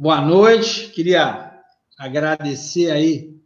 Boa 0.00 0.20
noite. 0.20 0.90
Queria 0.90 1.60
agradecer 1.98 2.88
aí 2.88 3.36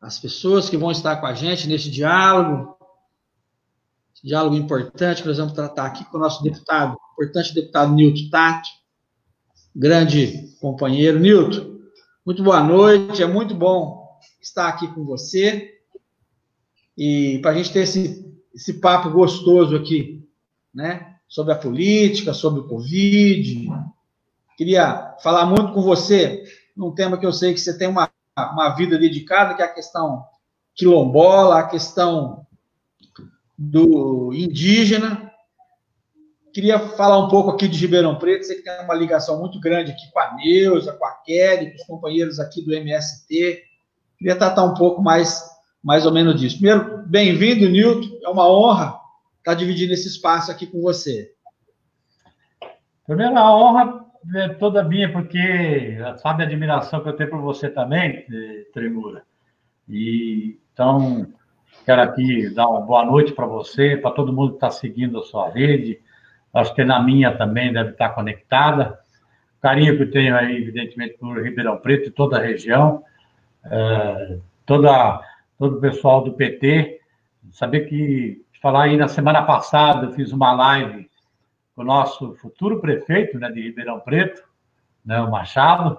as 0.00 0.18
pessoas 0.18 0.68
que 0.68 0.76
vão 0.76 0.90
estar 0.90 1.18
com 1.18 1.26
a 1.26 1.34
gente 1.34 1.68
neste 1.68 1.88
diálogo, 1.88 2.76
esse 4.12 4.26
diálogo 4.26 4.56
importante 4.56 5.24
nós 5.24 5.38
vamos 5.38 5.52
tratar 5.52 5.86
aqui 5.86 6.04
com 6.06 6.16
o 6.16 6.20
nosso 6.20 6.42
deputado, 6.42 6.96
importante 7.12 7.54
deputado 7.54 7.94
Nilton 7.94 8.28
Tato, 8.28 8.68
grande 9.72 10.52
companheiro. 10.60 11.20
Nilton, 11.20 11.78
muito 12.26 12.42
boa 12.42 12.60
noite, 12.60 13.22
é 13.22 13.26
muito 13.26 13.54
bom 13.54 14.18
estar 14.42 14.66
aqui 14.66 14.88
com 14.88 15.04
você 15.04 15.78
e 16.96 17.38
para 17.40 17.52
a 17.52 17.54
gente 17.54 17.72
ter 17.72 17.84
esse, 17.84 18.28
esse 18.52 18.80
papo 18.80 19.10
gostoso 19.10 19.76
aqui, 19.76 20.28
né? 20.74 21.18
Sobre 21.28 21.52
a 21.52 21.56
política, 21.56 22.34
sobre 22.34 22.62
o 22.62 22.66
Covid, 22.66 23.68
Queria 24.58 25.14
falar 25.22 25.46
muito 25.46 25.72
com 25.72 25.80
você 25.80 26.42
num 26.76 26.92
tema 26.92 27.16
que 27.16 27.24
eu 27.24 27.32
sei 27.32 27.54
que 27.54 27.60
você 27.60 27.78
tem 27.78 27.86
uma, 27.86 28.10
uma 28.36 28.70
vida 28.70 28.98
dedicada, 28.98 29.54
que 29.54 29.62
é 29.62 29.64
a 29.64 29.72
questão 29.72 30.24
quilombola, 30.74 31.60
a 31.60 31.68
questão 31.68 32.44
do 33.56 34.32
indígena. 34.34 35.30
Queria 36.52 36.80
falar 36.80 37.18
um 37.18 37.28
pouco 37.28 37.50
aqui 37.50 37.68
de 37.68 37.78
Ribeirão 37.78 38.18
Preto, 38.18 38.46
você 38.46 38.56
que 38.56 38.62
tem 38.62 38.82
uma 38.82 38.96
ligação 38.96 39.38
muito 39.38 39.60
grande 39.60 39.92
aqui 39.92 40.10
com 40.10 40.18
a 40.18 40.34
Neuza, 40.34 40.92
com 40.92 41.04
a 41.04 41.12
Kelly, 41.24 41.70
com 41.70 41.76
os 41.76 41.84
companheiros 41.84 42.40
aqui 42.40 42.60
do 42.60 42.74
MST. 42.74 43.62
Queria 44.18 44.34
tratar 44.34 44.64
um 44.64 44.74
pouco 44.74 45.00
mais, 45.00 45.48
mais 45.80 46.04
ou 46.04 46.10
menos 46.10 46.34
disso. 46.34 46.56
Primeiro, 46.56 47.04
bem-vindo, 47.06 47.68
Nilton. 47.68 48.18
É 48.24 48.28
uma 48.28 48.50
honra 48.50 48.98
estar 49.38 49.54
dividindo 49.54 49.92
esse 49.92 50.08
espaço 50.08 50.50
aqui 50.50 50.66
com 50.66 50.80
você. 50.80 51.30
Primeiro, 53.06 53.38
a 53.38 53.56
honra 53.56 54.07
é 54.34 54.48
toda 54.50 54.84
minha, 54.84 55.10
porque 55.12 55.98
sabe 56.18 56.42
a 56.42 56.46
admiração 56.46 57.00
que 57.02 57.08
eu 57.08 57.12
tenho 57.14 57.30
por 57.30 57.40
você 57.40 57.68
também, 57.68 58.24
eh, 58.30 58.64
Tremura. 58.72 59.22
E 59.88 60.58
então 60.72 61.26
quero 61.84 62.02
aqui 62.02 62.52
dar 62.54 62.68
uma 62.68 62.80
boa 62.80 63.04
noite 63.04 63.32
para 63.32 63.46
você, 63.46 63.96
para 63.96 64.10
todo 64.10 64.32
mundo 64.32 64.50
que 64.50 64.56
está 64.56 64.70
seguindo 64.70 65.18
a 65.18 65.22
sua 65.22 65.48
rede. 65.50 66.00
Acho 66.52 66.74
que 66.74 66.84
na 66.84 67.02
minha 67.02 67.36
também 67.36 67.72
deve 67.72 67.90
estar 67.90 68.10
conectada. 68.10 68.98
O 69.58 69.60
carinho 69.60 69.96
que 69.96 70.02
eu 70.02 70.10
tenho 70.10 70.36
aí, 70.36 70.56
evidentemente, 70.56 71.16
por 71.18 71.42
Ribeirão 71.42 71.78
Preto 71.78 72.08
e 72.08 72.12
toda 72.12 72.38
a 72.38 72.42
região, 72.42 73.02
é, 73.64 74.38
toda, 74.66 75.20
todo 75.58 75.76
o 75.76 75.80
pessoal 75.80 76.22
do 76.22 76.32
PT. 76.32 77.00
Saber 77.50 77.88
que, 77.88 78.44
falar 78.60 78.84
aí, 78.84 78.96
na 78.96 79.08
semana 79.08 79.42
passada 79.42 80.06
eu 80.06 80.12
fiz 80.12 80.32
uma 80.32 80.52
live 80.52 81.07
o 81.82 81.84
nosso 81.84 82.34
futuro 82.34 82.80
prefeito 82.80 83.38
né, 83.38 83.50
de 83.50 83.62
Ribeirão 83.62 84.00
Preto, 84.00 84.42
né, 85.04 85.20
o 85.20 85.30
Machado. 85.30 85.98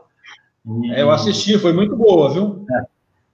E, 0.83 0.91
é, 0.91 1.01
eu 1.01 1.11
assisti, 1.11 1.57
foi 1.57 1.73
muito 1.73 1.95
boa, 1.95 2.33
viu? 2.33 2.65
É. 2.69 2.83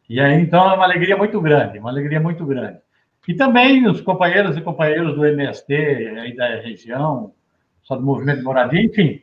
E 0.09 0.19
aí, 0.19 0.39
então, 0.39 0.69
é 0.69 0.75
uma 0.75 0.85
alegria 0.85 1.17
muito 1.17 1.41
grande, 1.41 1.79
uma 1.79 1.89
alegria 1.89 2.19
muito 2.19 2.45
grande. 2.45 2.77
E 3.27 3.33
também 3.33 3.87
os 3.87 4.01
companheiros 4.01 4.55
e 4.55 4.61
companheiros 4.61 5.15
do 5.15 5.25
MST 5.25 5.73
aí 5.73 6.35
da 6.35 6.61
região, 6.61 7.33
só 7.81 7.95
do 7.95 8.03
Movimento 8.03 8.37
de 8.37 8.43
Moradia, 8.43 8.81
enfim, 8.81 9.21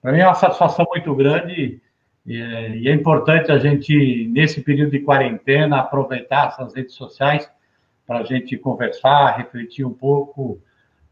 para 0.00 0.12
mim 0.12 0.20
é 0.20 0.26
uma 0.26 0.34
satisfação 0.34 0.86
muito 0.90 1.14
grande 1.14 1.80
e, 2.26 2.36
e 2.36 2.88
é 2.88 2.94
importante 2.94 3.52
a 3.52 3.58
gente, 3.58 4.28
nesse 4.32 4.62
período 4.62 4.92
de 4.92 5.00
quarentena, 5.00 5.80
aproveitar 5.80 6.48
essas 6.48 6.74
redes 6.74 6.94
sociais 6.94 7.50
para 8.06 8.20
a 8.20 8.24
gente 8.24 8.56
conversar, 8.56 9.36
refletir 9.36 9.84
um 9.84 9.92
pouco 9.92 10.58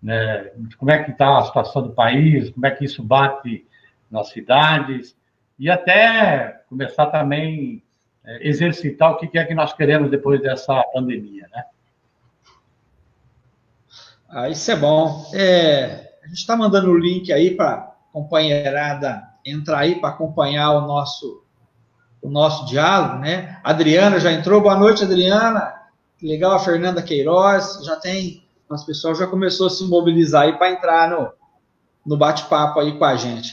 né, 0.02 0.50
como 0.78 0.90
é 0.90 1.02
que 1.02 1.10
está 1.10 1.38
a 1.38 1.44
situação 1.44 1.82
do 1.82 1.90
país, 1.90 2.50
como 2.50 2.66
é 2.66 2.70
que 2.70 2.84
isso 2.84 3.02
bate 3.02 3.66
nas 4.10 4.30
cidades, 4.30 5.16
e 5.58 5.70
até 5.70 6.62
começar 6.68 7.06
também 7.06 7.82
é, 8.24 8.48
exercitar 8.48 9.12
o 9.12 9.16
que 9.16 9.38
é 9.38 9.44
que 9.44 9.54
nós 9.54 9.72
queremos 9.72 10.10
depois 10.10 10.40
dessa 10.40 10.82
pandemia, 10.92 11.46
né? 11.52 11.64
Ah, 14.28 14.48
isso 14.48 14.70
é 14.70 14.76
bom. 14.76 15.28
É, 15.34 16.12
a 16.22 16.26
gente 16.28 16.38
está 16.38 16.56
mandando 16.56 16.90
o 16.90 16.98
link 16.98 17.32
aí 17.32 17.54
para 17.54 17.94
companheirada 18.12 19.28
entrar 19.44 19.78
aí 19.80 20.00
para 20.00 20.10
acompanhar 20.10 20.70
o 20.72 20.86
nosso, 20.86 21.44
o 22.22 22.28
nosso 22.28 22.66
diálogo, 22.66 23.18
né? 23.18 23.58
Adriana 23.64 24.20
já 24.20 24.32
entrou. 24.32 24.60
Boa 24.60 24.76
noite, 24.76 25.02
Adriana. 25.02 25.74
Legal, 26.22 26.52
a 26.52 26.58
Fernanda 26.58 27.02
Queiroz. 27.02 27.84
Já 27.84 27.96
tem 27.96 28.44
as 28.70 28.84
pessoas 28.84 29.18
já 29.18 29.26
começou 29.26 29.66
a 29.66 29.70
se 29.70 29.84
mobilizar 29.84 30.42
aí 30.42 30.56
para 30.56 30.70
entrar 30.70 31.10
no, 31.10 31.30
no 32.06 32.16
bate-papo 32.16 32.80
aí 32.80 32.96
com 32.96 33.04
a 33.04 33.16
gente. 33.16 33.52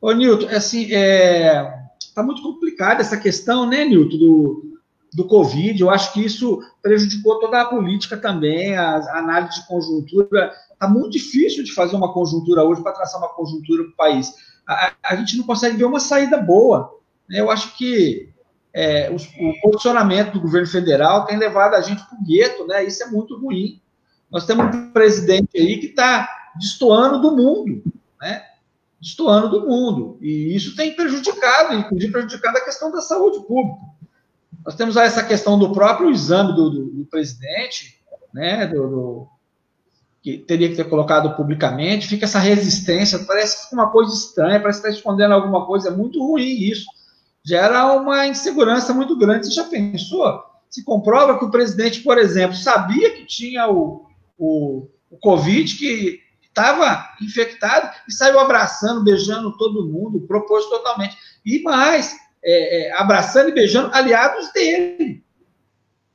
Ô, 0.00 0.12
Nilton, 0.12 0.48
é 0.48 0.56
assim, 0.56 0.92
é, 0.92 1.72
tá 2.14 2.22
muito 2.22 2.42
complicada 2.42 3.00
essa 3.00 3.16
questão, 3.16 3.66
né, 3.66 3.84
Nilton, 3.84 4.16
do, 4.16 4.78
do 5.12 5.24
Covid. 5.26 5.80
Eu 5.80 5.90
acho 5.90 6.12
que 6.12 6.24
isso 6.24 6.60
prejudicou 6.82 7.38
toda 7.38 7.60
a 7.60 7.66
política 7.66 8.16
também, 8.16 8.76
a, 8.76 8.96
a 8.96 9.18
análise 9.18 9.60
de 9.60 9.66
conjuntura. 9.66 10.52
Está 10.72 10.88
muito 10.88 11.10
difícil 11.10 11.64
de 11.64 11.72
fazer 11.72 11.96
uma 11.96 12.12
conjuntura 12.12 12.64
hoje 12.64 12.82
para 12.82 12.92
traçar 12.92 13.20
uma 13.20 13.34
conjuntura 13.34 13.82
para 13.84 13.92
o 13.92 13.96
país. 13.96 14.34
A, 14.66 14.92
a, 15.02 15.16
gente 15.16 15.36
não 15.36 15.44
consegue 15.44 15.76
ver 15.76 15.84
uma 15.84 16.00
saída 16.00 16.38
boa. 16.38 16.98
Né? 17.28 17.40
Eu 17.40 17.50
acho 17.50 17.76
que 17.76 18.30
é, 18.72 19.10
o, 19.10 19.16
o, 19.16 19.60
posicionamento 19.60 20.32
do 20.32 20.40
governo 20.40 20.68
federal 20.68 21.26
tem 21.26 21.36
levado 21.36 21.74
a 21.74 21.80
gente 21.80 22.02
para 22.04 22.18
o 22.18 22.24
gueto, 22.24 22.66
né? 22.66 22.84
Isso 22.84 23.02
é 23.02 23.06
muito 23.06 23.38
ruim. 23.38 23.79
Nós 24.30 24.46
temos 24.46 24.74
um 24.74 24.92
presidente 24.92 25.58
aí 25.58 25.78
que 25.78 25.86
está 25.86 26.28
destoando 26.56 27.20
do 27.20 27.36
mundo, 27.36 27.82
né? 28.20 28.44
Destoando 29.00 29.48
do 29.48 29.66
mundo. 29.66 30.18
E 30.20 30.54
isso 30.54 30.76
tem 30.76 30.94
prejudicado, 30.94 31.74
inclusive 31.74 32.12
prejudicado 32.12 32.58
a 32.58 32.64
questão 32.64 32.90
da 32.92 33.00
saúde 33.00 33.40
pública. 33.46 33.80
Nós 34.64 34.74
temos 34.74 34.96
essa 34.96 35.22
questão 35.22 35.58
do 35.58 35.72
próprio 35.72 36.10
exame 36.10 36.54
do, 36.54 36.70
do, 36.70 36.84
do 36.86 37.04
presidente, 37.06 37.98
né? 38.32 38.66
Do, 38.66 38.88
do, 38.88 39.28
que 40.22 40.36
teria 40.36 40.68
que 40.68 40.76
ter 40.76 40.84
colocado 40.84 41.34
publicamente, 41.34 42.06
fica 42.06 42.26
essa 42.26 42.38
resistência, 42.38 43.20
parece 43.20 43.74
uma 43.74 43.90
coisa 43.90 44.12
estranha, 44.12 44.60
parece 44.60 44.82
que 44.82 44.86
está 44.86 44.98
escondendo 44.98 45.32
alguma 45.32 45.64
coisa, 45.64 45.88
é 45.88 45.92
muito 45.92 46.22
ruim 46.22 46.62
isso. 46.62 46.84
Gera 47.42 47.94
uma 47.94 48.26
insegurança 48.26 48.92
muito 48.92 49.16
grande. 49.16 49.46
Você 49.46 49.52
já 49.52 49.64
pensou? 49.64 50.42
Se 50.68 50.84
comprova 50.84 51.38
que 51.38 51.44
o 51.44 51.50
presidente, 51.50 52.00
por 52.02 52.18
exemplo, 52.18 52.54
sabia 52.54 53.12
que 53.12 53.24
tinha 53.24 53.66
o, 53.66 54.09
o, 54.40 54.88
o 55.10 55.18
Covid, 55.18 55.76
que 55.76 56.18
estava 56.42 57.06
infectado 57.20 57.94
e 58.08 58.12
saiu 58.12 58.40
abraçando, 58.40 59.04
beijando 59.04 59.56
todo 59.56 59.86
mundo, 59.86 60.26
propôs 60.26 60.64
totalmente. 60.66 61.16
E 61.44 61.62
mais, 61.62 62.16
é, 62.42 62.88
é, 62.88 62.92
abraçando 62.94 63.50
e 63.50 63.54
beijando 63.54 63.94
aliados 63.94 64.50
dele. 64.52 65.22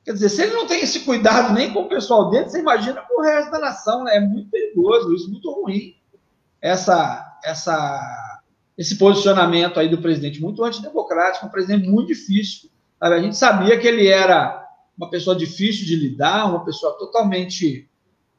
Quer 0.04 0.12
dizer, 0.12 0.28
se 0.28 0.42
ele 0.42 0.54
não 0.54 0.66
tem 0.66 0.82
esse 0.82 1.00
cuidado 1.00 1.52
nem 1.52 1.72
com 1.72 1.82
o 1.82 1.88
pessoal 1.88 2.30
dele, 2.30 2.48
você 2.48 2.58
imagina 2.58 3.00
com 3.02 3.20
o 3.20 3.24
resto 3.24 3.50
da 3.50 3.58
nação, 3.58 4.04
né? 4.04 4.16
É 4.16 4.20
muito 4.20 4.50
perigoso, 4.50 5.14
isso 5.14 5.30
muito 5.30 5.50
ruim. 5.50 5.96
Essa, 6.60 7.38
essa, 7.44 8.42
esse 8.76 8.96
posicionamento 8.96 9.80
aí 9.80 9.88
do 9.88 9.98
presidente, 9.98 10.40
muito 10.40 10.62
antidemocrático, 10.62 11.46
um 11.46 11.50
presidente 11.50 11.88
muito 11.88 12.08
difícil. 12.08 12.70
Sabe? 13.00 13.14
A 13.14 13.22
gente 13.22 13.36
sabia 13.36 13.78
que 13.78 13.86
ele 13.86 14.06
era 14.06 14.64
uma 14.96 15.10
pessoa 15.10 15.34
difícil 15.34 15.84
de 15.84 15.96
lidar, 15.96 16.46
uma 16.46 16.64
pessoa 16.64 16.96
totalmente 16.98 17.88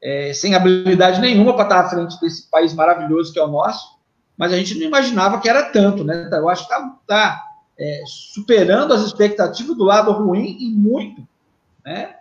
é, 0.02 0.32
sem 0.32 0.54
habilidade 0.54 1.20
nenhuma 1.20 1.54
para 1.54 1.64
estar 1.64 1.80
à 1.80 1.88
frente 1.88 2.20
desse 2.20 2.48
país 2.50 2.72
maravilhoso 2.74 3.32
que 3.32 3.38
é 3.38 3.44
o 3.44 3.48
nosso, 3.48 3.98
mas 4.36 4.52
a 4.52 4.56
gente 4.56 4.78
não 4.78 4.86
imaginava 4.86 5.40
que 5.40 5.48
era 5.48 5.64
tanto, 5.64 6.04
né? 6.04 6.28
Eu 6.32 6.48
acho 6.48 6.66
que 6.66 6.72
está 6.72 6.98
tá, 7.06 7.44
é, 7.78 8.02
superando 8.06 8.94
as 8.94 9.02
expectativas 9.02 9.76
do 9.76 9.84
lado 9.84 10.12
ruim 10.12 10.56
e 10.60 10.70
muito, 10.70 11.26
né? 11.84 12.14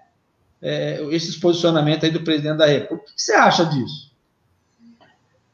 É, 0.60 1.04
esses 1.12 1.38
posicionamentos 1.38 2.04
aí 2.04 2.10
do 2.10 2.24
presidente 2.24 2.58
da 2.58 2.66
República. 2.66 3.12
O 3.12 3.16
que 3.16 3.22
você 3.22 3.34
acha 3.34 3.64
disso? 3.64 4.12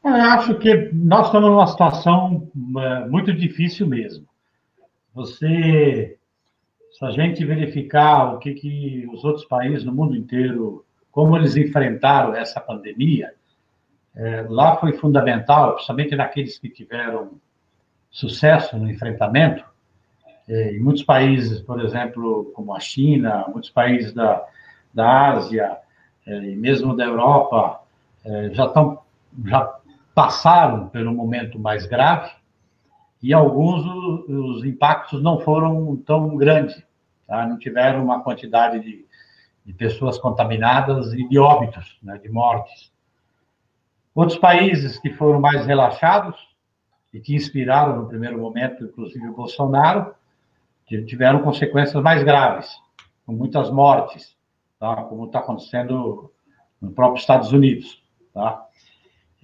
Eu 0.02 0.14
acho 0.14 0.54
que 0.56 0.90
nós 0.94 1.26
estamos 1.26 1.50
numa 1.50 1.66
situação 1.66 2.50
é, 2.78 3.08
muito 3.08 3.32
difícil 3.32 3.86
mesmo. 3.86 4.26
Você, 5.14 6.16
se 6.98 7.04
a 7.04 7.10
gente 7.10 7.44
verificar 7.44 8.34
o 8.34 8.38
que, 8.38 8.54
que 8.54 9.06
os 9.12 9.22
outros 9.24 9.44
países 9.44 9.84
no 9.84 9.92
mundo 9.92 10.16
inteiro 10.16 10.84
como 11.14 11.36
eles 11.36 11.56
enfrentaram 11.56 12.34
essa 12.34 12.60
pandemia, 12.60 13.32
é, 14.16 14.44
lá 14.48 14.76
foi 14.78 14.92
fundamental, 14.94 15.74
principalmente 15.74 16.16
naqueles 16.16 16.58
que 16.58 16.68
tiveram 16.68 17.38
sucesso 18.10 18.76
no 18.76 18.90
enfrentamento. 18.90 19.64
É, 20.48 20.72
em 20.74 20.80
muitos 20.80 21.04
países, 21.04 21.60
por 21.60 21.80
exemplo, 21.80 22.50
como 22.52 22.74
a 22.74 22.80
China, 22.80 23.44
muitos 23.46 23.70
países 23.70 24.12
da, 24.12 24.44
da 24.92 25.30
Ásia, 25.30 25.78
é, 26.26 26.36
e 26.36 26.56
mesmo 26.56 26.96
da 26.96 27.04
Europa, 27.04 27.80
é, 28.24 28.50
já, 28.52 28.66
tão, 28.66 28.98
já 29.46 29.72
passaram 30.16 30.88
pelo 30.88 31.14
momento 31.14 31.60
mais 31.60 31.86
grave, 31.86 32.32
e 33.22 33.32
alguns 33.32 33.86
os, 33.86 34.28
os 34.28 34.64
impactos 34.64 35.22
não 35.22 35.38
foram 35.38 35.94
tão 36.04 36.36
grandes, 36.36 36.82
tá? 37.24 37.46
não 37.46 37.56
tiveram 37.56 38.02
uma 38.02 38.20
quantidade 38.20 38.80
de 38.80 39.06
de 39.64 39.72
pessoas 39.72 40.18
contaminadas 40.18 41.12
e 41.12 41.28
de 41.28 41.38
óbitos, 41.38 41.98
né, 42.02 42.18
de 42.18 42.28
mortes. 42.28 42.92
Outros 44.14 44.38
países 44.38 44.98
que 44.98 45.10
foram 45.10 45.40
mais 45.40 45.66
relaxados, 45.66 46.36
e 47.14 47.20
que 47.20 47.32
inspiraram 47.32 47.96
no 47.96 48.08
primeiro 48.08 48.36
momento, 48.36 48.82
inclusive 48.82 49.28
o 49.28 49.34
Bolsonaro, 49.34 50.12
tiveram 51.06 51.42
consequências 51.42 52.02
mais 52.02 52.24
graves, 52.24 52.68
com 53.24 53.32
muitas 53.32 53.70
mortes, 53.70 54.36
tá? 54.80 54.96
como 55.04 55.26
está 55.26 55.38
acontecendo 55.38 56.32
no 56.80 56.90
próprio 56.90 57.20
Estados 57.20 57.52
Unidos. 57.52 58.02
Tá? 58.34 58.66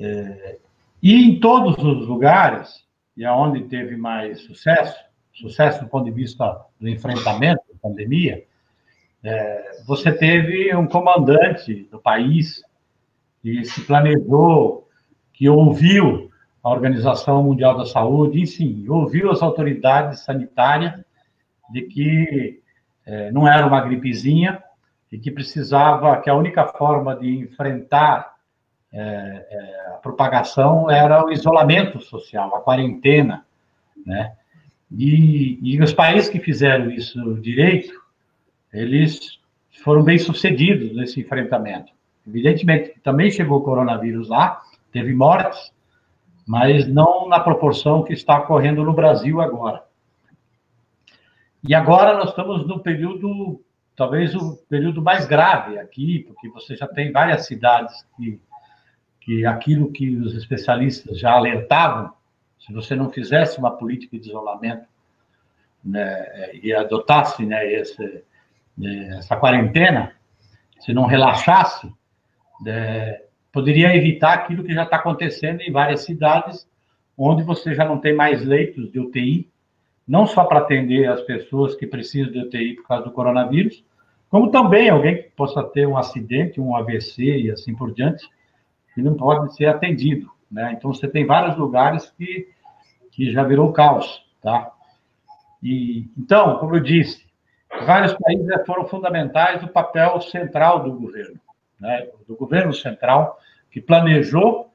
É, 0.00 0.58
e 1.00 1.14
em 1.14 1.38
todos 1.38 1.78
os 1.78 2.08
lugares, 2.08 2.84
e 3.16 3.24
aonde 3.24 3.62
teve 3.68 3.96
mais 3.96 4.40
sucesso, 4.40 4.98
sucesso 5.32 5.84
do 5.84 5.88
ponto 5.88 6.06
de 6.06 6.10
vista 6.10 6.66
do 6.80 6.88
enfrentamento 6.88 7.62
da 7.72 7.78
pandemia, 7.80 8.44
é, 9.22 9.82
você 9.86 10.12
teve 10.12 10.74
um 10.74 10.86
comandante 10.86 11.86
do 11.90 11.98
país 11.98 12.62
que 13.42 13.64
se 13.64 13.82
planejou, 13.82 14.88
que 15.32 15.48
ouviu 15.48 16.30
a 16.62 16.70
Organização 16.70 17.42
Mundial 17.42 17.76
da 17.76 17.86
Saúde, 17.86 18.40
enfim, 18.40 18.86
ouviu 18.88 19.30
as 19.30 19.42
autoridades 19.42 20.20
sanitárias 20.20 21.00
de 21.70 21.82
que 21.82 22.60
é, 23.06 23.30
não 23.32 23.48
era 23.48 23.66
uma 23.66 23.80
gripezinha 23.80 24.62
e 25.10 25.18
que 25.18 25.30
precisava, 25.30 26.20
que 26.20 26.30
a 26.30 26.34
única 26.34 26.66
forma 26.66 27.16
de 27.16 27.38
enfrentar 27.38 28.34
é, 28.92 29.00
é, 29.00 29.94
a 29.94 29.98
propagação 29.98 30.90
era 30.90 31.24
o 31.24 31.30
isolamento 31.30 32.00
social, 32.00 32.54
a 32.54 32.60
quarentena, 32.60 33.44
né? 34.04 34.32
E, 34.90 35.58
e 35.62 35.80
os 35.80 35.92
países 35.92 36.28
que 36.28 36.40
fizeram 36.40 36.90
isso 36.90 37.34
direito, 37.40 37.94
eles 38.72 39.40
foram 39.82 40.02
bem 40.02 40.18
sucedidos 40.18 40.94
nesse 40.94 41.20
enfrentamento. 41.20 41.92
Evidentemente 42.26 42.94
também 43.02 43.30
chegou 43.30 43.58
o 43.58 43.62
coronavírus 43.62 44.28
lá, 44.28 44.60
teve 44.92 45.14
mortes, 45.14 45.72
mas 46.46 46.86
não 46.86 47.28
na 47.28 47.40
proporção 47.40 48.02
que 48.02 48.12
está 48.12 48.38
ocorrendo 48.38 48.84
no 48.84 48.92
Brasil 48.92 49.40
agora. 49.40 49.84
E 51.66 51.74
agora 51.74 52.16
nós 52.16 52.30
estamos 52.30 52.66
no 52.66 52.80
período, 52.80 53.62
talvez 53.94 54.34
o 54.34 54.56
período 54.68 55.02
mais 55.02 55.26
grave 55.26 55.78
aqui, 55.78 56.24
porque 56.26 56.48
você 56.48 56.74
já 56.74 56.86
tem 56.86 57.12
várias 57.12 57.46
cidades 57.46 57.94
que, 58.16 58.40
que 59.20 59.44
aquilo 59.44 59.92
que 59.92 60.16
os 60.16 60.34
especialistas 60.34 61.18
já 61.18 61.32
alertavam, 61.32 62.12
se 62.58 62.72
você 62.72 62.94
não 62.94 63.10
fizesse 63.10 63.58
uma 63.58 63.70
política 63.70 64.18
de 64.18 64.28
isolamento 64.28 64.86
né, 65.84 66.54
e 66.62 66.72
adotasse 66.72 67.44
né, 67.44 67.72
esse, 67.72 68.24
essa 69.16 69.36
quarentena, 69.36 70.12
se 70.80 70.92
não 70.92 71.06
relaxasse, 71.06 71.92
né, 72.62 73.20
poderia 73.52 73.94
evitar 73.94 74.34
aquilo 74.34 74.64
que 74.64 74.74
já 74.74 74.84
está 74.84 74.96
acontecendo 74.96 75.60
em 75.60 75.72
várias 75.72 76.04
cidades, 76.04 76.68
onde 77.16 77.42
você 77.42 77.74
já 77.74 77.84
não 77.84 77.98
tem 77.98 78.14
mais 78.14 78.44
leitos 78.44 78.90
de 78.90 78.98
UTI, 78.98 79.50
não 80.06 80.26
só 80.26 80.44
para 80.44 80.60
atender 80.60 81.06
as 81.08 81.20
pessoas 81.22 81.74
que 81.74 81.86
precisam 81.86 82.32
de 82.32 82.40
UTI 82.40 82.76
por 82.76 82.88
causa 82.88 83.04
do 83.04 83.12
coronavírus, 83.12 83.84
como 84.28 84.50
também 84.50 84.88
alguém 84.88 85.16
que 85.16 85.30
possa 85.30 85.62
ter 85.62 85.86
um 85.86 85.96
acidente, 85.96 86.60
um 86.60 86.74
AVC 86.76 87.22
e 87.22 87.50
assim 87.50 87.74
por 87.74 87.92
diante, 87.92 88.28
que 88.94 89.02
não 89.02 89.14
pode 89.14 89.54
ser 89.54 89.66
atendido. 89.66 90.30
Né? 90.50 90.74
Então, 90.76 90.92
você 90.92 91.08
tem 91.08 91.26
vários 91.26 91.56
lugares 91.56 92.10
que, 92.16 92.48
que 93.10 93.32
já 93.32 93.42
virou 93.42 93.72
caos. 93.72 94.24
Tá? 94.40 94.72
E, 95.62 96.08
então, 96.16 96.58
como 96.58 96.76
eu 96.76 96.80
disse, 96.80 97.26
vários 97.84 98.14
países 98.14 98.46
foram 98.66 98.86
fundamentais 98.86 99.60
do 99.60 99.68
papel 99.68 100.20
central 100.20 100.82
do 100.82 100.92
governo, 100.92 101.40
né? 101.78 102.08
do 102.26 102.36
governo 102.36 102.72
central, 102.72 103.38
que 103.70 103.80
planejou 103.80 104.72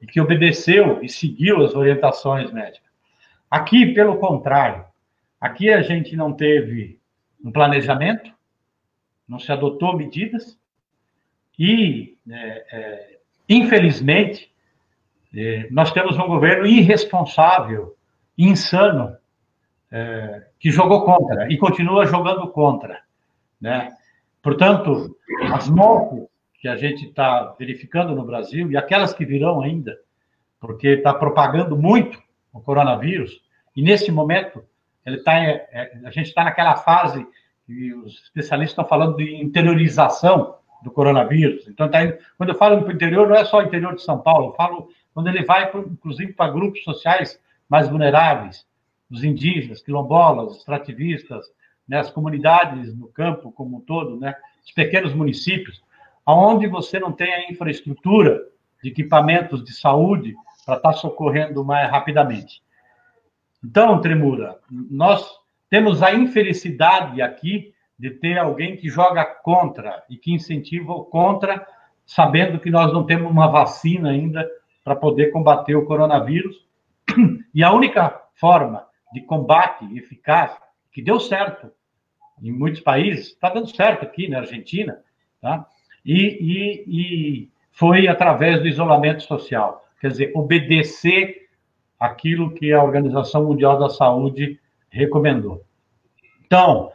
e 0.00 0.06
que 0.06 0.20
obedeceu 0.20 1.02
e 1.02 1.08
seguiu 1.08 1.64
as 1.64 1.74
orientações 1.74 2.52
médicas. 2.52 2.90
Aqui, 3.50 3.94
pelo 3.94 4.18
contrário, 4.18 4.84
aqui 5.40 5.72
a 5.72 5.82
gente 5.82 6.16
não 6.16 6.32
teve 6.32 6.98
um 7.44 7.52
planejamento, 7.52 8.32
não 9.28 9.38
se 9.38 9.50
adotou 9.52 9.96
medidas 9.96 10.58
e, 11.58 12.16
é, 12.30 12.66
é, 12.72 13.18
infelizmente, 13.48 14.52
é, 15.34 15.68
nós 15.70 15.92
temos 15.92 16.18
um 16.18 16.26
governo 16.26 16.66
irresponsável, 16.66 17.96
insano, 18.36 19.16
é, 19.94 20.42
que 20.58 20.72
jogou 20.72 21.04
contra 21.04 21.46
e 21.52 21.56
continua 21.56 22.04
jogando 22.04 22.48
contra, 22.48 23.00
né? 23.60 23.96
Portanto, 24.42 25.16
as 25.52 25.68
mortes 25.68 26.26
que 26.60 26.66
a 26.66 26.74
gente 26.74 27.06
está 27.06 27.54
verificando 27.56 28.12
no 28.12 28.24
Brasil 28.24 28.72
e 28.72 28.76
aquelas 28.76 29.14
que 29.14 29.24
virão 29.24 29.62
ainda, 29.62 29.96
porque 30.58 30.88
está 30.88 31.14
propagando 31.14 31.76
muito 31.76 32.20
o 32.52 32.60
coronavírus, 32.60 33.40
e 33.76 33.82
nesse 33.82 34.10
momento 34.10 34.64
ele 35.06 35.18
tá, 35.18 35.38
é, 35.38 35.92
a 36.04 36.10
gente 36.10 36.26
está 36.26 36.42
naquela 36.42 36.74
fase 36.74 37.24
que 37.64 37.94
os 37.94 38.14
especialistas 38.24 38.72
estão 38.72 38.84
falando 38.84 39.16
de 39.16 39.36
interiorização 39.36 40.56
do 40.82 40.90
coronavírus. 40.90 41.68
Então, 41.68 41.88
tá 41.88 42.02
indo, 42.02 42.18
quando 42.36 42.48
eu 42.48 42.56
falo 42.56 42.80
para 42.82 42.88
o 42.88 42.92
interior, 42.92 43.28
não 43.28 43.36
é 43.36 43.44
só 43.44 43.58
o 43.58 43.62
interior 43.62 43.94
de 43.94 44.02
São 44.02 44.18
Paulo, 44.18 44.48
eu 44.48 44.54
falo 44.54 44.88
quando 45.14 45.28
ele 45.28 45.44
vai, 45.44 45.70
inclusive, 45.72 46.32
para 46.32 46.50
grupos 46.50 46.82
sociais 46.82 47.40
mais 47.68 47.88
vulneráveis, 47.88 48.66
os 49.10 49.22
indígenas, 49.22 49.82
quilombolas, 49.82 50.56
extrativistas, 50.56 51.46
né, 51.88 51.98
as 51.98 52.10
comunidades 52.10 52.94
no 52.96 53.08
campo 53.08 53.52
como 53.52 53.78
um 53.78 53.80
todo, 53.80 54.18
né, 54.18 54.34
os 54.64 54.72
pequenos 54.72 55.12
municípios, 55.12 55.82
aonde 56.24 56.66
você 56.66 56.98
não 56.98 57.12
tem 57.12 57.32
a 57.32 57.50
infraestrutura 57.50 58.40
de 58.82 58.90
equipamentos 58.90 59.62
de 59.62 59.72
saúde 59.72 60.34
para 60.64 60.76
estar 60.76 60.92
tá 60.92 60.96
socorrendo 60.96 61.64
mais 61.64 61.90
rapidamente. 61.90 62.62
Então, 63.62 64.00
Tremura, 64.00 64.58
nós 64.70 65.26
temos 65.70 66.02
a 66.02 66.14
infelicidade 66.14 67.20
aqui 67.20 67.72
de 67.98 68.10
ter 68.10 68.38
alguém 68.38 68.76
que 68.76 68.88
joga 68.88 69.24
contra 69.24 70.02
e 70.10 70.16
que 70.16 70.32
incentiva 70.32 70.92
o 70.92 71.04
contra, 71.04 71.66
sabendo 72.04 72.58
que 72.58 72.70
nós 72.70 72.92
não 72.92 73.04
temos 73.04 73.30
uma 73.30 73.46
vacina 73.46 74.10
ainda 74.10 74.46
para 74.82 74.96
poder 74.96 75.30
combater 75.30 75.74
o 75.74 75.86
coronavírus. 75.86 76.64
E 77.54 77.62
a 77.62 77.72
única 77.72 78.20
forma 78.34 78.84
de 79.14 79.20
combate 79.20 79.84
eficaz, 79.96 80.50
que 80.90 81.00
deu 81.00 81.20
certo 81.20 81.70
em 82.42 82.50
muitos 82.50 82.80
países, 82.80 83.28
está 83.28 83.48
dando 83.48 83.68
certo 83.68 84.02
aqui 84.02 84.26
na 84.26 84.38
Argentina, 84.40 85.00
tá? 85.40 85.64
E, 86.04 86.18
e, 86.18 86.84
e 86.88 87.50
foi 87.70 88.08
através 88.08 88.60
do 88.60 88.66
isolamento 88.66 89.22
social, 89.22 89.86
quer 90.00 90.08
dizer, 90.08 90.32
obedecer 90.34 91.48
aquilo 91.98 92.52
que 92.52 92.72
a 92.72 92.82
Organização 92.82 93.44
Mundial 93.44 93.78
da 93.78 93.88
Saúde 93.88 94.60
recomendou. 94.90 95.64
Então, 96.44 96.90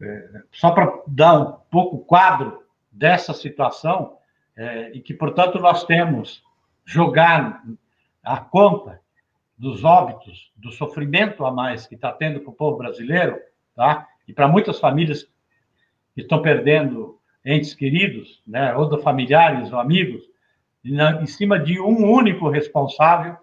é, 0.00 0.42
só 0.50 0.72
para 0.72 1.00
dar 1.06 1.38
um 1.38 1.52
pouco 1.70 1.98
quadro 1.98 2.64
dessa 2.90 3.32
situação, 3.32 4.16
é, 4.56 4.90
e 4.90 5.00
que, 5.00 5.14
portanto, 5.14 5.60
nós 5.60 5.84
temos 5.84 6.42
jogar 6.84 7.62
a 8.22 8.36
conta 8.38 9.00
dos 9.62 9.84
óbitos, 9.84 10.50
do 10.56 10.72
sofrimento 10.72 11.46
a 11.46 11.52
mais 11.52 11.86
que 11.86 11.94
está 11.94 12.10
tendo 12.10 12.40
para 12.40 12.50
o 12.50 12.52
povo 12.52 12.78
brasileiro, 12.78 13.38
tá? 13.76 14.08
e 14.26 14.32
para 14.32 14.48
muitas 14.48 14.80
famílias 14.80 15.22
que 16.16 16.22
estão 16.22 16.42
perdendo 16.42 17.16
entes 17.44 17.72
queridos, 17.72 18.42
né? 18.44 18.74
ou 18.74 18.88
de 18.88 19.00
familiares 19.00 19.72
ou 19.72 19.78
amigos, 19.78 20.20
em 20.84 21.26
cima 21.26 21.60
de 21.60 21.80
um 21.80 22.10
único 22.10 22.48
responsável 22.48 23.36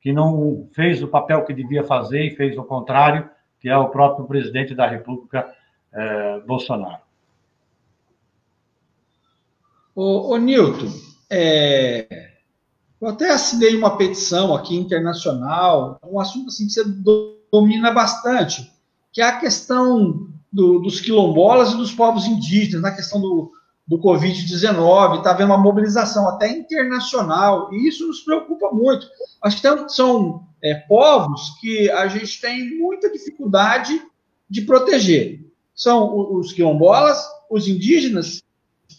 que 0.00 0.12
não 0.12 0.68
fez 0.72 1.02
o 1.02 1.08
papel 1.08 1.44
que 1.44 1.52
devia 1.52 1.82
fazer 1.82 2.22
e 2.22 2.36
fez 2.36 2.56
o 2.56 2.62
contrário, 2.62 3.28
que 3.58 3.68
é 3.68 3.76
o 3.76 3.88
próprio 3.88 4.26
presidente 4.26 4.72
da 4.72 4.86
República, 4.86 5.52
eh, 5.92 6.40
Bolsonaro. 6.46 7.02
Ô, 9.96 10.32
ô 10.32 10.36
Nilton, 10.36 10.86
é, 11.28 12.29
eu 13.00 13.08
até 13.08 13.30
assinei 13.30 13.74
uma 13.76 13.96
petição 13.96 14.54
aqui 14.54 14.76
internacional, 14.76 15.98
um 16.06 16.20
assunto 16.20 16.48
assim 16.48 16.66
que 16.66 16.72
você 16.72 16.84
domina 17.50 17.90
bastante, 17.90 18.70
que 19.12 19.22
é 19.22 19.24
a 19.24 19.38
questão 19.38 20.28
do, 20.52 20.80
dos 20.80 21.00
quilombolas 21.00 21.72
e 21.72 21.76
dos 21.76 21.92
povos 21.92 22.26
indígenas, 22.26 22.82
na 22.82 22.90
questão 22.90 23.20
do, 23.20 23.52
do 23.86 23.98
Covid-19, 23.98 25.18
está 25.18 25.30
havendo 25.30 25.52
uma 25.52 25.58
mobilização 25.58 26.28
até 26.28 26.50
internacional, 26.50 27.72
e 27.72 27.88
isso 27.88 28.06
nos 28.06 28.20
preocupa 28.20 28.70
muito. 28.70 29.06
Acho 29.42 29.60
que 29.60 29.88
são 29.88 30.46
é, 30.62 30.74
povos 30.74 31.58
que 31.60 31.90
a 31.90 32.06
gente 32.06 32.40
tem 32.40 32.78
muita 32.78 33.10
dificuldade 33.10 34.00
de 34.48 34.60
proteger. 34.62 35.44
São 35.74 36.34
os 36.34 36.52
quilombolas, 36.52 37.18
os 37.50 37.66
indígenas 37.66 38.42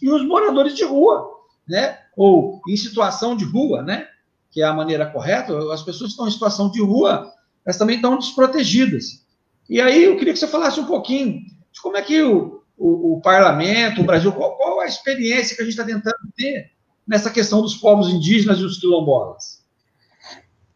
e 0.00 0.10
os 0.10 0.26
moradores 0.26 0.74
de 0.74 0.84
rua, 0.84 1.30
né? 1.68 2.01
Ou 2.16 2.60
em 2.68 2.76
situação 2.76 3.36
de 3.36 3.44
rua, 3.44 3.82
né? 3.82 4.06
que 4.52 4.60
é 4.60 4.64
a 4.64 4.74
maneira 4.74 5.06
correta. 5.06 5.56
As 5.72 5.82
pessoas 5.82 6.10
que 6.10 6.12
estão 6.12 6.28
em 6.28 6.30
situação 6.30 6.70
de 6.70 6.80
rua, 6.80 7.32
elas 7.64 7.78
também 7.78 7.96
estão 7.96 8.18
desprotegidas. 8.18 9.26
E 9.68 9.80
aí 9.80 10.04
eu 10.04 10.16
queria 10.16 10.32
que 10.32 10.38
você 10.38 10.46
falasse 10.46 10.78
um 10.78 10.84
pouquinho 10.84 11.40
de 11.72 11.80
como 11.80 11.96
é 11.96 12.02
que 12.02 12.22
o, 12.22 12.62
o, 12.76 13.14
o 13.14 13.20
parlamento, 13.22 14.02
o 14.02 14.04
Brasil, 14.04 14.30
qual, 14.32 14.56
qual 14.56 14.80
a 14.80 14.86
experiência 14.86 15.56
que 15.56 15.62
a 15.62 15.64
gente 15.64 15.72
está 15.72 15.84
tentando 15.84 16.30
ter 16.36 16.70
nessa 17.06 17.30
questão 17.30 17.62
dos 17.62 17.74
povos 17.74 18.08
indígenas 18.10 18.58
e 18.58 18.64
os 18.64 18.78
quilombolas? 18.78 19.62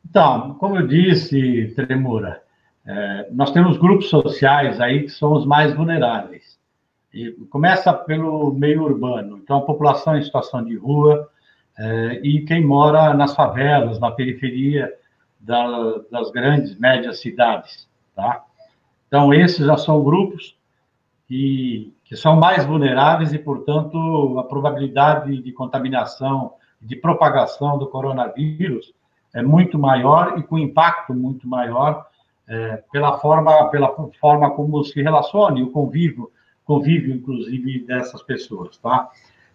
Então, 0.08 0.54
como 0.54 0.76
eu 0.76 0.86
disse, 0.86 1.74
Tremura, 1.76 2.42
é, 2.86 3.28
nós 3.32 3.50
temos 3.50 3.76
grupos 3.76 4.08
sociais 4.08 4.80
aí 4.80 5.02
que 5.02 5.10
são 5.10 5.34
os 5.34 5.44
mais 5.44 5.74
vulneráveis. 5.74 6.55
E 7.16 7.32
começa 7.46 7.94
pelo 7.94 8.52
meio 8.52 8.82
urbano, 8.82 9.38
então 9.42 9.56
a 9.56 9.62
população 9.62 10.18
em 10.18 10.22
situação 10.22 10.62
de 10.62 10.76
rua 10.76 11.30
é, 11.78 12.20
e 12.22 12.44
quem 12.44 12.62
mora 12.62 13.14
nas 13.14 13.34
favelas, 13.34 13.98
na 13.98 14.10
periferia 14.10 14.92
da, 15.40 15.94
das 16.10 16.30
grandes, 16.30 16.78
médias 16.78 17.18
cidades, 17.20 17.88
tá? 18.14 18.44
Então, 19.08 19.32
esses 19.32 19.64
já 19.64 19.78
são 19.78 20.04
grupos 20.04 20.58
que, 21.26 21.90
que 22.04 22.14
são 22.14 22.36
mais 22.36 22.66
vulneráveis 22.66 23.32
e, 23.32 23.38
portanto, 23.38 24.38
a 24.38 24.44
probabilidade 24.44 25.40
de 25.40 25.52
contaminação, 25.52 26.52
de 26.82 26.96
propagação 26.96 27.78
do 27.78 27.86
coronavírus 27.86 28.92
é 29.34 29.42
muito 29.42 29.78
maior 29.78 30.38
e 30.38 30.42
com 30.42 30.58
impacto 30.58 31.14
muito 31.14 31.48
maior 31.48 32.04
é, 32.46 32.82
pela 32.92 33.18
forma 33.18 33.70
pela 33.70 33.94
forma 34.20 34.50
como 34.50 34.84
se 34.84 35.02
relaciona 35.02 35.58
e 35.58 35.62
o 35.62 35.70
convívio 35.70 36.30
convívio 36.66 37.14
inclusive 37.14 37.86
dessas 37.86 38.22
pessoas, 38.22 38.76
tá? 38.76 39.08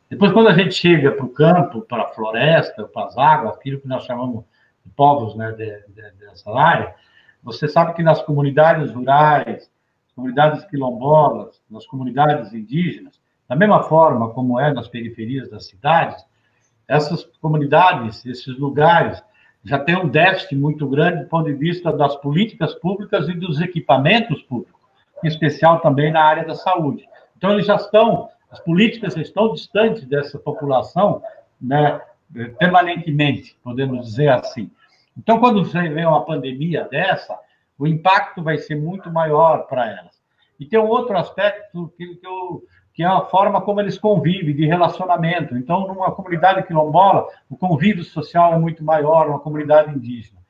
Depois 0.10 0.32
quando 0.32 0.48
a 0.48 0.54
gente 0.54 0.74
chega 0.74 1.12
para 1.12 1.26
o 1.26 1.30
campo, 1.30 1.82
para 1.82 2.04
a 2.04 2.08
floresta, 2.08 2.86
para 2.86 3.06
as 3.06 3.18
águas, 3.18 3.56
aquilo 3.56 3.80
que 3.80 3.88
nós 3.88 4.04
chamamos 4.06 4.44
de 4.86 4.92
povos, 4.94 5.36
né, 5.36 5.52
de, 5.52 5.80
de, 5.90 6.12
dessa 6.20 6.52
área, 6.52 6.96
você 7.44 7.68
sabe 7.68 7.94
que 7.94 8.02
nas 8.02 8.22
comunidades 8.24 8.92
rurais, 8.92 9.70
comunidades 10.16 10.66
quilombolas, 10.66 11.62
nas 11.70 11.86
comunidades 11.86 12.54
indígenas, 12.54 13.20
da 13.48 13.56
mesma 13.56 13.84
forma 13.84 14.30
como 14.30 14.60
é 14.60 14.74
nas 14.74 14.88
periferias 14.88 15.50
das 15.50 15.68
cidades, 15.68 16.26
essas 16.88 17.24
comunidades, 17.42 18.26
esses 18.26 18.58
lugares, 18.58 19.24
já 19.64 19.80
têm 19.80 19.96
um 19.96 20.10
déficit 20.10 20.56
muito 20.56 20.88
grande 20.88 21.24
do 21.24 21.30
ponto 21.30 21.46
de 21.46 21.54
vista 21.54 21.92
das 21.92 22.16
políticas 22.18 22.74
públicas 22.76 23.30
e 23.30 23.34
dos 23.34 23.62
equipamentos 23.62 24.42
públicos, 24.44 24.81
em 25.24 25.28
especial 25.28 25.80
também 25.80 26.12
na 26.12 26.24
área 26.24 26.46
da 26.46 26.56
saúde. 26.56 27.08
Então, 27.38 27.52
eles 27.52 27.66
já 27.66 27.76
estão, 27.76 28.30
as 28.50 28.60
políticas 28.60 29.16
estão 29.18 29.54
distantes 29.54 30.06
dessa 30.06 30.38
população, 30.38 31.22
né, 31.60 32.02
permanentemente, 32.58 33.58
podemos 33.64 34.06
dizer 34.06 34.30
assim. 34.30 34.70
Então, 35.18 35.40
quando 35.40 35.64
vem 35.64 36.06
uma 36.06 36.26
pandemia 36.26 36.88
dessa, 36.90 37.38
o 37.78 37.88
impacto 37.88 38.44
vai 38.44 38.58
ser 38.58 38.76
muito 38.76 39.12
maior 39.12 39.68
para 39.68 39.90
elas. 39.90 40.22
E 40.60 40.66
tem 40.66 40.80
um 40.80 40.88
outro 40.88 41.18
aspecto 41.18 41.92
que, 41.98 42.16
que, 42.16 42.28
eu, 42.28 42.64
que 42.94 43.04
é 43.04 43.08
a 43.08 43.22
forma 43.22 43.62
como 43.62 43.82
eles 43.82 43.98
convivem, 43.98 44.56
de 44.56 44.66
relacionamento. 44.66 45.58
Então, 45.58 45.88
numa 45.88 46.12
comunidade 46.12 46.64
quilombola, 46.68 47.28
o 47.50 47.58
convívio 47.58 48.04
social 48.04 48.54
é 48.54 48.60
muito 48.60 48.84
maior, 48.84 49.28
uma 49.28 49.40
comunidade 49.40 49.92
indígena. 49.92 50.41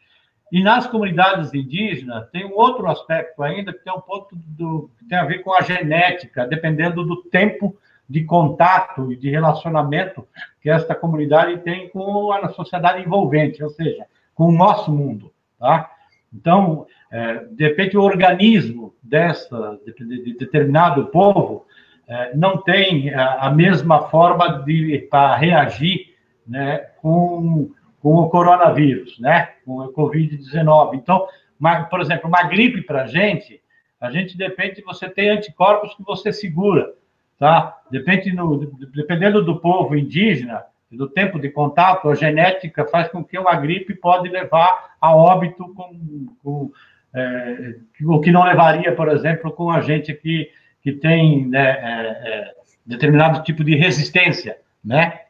E 0.52 0.62
nas 0.62 0.86
comunidades 0.86 1.54
indígenas, 1.54 2.30
tem 2.30 2.46
um 2.46 2.54
outro 2.54 2.88
aspecto 2.88 3.42
ainda, 3.42 3.72
que 3.72 3.88
é 3.88 3.94
um 3.94 4.02
ponto 4.02 4.36
do, 4.36 4.90
que 5.00 5.06
tem 5.06 5.18
a 5.18 5.24
ver 5.24 5.40
com 5.40 5.54
a 5.54 5.62
genética, 5.62 6.46
dependendo 6.46 7.06
do 7.06 7.24
tempo 7.24 7.78
de 8.10 8.26
contato 8.26 9.12
e 9.12 9.16
de 9.16 9.30
relacionamento 9.30 10.28
que 10.62 10.70
esta 10.70 10.94
comunidade 10.94 11.60
tem 11.60 11.88
com 11.90 12.34
a 12.34 12.50
sociedade 12.50 13.02
envolvente, 13.02 13.64
ou 13.64 13.70
seja, 13.70 14.06
com 14.36 14.48
o 14.48 14.52
nosso 14.52 14.92
mundo, 14.92 15.32
tá? 15.58 15.90
Então, 16.34 16.86
é, 17.10 17.46
de 17.52 17.64
repente, 17.68 17.98
o 17.98 18.02
organismo 18.02 18.94
dessa, 19.02 19.80
de, 19.86 20.24
de 20.24 20.38
determinado 20.38 21.08
povo 21.08 21.66
é, 22.08 22.36
não 22.36 22.58
tem 22.58 23.14
a, 23.14 23.48
a, 23.48 23.52
mesma 23.52 24.10
forma 24.10 24.64
de 24.64 25.08
para 25.10 25.36
reagir 25.36 26.16
né, 26.48 26.78
com, 27.02 27.72
com 28.02 28.16
o 28.16 28.30
coronavírus, 28.30 29.20
né, 29.20 29.50
com 29.66 29.80
o 29.80 29.94
Covid-19. 29.94 30.96
Então, 30.96 31.28
uma, 31.60 31.84
por 31.84 32.02
exemplo, 32.02 32.28
uma 32.28 32.44
gripe 32.44 32.82
para 32.82 33.04
a 33.04 33.08
gente, 33.08 33.62
a 34.00 34.10
gente, 34.10 34.36
de 34.36 34.44
repente, 34.44 34.82
você 34.82 35.08
tem 35.08 35.30
anticorpos 35.30 35.94
que 35.94 36.04
você 36.04 36.34
segura, 36.34 36.92
tá? 37.38 37.78
Depende 37.92 38.34
no, 38.34 38.58
dependendo 38.88 39.46
do 39.46 39.60
povo 39.60 39.96
indígena, 39.96 40.64
do 40.92 41.08
tempo 41.08 41.40
de 41.40 41.50
contato, 41.50 42.10
a 42.10 42.16
genética 42.16 42.86
faz 42.86 43.08
com 43.10 43.24
que 43.24 43.38
uma 43.38 43.56
gripe 43.56 43.94
pode 43.94 44.28
levar 44.28 44.96
a 45.00 45.16
óbito 45.16 45.74
com, 45.74 46.28
com 46.44 46.72
é, 47.14 47.76
o 48.04 48.20
que 48.20 48.32
não 48.32 48.44
levaria, 48.44 48.94
por 48.94 49.08
exemplo, 49.08 49.52
com 49.52 49.70
a 49.70 49.82
gente 49.82 50.14
que, 50.14 50.50
que 50.82 50.92
tem 50.94 51.48
né, 51.48 51.70
é, 51.70 52.08
é, 52.24 52.54
determinado 52.86 53.44
tipo 53.44 53.64
de 53.64 53.76
resistência, 53.76 54.58
né? 54.84 55.22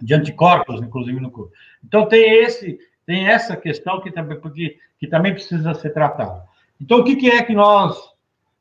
De 0.00 0.14
anticorpos, 0.14 0.80
inclusive, 0.82 1.20
no 1.20 1.30
corpo. 1.30 1.52
Então, 1.84 2.06
tem, 2.06 2.42
esse, 2.42 2.78
tem 3.06 3.28
essa 3.28 3.56
questão 3.56 4.00
que 4.00 4.10
também, 4.10 4.40
porque, 4.40 4.78
que 4.98 5.06
também 5.06 5.32
precisa 5.32 5.74
ser 5.74 5.90
tratada. 5.90 6.42
Então, 6.80 6.98
o 6.98 7.04
que, 7.04 7.16
que 7.16 7.30
é 7.30 7.42
que 7.42 7.54
nós, 7.54 7.96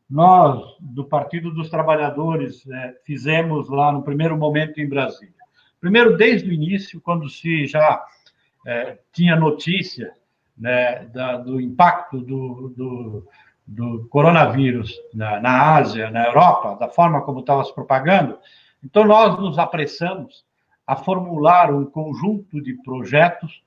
nós, 0.10 0.76
do 0.80 1.04
Partido 1.04 1.52
dos 1.52 1.70
Trabalhadores, 1.70 2.68
é, 2.70 2.96
fizemos 3.04 3.70
lá 3.70 3.92
no 3.92 4.04
primeiro 4.04 4.38
momento 4.38 4.80
em 4.80 4.88
Brasília? 4.88 5.34
Primeiro, 5.82 6.16
desde 6.16 6.50
o 6.50 6.54
início, 6.54 7.02
quando 7.02 7.28
se 7.28 7.66
já 7.68 8.02
é, 8.66 8.98
tinha 9.12 9.36
notícia 9.36 10.14
né, 10.58 11.06
da, 11.08 11.38
do 11.38 11.60
impacto 11.60 12.20
do, 12.20 12.70
do, 12.70 13.28
do 13.68 14.08
coronavírus 14.08 14.98
na, 15.14 15.40
na, 15.40 15.76
Ásia, 15.76 16.10
na 16.10 16.26
Europa, 16.26 16.76
da 16.80 16.88
forma 16.88 17.22
como 17.22 17.40
estava 17.42 17.64
se 17.64 17.74
propagando, 17.74 18.38
então 18.84 19.06
nós 19.06 19.38
nos 19.40 19.58
apressamos 19.58 20.46
a 20.86 20.96
formular 20.96 21.74
um 21.74 21.86
conjunto 21.86 22.62
de 22.62 22.74
projetos, 22.84 23.64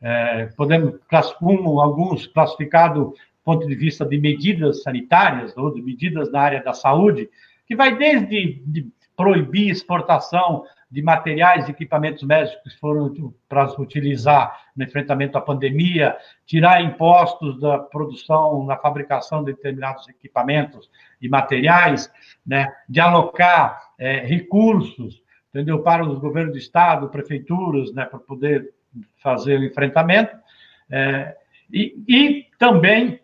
é, 0.00 0.46
podemos, 0.56 1.00
como 1.38 1.80
alguns 1.80 2.26
classificados 2.26 3.08
do 3.08 3.14
ponto 3.44 3.66
de 3.66 3.74
vista 3.74 4.04
de 4.04 4.18
medidas 4.18 4.82
sanitárias 4.82 5.56
ou 5.56 5.72
de 5.72 5.82
medidas 5.82 6.30
na 6.30 6.40
área 6.40 6.62
da 6.62 6.74
saúde, 6.74 7.28
que 7.66 7.74
vai 7.74 7.96
desde 7.96 8.62
de 8.66 8.86
proibir 9.16 9.70
exportação 9.70 10.64
de 10.90 11.02
materiais 11.02 11.68
e 11.68 11.72
equipamentos 11.72 12.22
médicos 12.22 12.72
que 12.72 12.78
foram 12.78 13.34
para 13.48 13.68
utilizar 13.80 14.58
no 14.76 14.84
enfrentamento 14.84 15.36
à 15.36 15.40
pandemia, 15.40 16.16
tirar 16.46 16.82
impostos 16.82 17.60
da 17.60 17.78
produção, 17.78 18.64
na 18.64 18.76
fabricação 18.76 19.44
de 19.44 19.52
determinados 19.52 20.08
equipamentos 20.08 20.88
e 21.20 21.28
materiais, 21.28 22.10
né, 22.46 22.72
de 22.88 23.00
alocar 23.00 23.90
é, 23.98 24.20
recursos, 24.20 25.20
entendeu, 25.50 25.80
para 25.82 26.06
os 26.06 26.18
governos 26.18 26.52
de 26.52 26.58
estado, 26.58 27.08
prefeituras, 27.08 27.92
né, 27.92 28.04
para 28.04 28.18
poder 28.18 28.70
fazer 29.22 29.58
o 29.58 29.64
enfrentamento, 29.64 30.36
é, 30.90 31.36
e, 31.70 31.94
e, 32.08 32.46
também 32.58 33.20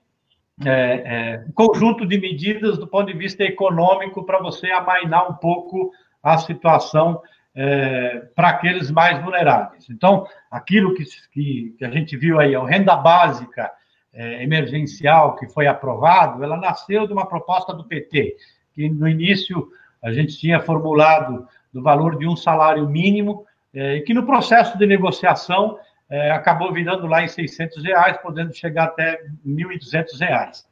é, 0.64 0.71
é, 0.71 1.45
um 1.49 1.52
conjunto 1.52 2.07
de 2.07 2.19
medidas 2.19 2.78
do 2.78 2.87
ponto 2.87 3.11
de 3.11 3.19
vista 3.19 3.43
econômico 3.43 4.25
para 4.25 4.38
você 4.38 4.71
amainar 4.71 5.31
um 5.31 5.35
pouco 5.35 5.90
a 6.23 6.38
situação 6.38 7.21
é, 7.54 8.26
para 8.35 8.49
aqueles 8.49 8.90
mais 8.90 9.23
vulneráveis. 9.23 9.88
Então, 9.88 10.26
aquilo 10.50 10.95
que, 10.95 11.04
que, 11.33 11.75
que, 11.78 11.85
a 11.85 11.90
gente 11.90 12.16
viu 12.16 12.38
aí, 12.38 12.54
a 12.54 12.64
renda 12.64 12.97
básica 12.97 13.71
é, 14.12 14.43
emergencial 14.43 15.37
que 15.37 15.49
foi 15.49 15.66
aprovado, 15.66 16.43
ela 16.43 16.57
nasceu 16.57 17.07
de 17.07 17.12
uma 17.12 17.26
proposta 17.26 17.73
do 17.73 17.85
PT, 17.85 18.37
que 18.75 18.88
no 18.88 19.09
início 19.09 19.69
a 20.02 20.12
gente 20.12 20.38
tinha 20.38 20.61
formulado 20.61 21.47
do 21.75 21.83
valor 21.83 22.16
de 22.16 22.26
um 22.26 22.37
salário 22.37 22.88
mínimo, 22.88 23.45
é, 23.75 23.97
e 23.97 24.02
que 24.02 24.14
no 24.14 24.25
processo 24.25 24.78
de 24.78 24.87
negociação 24.87 25.76
é, 26.09 26.31
acabou 26.31 26.73
virando 26.73 27.09
lá 27.09 27.25
em 27.25 27.28
600 27.28 27.83
reais, 27.83 28.16
podendo 28.19 28.54
chegar 28.54 28.85
até 28.85 29.21
1.200 29.45 30.19
reais. 30.21 30.64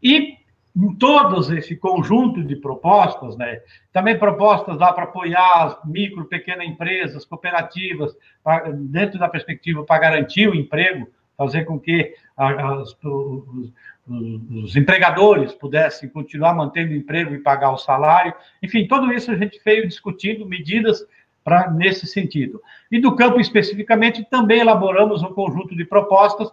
E 0.00 0.36
em 0.76 0.94
todos 0.94 1.50
esse 1.50 1.74
conjunto 1.74 2.44
de 2.44 2.54
propostas, 2.54 3.36
né? 3.36 3.60
Também 3.92 4.18
propostas 4.18 4.76
lá 4.78 4.92
para 4.92 5.04
apoiar 5.04 5.64
as 5.64 5.84
micro, 5.84 6.26
pequenas 6.26 6.66
empresas, 6.66 7.24
cooperativas, 7.24 8.14
pra, 8.44 8.70
dentro 8.70 9.18
da 9.18 9.28
perspectiva 9.28 9.82
para 9.84 10.00
garantir 10.00 10.48
o 10.48 10.54
emprego, 10.54 11.08
fazer 11.36 11.64
com 11.64 11.80
que 11.80 12.14
as, 12.36 12.94
os, 13.02 13.72
os, 14.08 14.76
empregadores 14.76 15.52
pudessem 15.52 16.08
continuar 16.08 16.54
mantendo 16.54 16.92
o 16.92 16.96
emprego 16.96 17.34
e 17.34 17.38
pagar 17.38 17.72
o 17.72 17.78
salário. 17.78 18.34
Enfim, 18.62 18.86
tudo 18.86 19.12
isso 19.12 19.30
a 19.30 19.36
gente 19.36 19.60
veio 19.64 19.86
discutindo 19.88 20.46
medidas 20.46 21.04
para 21.42 21.70
nesse 21.70 22.06
sentido. 22.06 22.60
E 22.90 23.00
do 23.00 23.14
campo 23.14 23.40
especificamente 23.40 24.24
também 24.28 24.60
elaboramos 24.60 25.22
um 25.22 25.32
conjunto 25.32 25.76
de 25.76 25.84
propostas 25.84 26.52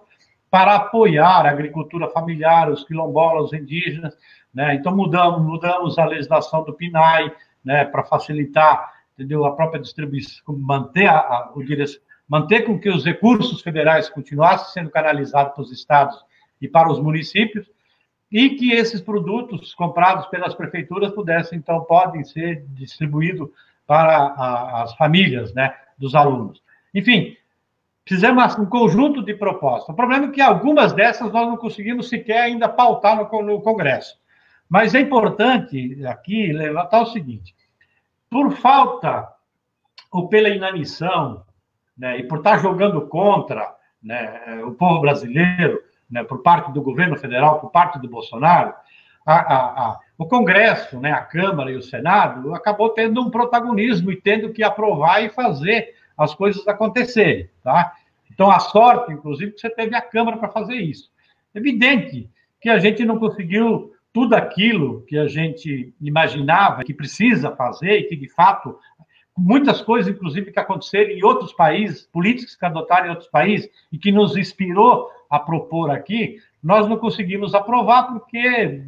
para 0.49 0.75
apoiar 0.75 1.45
a 1.45 1.49
agricultura 1.49 2.07
familiar, 2.09 2.69
os 2.69 2.83
quilombolas, 2.83 3.45
os 3.45 3.53
indígenas. 3.53 4.15
Né? 4.53 4.75
Então, 4.75 4.95
mudamos, 4.95 5.41
mudamos 5.41 5.97
a 5.97 6.05
legislação 6.05 6.63
do 6.63 6.73
PNAE 6.73 7.31
né, 7.65 7.85
para 7.85 8.03
facilitar 8.03 8.93
entendeu, 9.13 9.45
a 9.45 9.55
própria 9.55 9.81
distribuição, 9.81 10.55
manter, 10.57 11.07
a, 11.07 11.17
a, 11.17 11.51
o 11.55 11.63
manter 12.27 12.61
com 12.61 12.79
que 12.79 12.89
os 12.89 13.05
recursos 13.05 13.61
federais 13.61 14.09
continuassem 14.09 14.73
sendo 14.73 14.91
canalizados 14.91 15.53
para 15.53 15.61
os 15.61 15.71
estados 15.71 16.23
e 16.65 16.67
para 16.67 16.91
os 16.91 16.99
municípios, 16.99 17.69
e 18.31 18.51
que 18.51 18.71
esses 18.71 18.99
produtos 18.99 19.73
comprados 19.75 20.25
pelas 20.27 20.55
prefeituras 20.55 21.11
pudessem, 21.11 21.59
então, 21.59 21.81
podem 21.81 22.23
ser 22.23 22.65
distribuídos 22.69 23.49
para 23.85 24.15
a, 24.15 24.83
as 24.83 24.95
famílias 24.95 25.53
né, 25.53 25.75
dos 25.97 26.15
alunos. 26.15 26.61
Enfim, 26.93 27.35
Fizemos 28.05 28.57
um 28.57 28.65
conjunto 28.65 29.23
de 29.23 29.33
propostas. 29.33 29.89
O 29.89 29.93
problema 29.93 30.25
é 30.25 30.31
que 30.31 30.41
algumas 30.41 30.91
dessas 30.91 31.31
nós 31.31 31.47
não 31.47 31.55
conseguimos 31.55 32.09
sequer 32.09 32.41
ainda 32.41 32.67
pautar 32.67 33.15
no, 33.15 33.41
no 33.41 33.61
Congresso. 33.61 34.17
Mas 34.67 34.93
é 34.93 34.99
importante 34.99 36.05
aqui 36.05 36.51
levantar 36.51 37.01
o 37.01 37.05
seguinte: 37.07 37.55
por 38.29 38.51
falta 38.57 39.29
ou 40.11 40.27
pela 40.27 40.49
inanição, 40.49 41.45
né, 41.97 42.19
e 42.19 42.23
por 42.23 42.39
estar 42.39 42.59
jogando 42.59 43.07
contra 43.07 43.73
né, 44.01 44.61
o 44.65 44.71
povo 44.71 44.99
brasileiro, 44.99 45.81
né, 46.09 46.23
por 46.23 46.41
parte 46.41 46.71
do 46.71 46.81
governo 46.81 47.17
federal, 47.17 47.59
por 47.59 47.71
parte 47.71 47.99
do 47.99 48.07
Bolsonaro, 48.07 48.73
a, 49.25 49.35
a, 49.35 49.57
a, 49.57 49.99
o 50.17 50.25
Congresso, 50.25 50.99
né, 50.99 51.11
a 51.11 51.21
Câmara 51.21 51.71
e 51.71 51.75
o 51.75 51.81
Senado 51.81 52.53
acabou 52.53 52.89
tendo 52.89 53.21
um 53.21 53.29
protagonismo 53.29 54.11
e 54.11 54.19
tendo 54.19 54.51
que 54.51 54.63
aprovar 54.63 55.23
e 55.23 55.29
fazer 55.29 55.95
as 56.17 56.35
coisas 56.35 56.67
acontecerem, 56.67 57.49
tá? 57.63 57.93
Então, 58.31 58.49
a 58.51 58.59
sorte, 58.59 59.13
inclusive, 59.13 59.51
que 59.51 59.61
você 59.61 59.69
teve 59.69 59.95
a 59.95 60.01
Câmara 60.01 60.37
para 60.37 60.49
fazer 60.49 60.75
isso. 60.75 61.11
Evidente 61.53 62.29
que 62.59 62.69
a 62.69 62.79
gente 62.79 63.05
não 63.05 63.19
conseguiu 63.19 63.93
tudo 64.11 64.35
aquilo 64.35 65.03
que 65.07 65.17
a 65.17 65.27
gente 65.27 65.93
imaginava 65.99 66.83
que 66.83 66.93
precisa 66.93 67.55
fazer 67.55 67.97
e 67.97 68.03
que, 68.03 68.15
de 68.15 68.29
fato, 68.29 68.77
muitas 69.37 69.81
coisas, 69.81 70.13
inclusive, 70.13 70.51
que 70.51 70.59
aconteceram 70.59 71.11
em 71.11 71.23
outros 71.23 71.53
países, 71.53 72.07
políticos 72.11 72.55
que 72.55 72.65
adotaram 72.65 73.07
em 73.07 73.09
outros 73.09 73.29
países 73.29 73.69
e 73.91 73.97
que 73.97 74.11
nos 74.11 74.37
inspirou 74.37 75.09
a 75.33 75.39
propor 75.39 75.89
aqui, 75.89 76.37
nós 76.61 76.87
não 76.87 76.95
conseguimos 76.95 77.55
aprovar 77.55 78.03
porque 78.03 78.83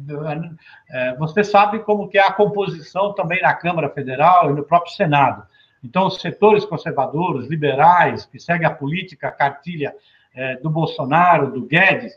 é, 0.88 1.16
você 1.16 1.42
sabe 1.42 1.80
como 1.80 2.08
que 2.08 2.16
é 2.16 2.24
a 2.24 2.32
composição 2.32 3.12
também 3.14 3.42
na 3.42 3.52
Câmara 3.52 3.90
Federal 3.90 4.48
e 4.48 4.54
no 4.54 4.62
próprio 4.62 4.94
Senado. 4.94 5.44
Então, 5.82 6.06
os 6.06 6.20
setores 6.20 6.64
conservadores, 6.64 7.48
liberais, 7.48 8.26
que 8.26 8.38
seguem 8.38 8.64
a 8.64 8.70
política, 8.70 9.26
a 9.26 9.32
cartilha 9.32 9.92
é, 10.32 10.54
do 10.58 10.70
Bolsonaro, 10.70 11.50
do 11.50 11.66
Guedes, 11.66 12.16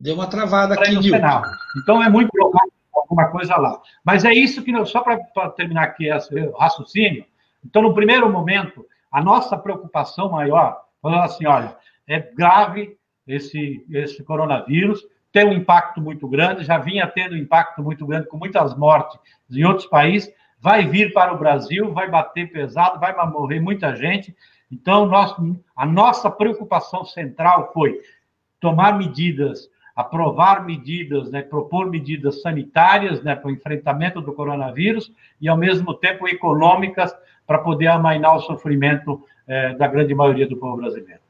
Deu 0.00 0.14
uma 0.14 0.28
travada 0.28 0.74
aqui, 0.74 0.92
no 0.92 1.02
Senado. 1.02 1.50
Então, 1.76 2.00
é 2.00 2.08
muito 2.08 2.30
provável 2.30 2.77
alguma 2.98 3.28
coisa 3.28 3.56
lá. 3.56 3.80
Mas 4.04 4.24
é 4.24 4.32
isso 4.32 4.62
que, 4.62 4.84
só 4.86 5.00
para 5.00 5.18
terminar 5.50 5.84
aqui 5.84 6.08
esse 6.08 6.34
raciocínio, 6.58 7.24
então, 7.64 7.82
no 7.82 7.94
primeiro 7.94 8.30
momento, 8.30 8.86
a 9.10 9.22
nossa 9.22 9.56
preocupação 9.56 10.30
maior, 10.30 10.80
falando 11.02 11.24
assim, 11.24 11.46
olha, 11.46 11.76
é 12.06 12.20
grave 12.20 12.96
esse, 13.26 13.84
esse 13.90 14.22
coronavírus, 14.22 15.04
tem 15.32 15.46
um 15.46 15.52
impacto 15.52 16.00
muito 16.00 16.26
grande, 16.26 16.64
já 16.64 16.78
vinha 16.78 17.06
tendo 17.06 17.34
um 17.34 17.38
impacto 17.38 17.82
muito 17.82 18.06
grande, 18.06 18.28
com 18.28 18.38
muitas 18.38 18.76
mortes 18.76 19.18
em 19.50 19.64
outros 19.64 19.86
países, 19.86 20.32
vai 20.60 20.86
vir 20.86 21.12
para 21.12 21.32
o 21.32 21.38
Brasil, 21.38 21.92
vai 21.92 22.10
bater 22.10 22.50
pesado, 22.50 22.98
vai 22.98 23.14
morrer 23.28 23.60
muita 23.60 23.94
gente. 23.94 24.34
Então, 24.70 25.06
nós, 25.06 25.34
a 25.76 25.86
nossa 25.86 26.30
preocupação 26.30 27.04
central 27.04 27.70
foi 27.72 28.00
tomar 28.60 28.96
medidas, 28.96 29.68
aprovar 29.98 30.64
medidas, 30.64 31.28
né, 31.28 31.42
propor 31.42 31.90
medidas 31.90 32.40
sanitárias 32.40 33.20
né, 33.20 33.34
para 33.34 33.48
o 33.48 33.50
enfrentamento 33.50 34.20
do 34.20 34.32
coronavírus 34.32 35.10
e, 35.40 35.48
ao 35.48 35.56
mesmo 35.56 35.92
tempo, 35.92 36.28
econômicas 36.28 37.12
para 37.44 37.58
poder 37.58 37.88
amainar 37.88 38.36
o 38.36 38.40
sofrimento 38.42 39.20
eh, 39.48 39.74
da 39.74 39.88
grande 39.88 40.14
maioria 40.14 40.46
do 40.46 40.56
povo 40.56 40.76
brasileiro. 40.76 41.20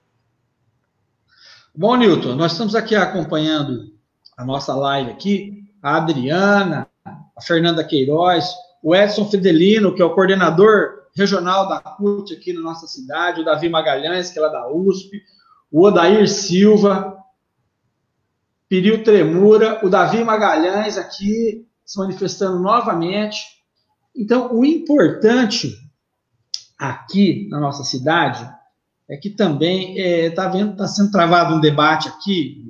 Bom, 1.74 1.96
Newton, 1.96 2.34
nós 2.34 2.52
estamos 2.52 2.74
aqui 2.74 2.94
acompanhando 2.94 3.90
a 4.36 4.44
nossa 4.44 4.74
live 4.74 5.12
aqui, 5.12 5.64
a 5.82 5.96
Adriana, 5.96 6.86
a 7.06 7.40
Fernanda 7.40 7.82
Queiroz, 7.82 8.52
o 8.82 8.94
Edson 8.94 9.24
Fidelino, 9.30 9.94
que 9.94 10.02
é 10.02 10.04
o 10.04 10.14
coordenador 10.14 11.04
regional 11.16 11.70
da 11.70 11.80
CUT 11.80 12.34
aqui 12.34 12.52
na 12.52 12.60
nossa 12.60 12.86
cidade, 12.86 13.40
o 13.40 13.44
Davi 13.46 13.70
Magalhães, 13.70 14.30
que 14.30 14.38
é 14.38 14.42
lá 14.42 14.48
da 14.48 14.70
USP, 14.70 15.22
o 15.72 15.86
Odair 15.86 16.28
Silva, 16.28 17.17
Piril 18.68 19.02
Tremura, 19.02 19.84
o 19.84 19.88
Davi 19.88 20.22
Magalhães 20.22 20.98
aqui 20.98 21.66
se 21.84 21.98
manifestando 21.98 22.58
novamente. 22.58 23.38
Então, 24.14 24.54
o 24.54 24.64
importante 24.64 25.74
aqui 26.78 27.48
na 27.50 27.58
nossa 27.58 27.82
cidade 27.82 28.48
é 29.08 29.16
que 29.16 29.30
também 29.30 29.96
está 29.96 30.44
é, 30.44 30.50
tá 30.50 30.76
tá 30.76 30.86
sendo 30.86 31.10
travado 31.10 31.54
um 31.54 31.60
debate 31.60 32.08
aqui, 32.08 32.62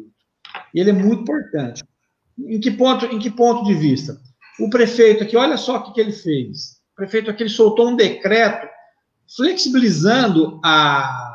e 0.72 0.80
ele 0.80 0.90
é 0.90 0.92
muito 0.92 1.22
importante. 1.22 1.82
Em 2.38 2.60
que 2.60 2.70
ponto, 2.70 3.06
em 3.06 3.18
que 3.18 3.30
ponto 3.30 3.64
de 3.64 3.74
vista? 3.74 4.20
O 4.60 4.70
prefeito 4.70 5.24
aqui, 5.24 5.36
olha 5.36 5.56
só 5.56 5.76
o 5.76 5.82
que, 5.82 5.94
que 5.94 6.00
ele 6.00 6.12
fez. 6.12 6.78
O 6.92 6.96
prefeito 6.96 7.30
aqui 7.30 7.42
ele 7.42 7.50
soltou 7.50 7.88
um 7.88 7.96
decreto 7.96 8.68
flexibilizando 9.36 10.60
a, 10.64 11.32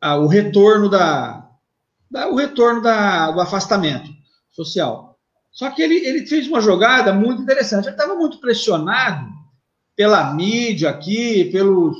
a 0.00 0.16
o 0.16 0.26
retorno 0.26 0.88
da 0.88 1.43
o 2.10 2.36
retorno 2.36 2.82
da, 2.82 3.30
do 3.30 3.40
afastamento 3.40 4.10
social. 4.50 5.18
Só 5.50 5.70
que 5.70 5.82
ele, 5.82 5.96
ele 6.06 6.26
fez 6.26 6.48
uma 6.48 6.60
jogada 6.60 7.12
muito 7.12 7.42
interessante. 7.42 7.86
Ele 7.86 7.94
estava 7.94 8.14
muito 8.14 8.38
pressionado 8.38 9.28
pela 9.96 10.34
mídia 10.34 10.90
aqui, 10.90 11.44
pelos 11.50 11.96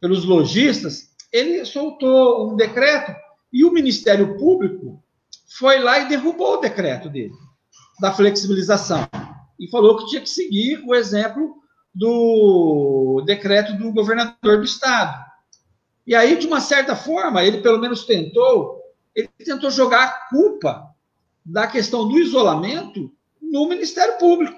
pelos 0.00 0.24
lojistas, 0.24 1.10
ele 1.32 1.64
soltou 1.64 2.50
um 2.50 2.56
decreto 2.56 3.14
e 3.52 3.64
o 3.64 3.72
Ministério 3.72 4.36
Público 4.38 5.02
foi 5.46 5.78
lá 5.80 5.98
e 5.98 6.08
derrubou 6.08 6.54
o 6.54 6.60
decreto 6.60 7.08
dele, 7.08 7.32
da 8.00 8.12
flexibilização, 8.12 9.08
e 9.58 9.68
falou 9.70 9.96
que 9.96 10.06
tinha 10.06 10.20
que 10.20 10.30
seguir 10.30 10.82
o 10.86 10.94
exemplo 10.94 11.56
do 11.94 13.22
decreto 13.26 13.76
do 13.76 13.92
governador 13.92 14.58
do 14.58 14.64
estado. 14.64 15.26
E 16.06 16.14
aí, 16.14 16.38
de 16.38 16.46
uma 16.46 16.60
certa 16.60 16.94
forma, 16.94 17.42
ele 17.42 17.60
pelo 17.60 17.78
menos 17.78 18.04
tentou, 18.04 18.77
ele 19.18 19.30
tentou 19.44 19.70
jogar 19.70 20.04
a 20.04 20.28
culpa 20.28 20.94
da 21.44 21.66
questão 21.66 22.06
do 22.06 22.18
isolamento 22.18 23.10
no 23.42 23.68
Ministério 23.68 24.16
Público. 24.18 24.56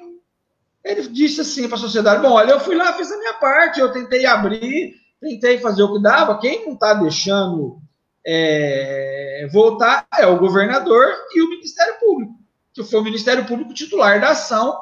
Ele 0.84 1.08
disse 1.08 1.40
assim 1.40 1.66
para 1.66 1.76
a 1.76 1.80
sociedade: 1.80 2.20
bom, 2.20 2.32
olha, 2.32 2.50
eu 2.50 2.60
fui 2.60 2.74
lá, 2.74 2.92
fiz 2.92 3.10
a 3.10 3.18
minha 3.18 3.34
parte, 3.34 3.80
eu 3.80 3.92
tentei 3.92 4.26
abrir, 4.26 4.96
tentei 5.20 5.58
fazer 5.58 5.82
o 5.82 5.94
que 5.94 6.02
dava. 6.02 6.38
Quem 6.38 6.66
não 6.66 6.74
está 6.74 6.94
deixando 6.94 7.80
é, 8.26 9.48
voltar 9.50 10.06
é 10.18 10.26
o 10.26 10.38
governador 10.38 11.06
e 11.34 11.42
o 11.42 11.48
Ministério 11.48 11.98
Público, 11.98 12.34
que 12.74 12.84
foi 12.84 13.00
o 13.00 13.04
Ministério 13.04 13.46
Público 13.46 13.72
titular 13.72 14.20
da 14.20 14.30
ação 14.30 14.78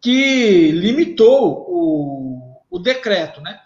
que 0.00 0.70
limitou 0.70 1.66
o, 1.68 2.62
o 2.70 2.78
decreto, 2.78 3.40
né? 3.40 3.60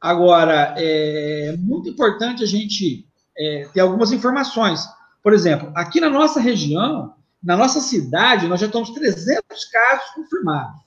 Agora, 0.00 0.74
é 0.76 1.54
muito 1.58 1.88
importante 1.88 2.42
a 2.42 2.46
gente 2.46 3.03
é, 3.36 3.68
ter 3.72 3.80
algumas 3.80 4.12
informações. 4.12 4.86
Por 5.22 5.32
exemplo, 5.32 5.72
aqui 5.74 6.00
na 6.00 6.10
nossa 6.10 6.40
região, 6.40 7.14
na 7.42 7.56
nossa 7.56 7.80
cidade, 7.80 8.48
nós 8.48 8.60
já 8.60 8.66
estamos 8.66 8.90
300 8.90 9.64
casos 9.66 10.10
confirmados, 10.10 10.80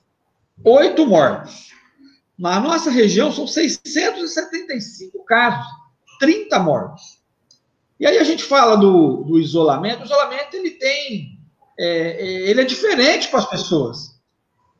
oito 0.64 1.06
mortos. 1.06 1.68
Na 2.38 2.60
nossa 2.60 2.90
região 2.90 3.32
são 3.32 3.46
675 3.46 5.24
casos, 5.24 5.66
30 6.20 6.58
mortos. 6.60 7.18
E 7.98 8.06
aí 8.06 8.18
a 8.18 8.24
gente 8.24 8.44
fala 8.44 8.76
do, 8.76 9.24
do 9.24 9.38
isolamento. 9.40 10.02
O 10.02 10.04
isolamento 10.04 10.54
ele 10.54 10.70
tem, 10.70 11.38
é, 11.78 11.88
é 11.88 12.50
ele 12.50 12.60
é 12.60 12.64
diferente 12.64 13.28
para 13.28 13.40
as 13.40 13.50
pessoas. 13.50 14.18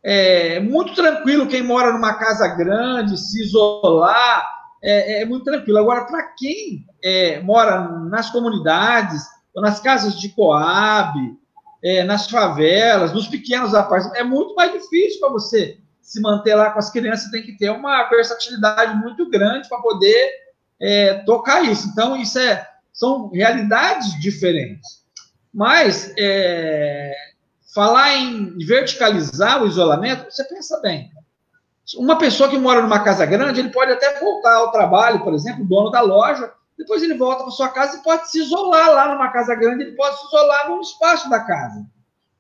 É 0.03 0.61
muito 0.61 0.95
tranquilo 0.95 1.49
quem 1.49 1.63
mora 1.63 1.93
numa 1.93 2.15
casa 2.15 2.47
grande, 2.47 3.19
se 3.19 3.43
isolar, 3.43 4.58
é, 4.83 5.23
é 5.23 5.25
muito 5.25 5.45
tranquilo. 5.45 5.79
Agora, 5.79 6.05
para 6.05 6.23
quem 6.37 6.87
é, 7.03 7.41
mora 7.41 7.89
nas 8.11 8.31
comunidades, 8.31 9.23
ou 9.55 9.63
nas 9.63 9.81
casas 9.81 10.19
de 10.19 10.29
Coab, 10.31 11.19
é, 11.83 12.05
nas 12.05 12.29
favelas, 12.29 13.13
nos 13.13 13.27
pequenos 13.27 13.75
apartamentos, 13.75 14.21
é 14.21 14.25
muito 14.25 14.55
mais 14.55 14.73
difícil 14.73 15.21
para 15.21 15.31
você 15.31 15.79
se 16.01 16.21
manter 16.21 16.55
lá 16.55 16.71
com 16.71 16.79
as 16.79 16.91
crianças, 16.91 17.31
tem 17.31 17.43
que 17.43 17.57
ter 17.57 17.71
uma 17.71 18.09
versatilidade 18.09 18.97
muito 18.97 19.29
grande 19.29 19.69
para 19.69 19.79
poder 19.79 20.31
é, 20.81 21.15
tocar 21.25 21.63
isso. 21.65 21.89
Então, 21.89 22.17
isso 22.17 22.39
é, 22.39 22.67
são 22.93 23.29
realidades 23.29 24.19
diferentes. 24.19 25.03
Mas, 25.53 26.13
é, 26.19 27.13
falar 27.75 28.17
em 28.17 28.57
verticalizar 28.59 29.63
o 29.63 29.67
isolamento, 29.67 30.25
você 30.31 30.45
pensa 30.45 30.81
bem. 30.81 31.11
Uma 31.97 32.19
pessoa 32.19 32.49
que 32.49 32.59
mora 32.59 32.83
numa 32.83 33.03
casa 33.03 33.25
grande, 33.25 33.61
ele 33.61 33.71
pode 33.71 33.93
até 33.93 34.21
voltar 34.21 34.55
ao 34.55 34.71
trabalho, 34.71 35.23
por 35.25 35.33
exemplo, 35.35 35.65
o 35.65 35.67
dono 35.67 35.91
da 35.91 36.01
loja, 36.01 36.53
depois 36.77 37.03
ele 37.03 37.15
volta 37.15 37.43
para 37.43 37.53
sua 37.53 37.69
casa 37.69 37.97
e 37.97 38.03
pode 38.03 38.31
se 38.31 38.41
isolar 38.41 38.91
lá 38.91 39.13
numa 39.13 39.31
casa 39.31 39.55
grande, 39.55 39.85
ele 39.85 39.97
pode 39.97 40.19
se 40.19 40.27
isolar 40.27 40.69
num 40.69 40.81
espaço 40.81 41.31
da 41.31 41.41
casa. 41.41 41.87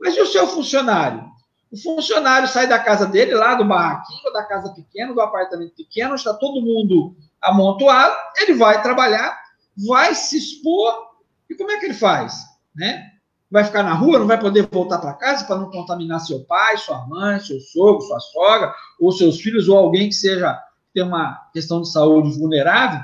Mas 0.01 0.17
e 0.17 0.21
o 0.21 0.27
seu 0.27 0.47
funcionário? 0.47 1.25
O 1.73 1.77
funcionário 1.77 2.49
sai 2.49 2.67
da 2.67 2.79
casa 2.79 3.07
dele, 3.07 3.35
lá 3.35 3.55
do 3.55 3.65
barraquinho, 3.65 4.33
da 4.33 4.45
casa 4.45 4.73
pequena, 4.75 5.13
do 5.13 5.21
apartamento 5.21 5.75
pequeno, 5.75 6.15
está 6.15 6.35
todo 6.35 6.63
mundo 6.63 7.17
amontoado, 7.41 8.15
ele 8.39 8.55
vai 8.55 8.83
trabalhar, 8.83 9.39
vai 9.87 10.15
se 10.15 10.37
expor, 10.37 11.09
e 11.49 11.55
como 11.55 11.71
é 11.71 11.79
que 11.79 11.87
ele 11.87 11.95
faz? 11.95 12.49
né? 12.79 13.11
Vai 13.51 13.65
ficar 13.65 13.83
na 13.83 13.95
rua, 13.95 14.19
não 14.19 14.27
vai 14.27 14.39
poder 14.39 14.69
voltar 14.71 14.99
para 14.99 15.15
casa 15.15 15.45
para 15.45 15.57
não 15.57 15.71
contaminar 15.71 16.21
seu 16.21 16.41
pai, 16.45 16.77
sua 16.77 17.07
mãe, 17.07 17.41
seu 17.41 17.59
sogro, 17.61 18.03
sua 18.03 18.21
sogra, 18.21 18.75
ou 19.01 19.11
seus 19.11 19.41
filhos, 19.41 19.69
ou 19.69 19.79
alguém 19.79 20.09
que 20.09 20.15
seja 20.15 20.59
tem 20.93 21.03
uma 21.03 21.49
questão 21.53 21.81
de 21.81 21.91
saúde 21.91 22.37
vulnerável. 22.39 23.01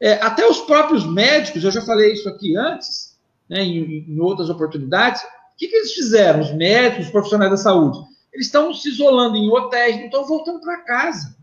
É, 0.00 0.14
até 0.14 0.46
os 0.46 0.60
próprios 0.60 1.04
médicos, 1.04 1.64
eu 1.64 1.70
já 1.70 1.80
falei 1.80 2.12
isso 2.12 2.28
aqui 2.28 2.56
antes, 2.56 3.18
né, 3.48 3.62
em, 3.62 4.04
em 4.08 4.20
outras 4.20 4.50
oportunidades, 4.50 5.22
o 5.22 5.56
que, 5.56 5.68
que 5.68 5.76
eles 5.76 5.92
fizeram? 5.92 6.40
Os 6.40 6.52
médicos, 6.54 7.06
os 7.06 7.12
profissionais 7.12 7.50
da 7.50 7.56
saúde, 7.56 7.98
eles 8.32 8.46
estão 8.46 8.72
se 8.72 8.90
isolando 8.90 9.36
em 9.36 9.50
hotéis, 9.50 9.96
não 9.96 10.04
estão 10.04 10.24
voltando 10.24 10.60
para 10.60 10.84
casa, 10.84 11.36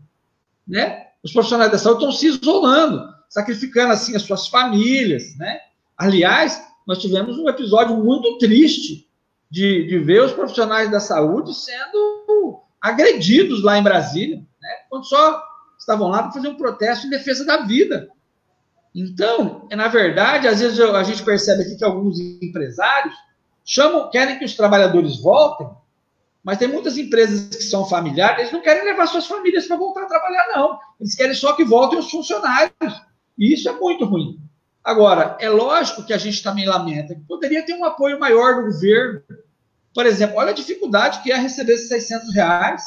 né? 0.66 1.08
Os 1.22 1.32
profissionais 1.32 1.70
da 1.70 1.78
saúde 1.78 2.04
estão 2.04 2.12
se 2.12 2.26
isolando, 2.28 3.12
sacrificando 3.28 3.92
assim 3.92 4.16
as 4.16 4.22
suas 4.22 4.48
famílias, 4.48 5.36
né? 5.36 5.58
Aliás, 5.98 6.62
nós 6.86 6.98
tivemos 6.98 7.36
um 7.38 7.48
episódio 7.48 7.96
muito 7.96 8.38
triste 8.38 9.08
de, 9.50 9.86
de 9.86 9.98
ver 9.98 10.22
os 10.22 10.32
profissionais 10.32 10.90
da 10.90 11.00
saúde 11.00 11.54
sendo 11.54 12.62
agredidos 12.80 13.62
lá 13.62 13.78
em 13.78 13.82
Brasília, 13.82 14.36
né? 14.60 14.70
Quando 14.88 15.04
só 15.04 15.42
estavam 15.78 16.08
lá 16.08 16.22
para 16.22 16.32
fazer 16.32 16.48
um 16.48 16.56
protesto 16.56 17.06
em 17.06 17.10
defesa 17.10 17.44
da 17.44 17.58
vida. 17.58 18.08
Então, 18.94 19.66
é, 19.70 19.76
na 19.76 19.88
verdade, 19.88 20.48
às 20.48 20.60
vezes 20.60 20.80
a 20.80 21.02
gente 21.02 21.22
percebe 21.22 21.62
aqui 21.62 21.76
que 21.76 21.84
alguns 21.84 22.18
empresários 22.18 23.14
chamam, 23.64 24.08
querem 24.10 24.38
que 24.38 24.44
os 24.44 24.54
trabalhadores 24.54 25.20
voltem, 25.20 25.68
mas 26.42 26.58
tem 26.58 26.68
muitas 26.68 26.96
empresas 26.96 27.54
que 27.54 27.64
são 27.64 27.84
familiares, 27.84 28.38
eles 28.38 28.52
não 28.52 28.62
querem 28.62 28.84
levar 28.84 29.06
suas 29.06 29.26
famílias 29.26 29.66
para 29.66 29.76
voltar 29.76 30.04
a 30.04 30.06
trabalhar, 30.06 30.46
não. 30.54 30.78
Eles 31.00 31.14
querem 31.14 31.34
só 31.34 31.52
que 31.54 31.64
voltem 31.64 31.98
os 31.98 32.10
funcionários. 32.10 33.02
E 33.36 33.52
isso 33.52 33.68
é 33.68 33.72
muito 33.72 34.04
ruim. 34.04 34.40
Agora, 34.86 35.36
é 35.40 35.48
lógico 35.48 36.04
que 36.04 36.12
a 36.12 36.16
gente 36.16 36.40
também 36.44 36.64
lamenta 36.64 37.12
que 37.12 37.20
poderia 37.22 37.66
ter 37.66 37.74
um 37.74 37.84
apoio 37.84 38.20
maior 38.20 38.54
do 38.54 38.70
governo. 38.70 39.20
Por 39.92 40.06
exemplo, 40.06 40.36
olha 40.36 40.50
a 40.50 40.54
dificuldade 40.54 41.24
que 41.24 41.32
é 41.32 41.36
receber 41.36 41.72
esses 41.72 41.88
600 41.88 42.32
reais. 42.32 42.84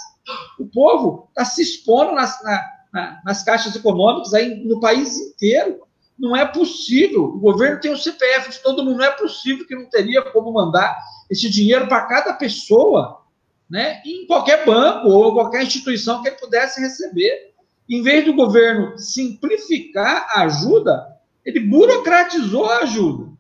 O 0.58 0.66
povo 0.66 1.28
está 1.28 1.44
se 1.44 1.62
expondo 1.62 2.14
nas, 2.14 2.42
na, 2.42 2.66
na, 2.94 3.22
nas 3.26 3.44
caixas 3.44 3.76
econômicas 3.76 4.34
aí 4.34 4.64
no 4.66 4.80
país 4.80 5.20
inteiro. 5.20 5.82
Não 6.18 6.34
é 6.38 6.46
possível. 6.46 7.26
O 7.26 7.38
governo 7.38 7.82
tem 7.82 7.92
o 7.92 7.98
CPF 7.98 8.50
de 8.50 8.60
todo 8.60 8.82
mundo. 8.82 9.00
Não 9.00 9.06
é 9.06 9.12
possível 9.12 9.68
que 9.68 9.76
não 9.76 9.90
teria 9.90 10.22
como 10.22 10.54
mandar 10.54 10.98
esse 11.30 11.50
dinheiro 11.50 11.86
para 11.90 12.06
cada 12.06 12.32
pessoa 12.32 13.24
né, 13.70 14.02
em 14.06 14.26
qualquer 14.26 14.66
banco 14.66 15.10
ou 15.10 15.34
qualquer 15.34 15.64
instituição 15.64 16.22
que 16.22 16.30
ele 16.30 16.38
pudesse 16.38 16.80
receber. 16.80 17.54
Em 17.90 18.02
vez 18.02 18.24
do 18.24 18.34
governo 18.34 18.98
simplificar 18.98 20.28
a 20.30 20.44
ajuda, 20.44 21.19
ele 21.50 21.62
burocratizou 21.62 22.66
a 22.66 22.80
ajuda. 22.80 23.32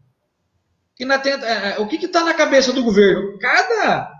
Que 0.95 1.05
na 1.05 1.15
é, 1.15 1.75
é, 1.75 1.79
o 1.79 1.87
que 1.87 2.03
está 2.03 2.23
na 2.23 2.33
cabeça 2.33 2.73
do 2.73 2.83
governo? 2.83 3.37
Cada, 3.37 4.11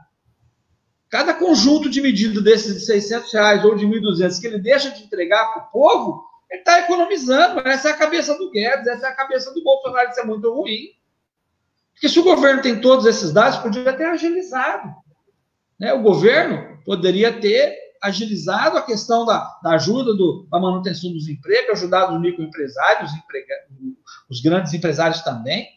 cada 1.10 1.34
conjunto 1.34 1.90
de 1.90 2.02
medidas 2.02 2.44
desses 2.44 2.76
de 2.76 2.86
600 2.86 3.34
reais 3.34 3.66
ou 3.66 3.76
de 3.76 3.86
1.200 3.86 4.40
que 4.40 4.48
ele 4.48 4.60
deixa 4.60 4.92
de 4.92 5.04
entregar 5.04 5.52
para 5.52 5.64
o 5.64 5.72
povo, 5.72 6.24
ele 6.50 6.62
está 6.62 6.80
economizando. 6.80 7.60
Essa 7.68 7.90
é 7.90 7.92
a 7.92 7.98
cabeça 7.98 8.38
do 8.38 8.52
Guedes, 8.52 8.88
essa 8.88 9.08
é 9.08 9.10
a 9.10 9.16
cabeça 9.16 9.52
do 9.54 9.64
Bolsonaro, 9.64 10.10
isso 10.10 10.20
é 10.20 10.24
muito 10.24 10.54
ruim. 10.54 10.90
Porque 11.94 12.08
se 12.08 12.20
o 12.20 12.24
governo 12.24 12.62
tem 12.62 12.80
todos 12.80 13.06
esses 13.06 13.34
dados, 13.34 13.58
podia 13.58 13.92
ter 13.92 14.06
agilizado. 14.06 14.94
Né? 15.80 15.92
O 15.94 16.02
governo 16.02 16.80
poderia 16.86 17.34
ter 17.34 17.76
agilizado 18.02 18.78
a 18.78 18.82
questão 18.82 19.26
da, 19.26 19.60
da 19.62 19.72
ajuda 19.72 20.14
do, 20.14 20.48
da 20.50 20.60
manutenção 20.60 21.12
dos 21.12 21.28
empregos, 21.28 21.80
ajudado 21.80 22.16
os 22.16 22.22
microempresários, 22.22 23.12
os 24.30 24.42
grandes 24.42 24.74
empresários 24.74 25.22
também. 25.22 25.68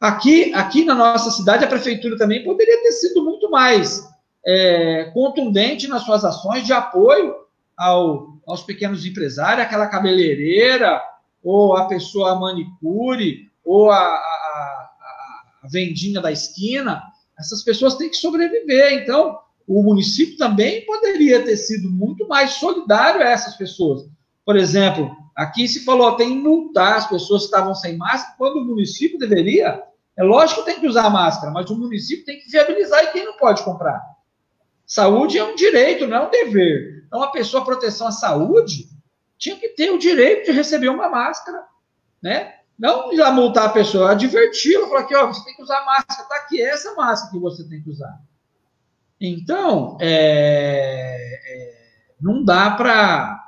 Aqui, 0.00 0.52
aqui 0.54 0.84
na 0.84 0.94
nossa 0.94 1.30
cidade, 1.30 1.64
a 1.64 1.68
prefeitura 1.68 2.18
também 2.18 2.44
poderia 2.44 2.82
ter 2.82 2.92
sido 2.92 3.24
muito 3.24 3.50
mais 3.50 4.06
é, 4.46 5.10
contundente 5.14 5.88
nas 5.88 6.02
suas 6.02 6.24
ações 6.24 6.64
de 6.64 6.72
apoio 6.72 7.34
ao, 7.76 8.38
aos 8.46 8.62
pequenos 8.62 9.04
empresários, 9.04 9.66
aquela 9.66 9.86
cabeleireira, 9.86 11.02
ou 11.42 11.76
a 11.76 11.86
pessoa 11.86 12.38
manicure, 12.38 13.50
ou 13.64 13.90
a, 13.90 13.98
a, 13.98 14.90
a 15.62 15.68
vendinha 15.70 16.20
da 16.20 16.30
esquina, 16.30 17.02
essas 17.38 17.62
pessoas 17.62 17.96
têm 17.96 18.10
que 18.10 18.16
sobreviver. 18.16 19.02
Então, 19.02 19.38
o 19.66 19.82
município 19.82 20.36
também 20.36 20.84
poderia 20.86 21.44
ter 21.44 21.56
sido 21.56 21.90
muito 21.90 22.28
mais 22.28 22.52
solidário 22.52 23.20
a 23.20 23.24
essas 23.24 23.56
pessoas. 23.56 24.08
Por 24.44 24.56
exemplo, 24.56 25.10
aqui 25.34 25.66
se 25.66 25.84
falou, 25.84 26.16
tem 26.16 26.28
que 26.28 26.36
multar 26.36 26.98
as 26.98 27.08
pessoas 27.08 27.42
que 27.42 27.46
estavam 27.46 27.74
sem 27.74 27.96
máscara, 27.96 28.36
quando 28.38 28.56
o 28.58 28.64
município 28.64 29.18
deveria. 29.18 29.82
É 30.16 30.22
lógico 30.22 30.60
que 30.60 30.70
tem 30.70 30.80
que 30.80 30.86
usar 30.86 31.10
máscara, 31.10 31.52
mas 31.52 31.68
o 31.68 31.76
município 31.76 32.24
tem 32.24 32.38
que 32.38 32.50
viabilizar 32.50 33.04
e 33.04 33.08
quem 33.08 33.24
não 33.24 33.36
pode 33.36 33.64
comprar. 33.64 34.00
Saúde 34.86 35.36
é 35.36 35.44
um 35.44 35.56
direito, 35.56 36.06
não 36.06 36.16
é 36.16 36.26
um 36.26 36.30
dever. 36.30 37.04
Então, 37.06 37.22
a 37.22 37.30
pessoa, 37.32 37.64
proteção 37.64 38.06
à 38.06 38.12
saúde, 38.12 38.88
tinha 39.36 39.56
que 39.56 39.70
ter 39.70 39.90
o 39.90 39.98
direito 39.98 40.46
de 40.46 40.52
receber 40.52 40.88
uma 40.88 41.08
máscara, 41.08 41.64
né? 42.22 42.54
Não 42.78 43.14
já 43.16 43.32
multar 43.32 43.66
a 43.66 43.70
pessoa, 43.70 44.12
adverti-la, 44.12 44.86
falar 44.86 45.04
que 45.04 45.16
ó, 45.16 45.26
você 45.26 45.44
tem 45.44 45.56
que 45.56 45.62
usar 45.62 45.84
máscara, 45.84 46.28
tá 46.28 46.36
aqui, 46.36 46.60
é 46.60 46.68
essa 46.68 46.94
máscara 46.94 47.32
que 47.32 47.38
você 47.38 47.66
tem 47.68 47.82
que 47.82 47.90
usar. 47.90 48.20
Então, 49.20 49.96
é, 50.00 51.16
é, 51.46 51.74
não 52.20 52.44
dá 52.44 52.70
para 52.70 53.42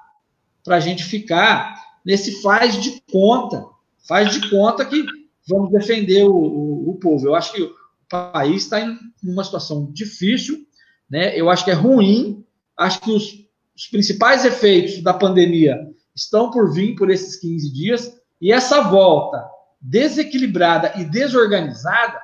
a 0.69 0.81
gente 0.81 1.05
ficar 1.05 1.75
nesse 2.05 2.41
faz 2.41 2.81
de 2.81 3.03
conta, 3.11 3.67
faz 4.07 4.33
de 4.33 4.49
conta 4.49 4.85
que 4.85 5.05
vamos 5.47 5.71
defender 5.71 6.25
o, 6.25 6.35
o, 6.35 6.91
o 6.91 6.95
povo. 6.97 7.27
Eu 7.27 7.35
acho 7.35 7.53
que 7.53 7.63
o 7.63 7.75
país 8.09 8.65
está 8.65 8.81
em 8.81 8.99
uma 9.23 9.45
situação 9.45 9.91
difícil, 9.93 10.67
né? 11.11 11.39
eu 11.39 11.51
acho 11.51 11.65
que 11.65 11.71
é 11.71 11.75
ruim, 11.75 12.45
acho 12.77 13.01
que 13.01 13.11
os, 13.11 13.47
os 13.77 13.87
principais 13.89 14.45
efeitos 14.45 15.03
da 15.03 15.13
pandemia 15.13 15.77
estão 16.15 16.51
por 16.51 16.73
vir 16.73 16.95
por 16.97 17.11
esses 17.11 17.37
15 17.37 17.73
dias, 17.73 18.19
e 18.41 18.53
essa 18.53 18.81
volta 18.83 19.45
desequilibrada 19.81 20.95
e 20.97 21.05
desorganizada, 21.05 22.21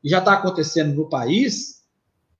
que 0.00 0.08
já 0.08 0.18
está 0.18 0.34
acontecendo 0.34 0.94
no 0.94 1.08
país, 1.08 1.73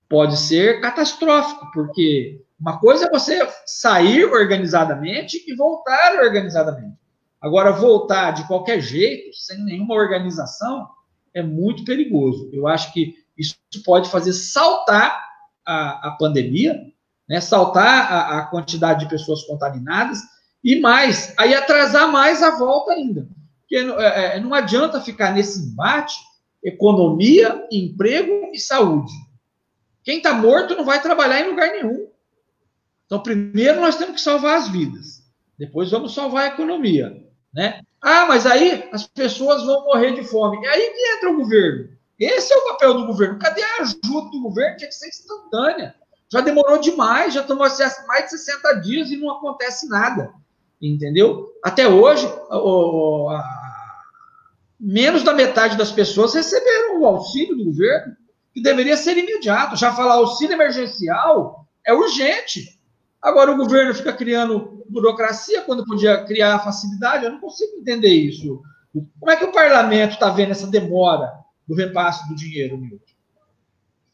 pode 0.09 0.37
ser 0.37 0.81
catastrófico, 0.81 1.69
porque 1.73 2.41
uma 2.59 2.79
coisa 2.79 3.05
é 3.05 3.09
você 3.09 3.47
sair 3.65 4.25
organizadamente 4.25 5.43
e 5.47 5.55
voltar 5.55 6.19
organizadamente. 6.21 6.97
Agora, 7.41 7.71
voltar 7.71 8.31
de 8.31 8.47
qualquer 8.47 8.79
jeito, 8.79 9.35
sem 9.35 9.63
nenhuma 9.63 9.95
organização, 9.95 10.87
é 11.33 11.43
muito 11.43 11.83
perigoso. 11.83 12.49
Eu 12.53 12.67
acho 12.67 12.91
que 12.93 13.13
isso 13.37 13.55
pode 13.83 14.09
fazer 14.09 14.33
saltar 14.33 15.21
a, 15.65 16.07
a 16.07 16.11
pandemia, 16.11 16.79
né, 17.27 17.41
saltar 17.41 18.11
a, 18.11 18.39
a 18.39 18.45
quantidade 18.45 19.01
de 19.01 19.09
pessoas 19.09 19.43
contaminadas 19.43 20.19
e 20.63 20.79
mais, 20.79 21.33
aí 21.37 21.53
atrasar 21.53 22.11
mais 22.11 22.41
a 22.41 22.57
volta 22.57 22.93
ainda. 22.93 23.27
Porque 23.61 23.75
é, 23.75 24.37
é, 24.37 24.39
não 24.39 24.53
adianta 24.53 25.01
ficar 25.01 25.33
nesse 25.33 25.59
embate 25.59 26.15
economia, 26.63 27.63
emprego 27.71 28.49
e 28.51 28.59
saúde. 28.59 29.11
Quem 30.05 30.17
está 30.17 30.33
morto 30.33 30.73
não 30.75 30.85
vai 30.85 31.01
trabalhar 31.01 31.41
em 31.41 31.49
lugar 31.49 31.69
nenhum. 31.71 32.07
Então, 33.05 33.21
primeiro 33.21 33.81
nós 33.81 33.97
temos 33.97 34.15
que 34.15 34.21
salvar 34.21 34.55
as 34.55 34.69
vidas. 34.69 35.25
Depois 35.59 35.91
vamos 35.91 36.13
salvar 36.13 36.43
a 36.45 36.53
economia. 36.53 37.11
Né? 37.53 37.81
Ah, 38.01 38.25
mas 38.25 38.45
aí 38.45 38.87
as 38.93 39.05
pessoas 39.05 39.65
vão 39.65 39.83
morrer 39.83 40.13
de 40.13 40.23
fome. 40.23 40.63
E 40.63 40.67
aí 40.67 40.91
que 40.91 41.17
entra 41.17 41.29
o 41.31 41.37
governo. 41.37 41.89
Esse 42.17 42.53
é 42.53 42.57
o 42.57 42.65
papel 42.65 42.93
do 42.93 43.07
governo. 43.07 43.37
Cadê 43.37 43.61
a 43.61 43.81
ajuda 43.81 44.29
do 44.31 44.41
governo? 44.41 44.77
Tinha 44.77 44.87
que 44.87 44.95
ser 44.95 45.09
instantânea. 45.09 45.93
Já 46.31 46.39
demorou 46.39 46.77
demais, 46.79 47.33
já 47.33 47.43
tomou 47.43 47.67
mais 48.07 48.23
de 48.23 48.29
60 48.29 48.73
dias 48.75 49.11
e 49.11 49.17
não 49.17 49.31
acontece 49.31 49.89
nada 49.89 50.33
entendeu? 50.81 51.53
Até 51.63 51.87
hoje, 51.87 52.27
o, 52.49 53.29
a, 53.29 53.43
menos 54.79 55.23
da 55.23 55.33
metade 55.33 55.77
das 55.77 55.91
pessoas 55.91 56.33
receberam 56.33 57.01
o 57.01 57.05
auxílio 57.05 57.55
do 57.55 57.65
governo, 57.65 58.15
que 58.55 58.61
deveria 58.61 58.95
ser 58.95 59.17
imediato. 59.17 59.75
Já 59.75 59.93
falar 59.93 60.13
auxílio 60.13 60.53
emergencial 60.53 61.67
é 61.85 61.93
urgente. 61.93 62.79
Agora 63.21 63.51
o 63.51 63.57
governo 63.57 63.93
fica 63.93 64.13
criando 64.13 64.85
burocracia 64.89 65.61
quando 65.63 65.85
podia 65.85 66.23
criar 66.23 66.59
facilidade. 66.59 67.25
Eu 67.25 67.33
não 67.33 67.41
consigo 67.41 67.77
entender 67.77 68.13
isso. 68.13 68.61
Como 69.19 69.29
é 69.29 69.35
que 69.35 69.43
o 69.43 69.51
parlamento 69.51 70.13
está 70.13 70.29
vendo 70.29 70.51
essa 70.51 70.67
demora 70.67 71.33
do 71.67 71.75
repasse 71.75 72.25
do 72.29 72.35
dinheiro, 72.35 72.77
Milton? 72.77 73.03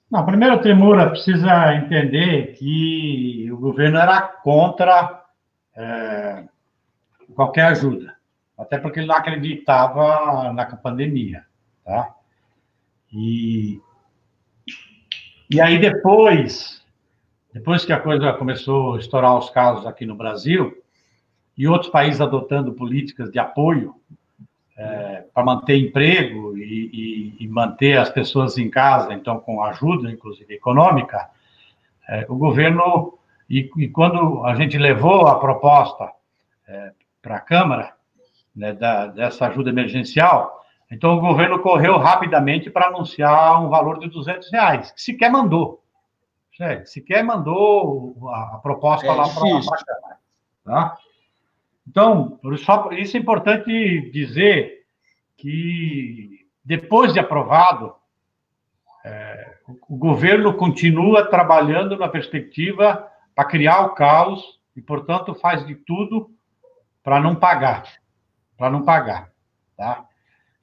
Não, 0.10 0.26
primeiro, 0.26 0.62
Temura 0.62 1.12
precisa 1.12 1.76
entender 1.76 2.56
que 2.56 3.48
o 3.52 3.58
governo 3.58 4.00
era 4.00 4.22
contra 4.22 5.24
é, 5.76 6.46
qualquer 7.36 7.66
ajuda, 7.68 8.16
até 8.58 8.78
porque 8.78 9.00
ele 9.00 9.08
não 9.08 9.16
acreditava 9.16 10.52
na 10.52 10.66
pandemia, 10.66 11.46
tá? 11.86 12.14
E, 13.14 13.80
e 15.54 15.60
aí 15.60 15.80
depois, 15.80 16.82
depois 17.54 17.84
que 17.84 17.92
a 17.92 18.00
coisa 18.00 18.32
começou 18.34 18.96
a 18.96 19.00
estourar 19.00 19.38
os 19.38 19.50
casos 19.50 19.86
aqui 19.86 20.06
no 20.06 20.16
Brasil, 20.16 20.82
e 21.58 21.68
outros 21.68 21.92
países 21.92 22.22
adotando 22.22 22.74
políticas 22.74 23.32
de 23.32 23.38
apoio, 23.38 23.96
é, 24.78 25.26
para 25.34 25.44
manter 25.44 25.76
emprego 25.76 26.58
e, 26.58 27.36
e, 27.38 27.44
e, 27.44 27.48
manter 27.48 27.98
as 27.98 28.10
pessoas 28.10 28.58
em 28.58 28.70
casa, 28.70 29.14
então 29.14 29.40
com 29.40 29.62
ajuda, 29.62 30.10
inclusive 30.10 30.56
econômica, 30.56 31.30
é, 32.10 32.26
o 32.28 32.36
governo 32.36 33.18
e, 33.50 33.70
e, 33.78 33.90
quando 33.90 34.44
a 34.46 34.56
gente 34.56 34.78
levou 34.78 35.28
a 35.28 35.40
proposta 35.40 36.12
é, 36.68 36.94
para 37.22 37.36
a 37.36 37.42
Câmara 37.42 37.94
né, 38.56 38.74
da, 38.74 39.08
dessa 39.08 39.48
ajuda 39.48 39.70
emergencial, 39.70 40.61
então 40.92 41.18
o 41.18 41.22
governo 41.22 41.60
correu 41.60 41.98
rapidamente 41.98 42.70
para 42.70 42.88
anunciar 42.88 43.64
um 43.64 43.70
valor 43.70 43.98
de 43.98 44.10
200 44.10 44.52
reais, 44.52 44.92
que 44.92 45.02
sequer 45.02 45.32
mandou. 45.32 45.82
É, 46.60 46.86
sequer 46.86 47.24
mandou 47.24 48.30
a, 48.30 48.60
proposta 48.62 49.08
é 49.08 49.12
lá 49.12 49.24
para 49.24 49.48
a. 49.58 50.18
Tá? 50.64 50.98
Então, 51.88 52.40
só, 52.64 52.92
isso 52.92 53.18
é 53.18 53.20
importante 53.20 54.12
dizer 54.12 54.86
que 55.38 56.46
depois 56.64 57.14
de 57.14 57.20
aprovado, 57.20 57.96
é, 59.04 59.56
o 59.90 59.98
governo 59.98 60.54
continua 60.54 61.26
trabalhando 61.26 61.98
na 61.98 62.08
perspectiva 62.08 63.08
para 63.34 63.46
criar 63.46 63.82
o 63.82 63.96
caos 63.96 64.60
e, 64.76 64.82
portanto, 64.82 65.34
faz 65.34 65.66
de 65.66 65.74
tudo 65.74 66.30
para 67.04 67.20
não 67.20 67.36
pagar, 67.36 67.84
para 68.56 68.70
não 68.70 68.84
pagar, 68.84 69.32
tá? 69.76 70.06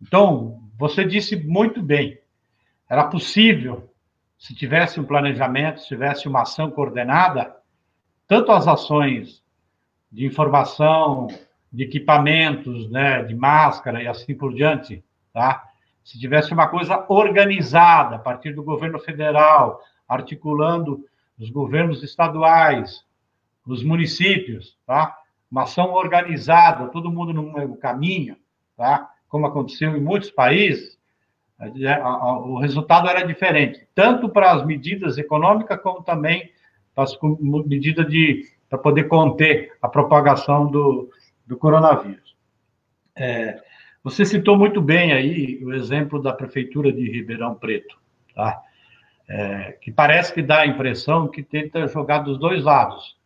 Então, 0.00 0.60
você 0.78 1.04
disse 1.04 1.36
muito 1.36 1.82
bem, 1.82 2.18
era 2.88 3.04
possível, 3.04 3.92
se 4.38 4.54
tivesse 4.54 5.00
um 5.00 5.04
planejamento, 5.04 5.80
se 5.80 5.88
tivesse 5.88 6.28
uma 6.28 6.42
ação 6.42 6.70
coordenada, 6.70 7.54
tanto 8.26 8.52
as 8.52 8.68
ações 8.68 9.42
de 10.10 10.24
informação, 10.24 11.26
de 11.72 11.84
equipamentos, 11.84 12.90
né, 12.90 13.22
de 13.24 13.34
máscara 13.34 14.02
e 14.02 14.06
assim 14.06 14.34
por 14.34 14.54
diante, 14.54 15.04
tá? 15.32 15.64
Se 16.02 16.18
tivesse 16.18 16.52
uma 16.52 16.68
coisa 16.68 17.04
organizada 17.08 18.16
a 18.16 18.18
partir 18.18 18.54
do 18.54 18.62
governo 18.62 18.98
federal, 18.98 19.82
articulando 20.08 21.04
os 21.38 21.50
governos 21.50 22.02
estaduais, 22.02 23.04
os 23.66 23.84
municípios, 23.84 24.78
tá? 24.86 25.14
Uma 25.50 25.64
ação 25.64 25.92
organizada, 25.92 26.88
todo 26.88 27.10
mundo 27.10 27.34
no 27.34 27.52
mesmo 27.52 27.76
caminho, 27.76 28.36
tá? 28.76 29.10
Como 29.28 29.46
aconteceu 29.46 29.96
em 29.96 30.00
muitos 30.00 30.30
países, 30.30 30.98
é, 31.60 32.02
o 32.02 32.58
resultado 32.58 33.08
era 33.08 33.26
diferente, 33.26 33.86
tanto 33.94 34.28
para 34.28 34.52
as 34.52 34.64
medidas 34.64 35.18
econômicas 35.18 35.80
como 35.82 36.02
também 36.02 36.50
para 36.94 37.04
as 37.04 37.18
medidas 37.66 38.06
de 38.08 38.44
para 38.68 38.78
poder 38.78 39.04
conter 39.04 39.72
a 39.80 39.88
propagação 39.88 40.70
do, 40.70 41.10
do 41.46 41.56
coronavírus. 41.56 42.36
É, 43.16 43.60
você 44.04 44.24
citou 44.26 44.56
muito 44.58 44.80
bem 44.80 45.12
aí 45.12 45.64
o 45.64 45.72
exemplo 45.72 46.20
da 46.20 46.34
prefeitura 46.34 46.92
de 46.92 47.10
Ribeirão 47.10 47.54
Preto, 47.54 47.98
tá? 48.34 48.62
é, 49.28 49.72
que 49.80 49.92
parece 49.92 50.32
que 50.32 50.42
dá 50.42 50.60
a 50.60 50.66
impressão 50.66 51.28
que 51.28 51.42
tenta 51.42 51.86
jogar 51.86 52.20
dos 52.20 52.38
dois 52.38 52.64
lados. 52.64 53.16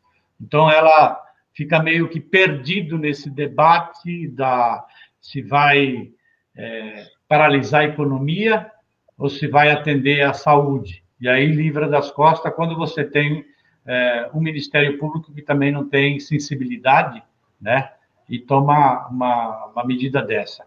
Então, 0.40 0.68
ela 0.68 1.20
fica 1.54 1.80
meio 1.80 2.08
que 2.08 2.18
perdido 2.18 2.98
nesse 2.98 3.30
debate 3.30 4.26
da 4.28 4.84
se 5.22 5.40
vai 5.40 6.10
é, 6.56 7.06
paralisar 7.28 7.82
a 7.82 7.84
economia 7.84 8.70
ou 9.16 9.30
se 9.30 9.46
vai 9.46 9.70
atender 9.70 10.22
à 10.22 10.34
saúde. 10.34 11.02
E 11.20 11.28
aí 11.28 11.46
livra 11.46 11.88
das 11.88 12.10
costas 12.10 12.52
quando 12.54 12.76
você 12.76 13.04
tem 13.04 13.46
é, 13.86 14.28
um 14.34 14.40
Ministério 14.40 14.98
Público 14.98 15.32
que 15.32 15.40
também 15.40 15.70
não 15.70 15.88
tem 15.88 16.18
sensibilidade, 16.18 17.22
né? 17.60 17.92
E 18.28 18.38
toma 18.38 19.08
uma, 19.08 19.66
uma 19.66 19.84
medida 19.84 20.22
dessa. 20.22 20.64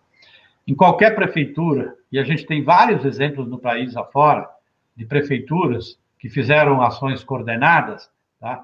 Em 0.67 0.73
qualquer 0.73 1.13
prefeitura, 1.13 1.95
e 2.11 2.17
a 2.17 2.23
gente 2.23 2.45
tem 2.45 2.63
vários 2.63 3.05
exemplos 3.05 3.47
no 3.47 3.59
país 3.59 3.95
afora, 3.95 4.49
de 4.95 5.05
prefeituras 5.05 5.99
que 6.17 6.29
fizeram 6.29 6.81
ações 6.81 7.23
coordenadas, 7.23 8.09
tá? 8.39 8.63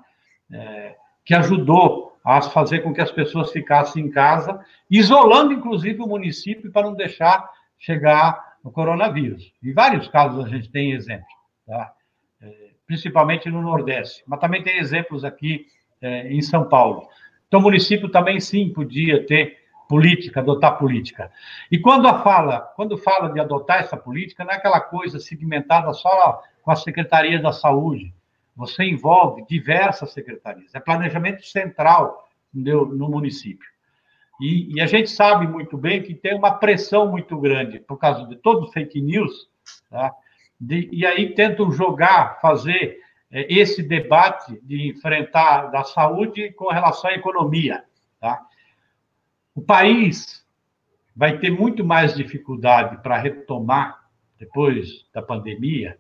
É, 0.51 0.95
que 1.25 1.33
ajudou 1.33 2.10
a 2.23 2.41
fazer 2.41 2.79
com 2.79 2.93
que 2.93 3.01
as 3.01 3.11
pessoas 3.11 3.51
ficassem 3.51 4.05
em 4.05 4.11
casa, 4.11 4.59
isolando 4.89 5.53
inclusive 5.53 6.01
o 6.01 6.07
município 6.07 6.71
para 6.71 6.87
não 6.87 6.93
deixar 6.93 7.49
chegar 7.79 8.55
o 8.63 8.71
coronavírus. 8.71 9.51
Em 9.63 9.73
vários 9.73 10.07
casos 10.07 10.45
a 10.45 10.47
gente 10.47 10.69
tem 10.69 10.91
exemplos, 10.91 11.33
tá? 11.65 11.93
É, 12.41 12.71
principalmente 12.85 13.49
no 13.49 13.61
Nordeste, 13.61 14.23
mas 14.27 14.39
também 14.39 14.63
tem 14.63 14.77
exemplos 14.77 15.23
aqui 15.23 15.65
é, 16.01 16.31
em 16.31 16.41
São 16.41 16.67
Paulo. 16.67 17.07
Então, 17.47 17.59
o 17.59 17.63
município 17.63 18.09
também 18.09 18.39
sim 18.39 18.71
podia 18.71 19.25
ter 19.25 19.57
política, 19.89 20.39
adotar 20.39 20.77
política. 20.77 21.29
E 21.69 21.77
quando 21.77 22.07
a 22.07 22.23
fala, 22.23 22.61
quando 22.77 22.97
fala 22.97 23.27
de 23.27 23.41
adotar 23.41 23.79
essa 23.79 23.97
política, 23.97 24.45
não 24.45 24.51
é 24.51 24.55
aquela 24.55 24.79
coisa 24.79 25.19
segmentada 25.19 25.91
só 25.91 26.41
com 26.61 26.71
a 26.71 26.75
Secretaria 26.77 27.41
da 27.41 27.51
Saúde. 27.51 28.13
Você 28.55 28.83
envolve 28.83 29.45
diversas 29.47 30.11
secretarias. 30.11 30.73
É 30.75 30.79
planejamento 30.79 31.45
central 31.45 32.29
no, 32.53 32.85
no 32.85 33.09
município. 33.09 33.69
E, 34.41 34.75
e, 34.75 34.81
a 34.81 34.87
gente 34.87 35.09
sabe 35.09 35.47
muito 35.47 35.77
bem 35.77 36.01
que 36.01 36.15
tem 36.15 36.35
uma 36.35 36.51
pressão 36.51 37.07
muito 37.07 37.39
grande 37.39 37.79
por 37.79 37.97
causa 37.97 38.27
de 38.27 38.35
todos 38.35 38.69
os 38.69 38.73
fake 38.73 38.99
news, 38.99 39.31
tá? 39.87 40.11
de, 40.59 40.89
e 40.91 41.05
aí 41.05 41.35
tentam 41.35 41.71
jogar, 41.71 42.39
fazer 42.41 42.99
é, 43.31 43.53
esse 43.53 43.83
debate 43.83 44.59
de 44.63 44.89
enfrentar 44.89 45.67
da 45.67 45.83
saúde 45.83 46.51
com 46.53 46.69
relação 46.69 47.11
à 47.11 47.13
economia. 47.13 47.83
Tá? 48.19 48.43
O 49.53 49.61
país 49.61 50.43
vai 51.15 51.37
ter 51.37 51.51
muito 51.51 51.85
mais 51.85 52.15
dificuldade 52.15 53.01
para 53.03 53.17
retomar 53.17 54.01
depois 54.39 55.05
da 55.13 55.21
pandemia 55.21 55.99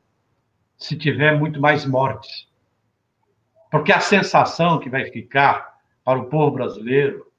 se 0.81 0.97
tiver 0.97 1.37
muito 1.37 1.61
mais 1.61 1.85
mortes. 1.85 2.49
Porque 3.69 3.93
a 3.93 3.99
sensação 3.99 4.79
que 4.79 4.89
vai 4.89 5.05
ficar 5.05 5.79
para 6.03 6.19
o 6.19 6.25
povo 6.25 6.55
brasileiro, 6.55 7.31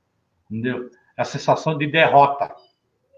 entendeu? 0.49 0.89
É 1.17 1.23
a 1.23 1.25
sensação 1.25 1.77
de 1.77 1.89
derrota. 1.89 2.55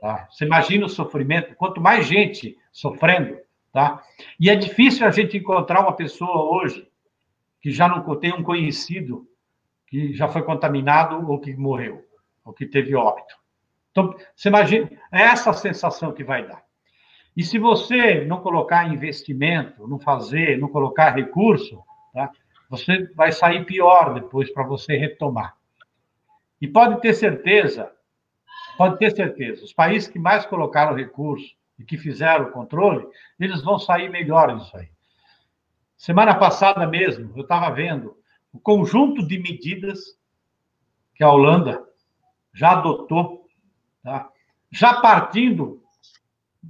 Tá? 0.01 0.27
Você 0.31 0.47
imagina 0.47 0.87
o 0.87 0.89
sofrimento, 0.89 1.55
quanto 1.57 1.79
mais 1.79 2.07
gente 2.07 2.57
sofrendo, 2.73 3.39
tá? 3.71 4.03
E 4.41 4.49
é 4.49 4.57
difícil 4.57 5.07
a 5.07 5.11
gente 5.11 5.37
encontrar 5.37 5.81
uma 5.81 5.93
pessoa 5.93 6.51
hoje 6.57 6.89
que 7.61 7.71
já 7.71 7.87
não 7.87 8.03
tem 8.17 8.33
um 8.33 8.43
conhecido 8.43 9.29
que 9.87 10.15
já 10.15 10.27
foi 10.27 10.43
contaminado 10.43 11.31
ou 11.31 11.39
que 11.39 11.55
morreu 11.55 12.03
o 12.43 12.53
que 12.53 12.65
teve 12.65 12.95
óbito. 12.97 13.37
Então, 13.91 14.17
você 14.35 14.49
imagina, 14.49 14.91
é 15.13 15.21
essa 15.21 15.53
sensação 15.53 16.13
que 16.13 16.25
vai 16.25 16.49
dar. 16.49 16.63
E 17.37 17.42
se 17.42 17.59
você 17.59 18.25
não 18.25 18.40
colocar 18.40 18.92
investimento, 18.92 19.88
não 19.88 19.99
fazer, 19.99 20.59
não 20.59 20.68
colocar 20.68 21.11
recurso, 21.11 21.83
tá? 22.12 22.31
você 22.68 23.07
vai 23.14 23.33
sair 23.33 23.64
pior 23.64 24.14
depois 24.14 24.51
para 24.53 24.64
você 24.64 24.97
retomar. 24.97 25.57
E 26.61 26.68
pode 26.68 27.01
ter 27.01 27.12
certeza, 27.12 27.90
pode 28.79 28.99
ter 28.99 29.11
certeza, 29.14 29.64
os 29.64 29.73
países 29.73 30.09
que 30.09 30.18
mais 30.18 30.47
colocaram 30.47 30.94
recurso 30.94 31.55
e 31.79 31.85
que 31.85 31.99
fizeram 31.99 32.47
o 32.47 32.53
controle, 32.53 33.07
eles 33.38 33.62
vão 33.62 33.79
sair 33.79 34.09
melhor 34.09 34.57
disso 34.57 34.77
aí. 34.77 34.88
Semana 35.97 36.35
passada 36.35 36.87
mesmo, 36.87 37.33
eu 37.37 37.42
estava 37.42 37.75
vendo 37.75 38.16
o 38.53 38.61
conjunto 38.61 39.27
de 39.27 39.38
medidas 39.38 40.18
que 41.14 41.25
a 41.25 41.31
Holanda 41.31 41.85
já 42.53 42.73
adotou, 42.73 43.49
tá? 44.03 44.29
já 44.70 45.01
partindo 45.01 45.84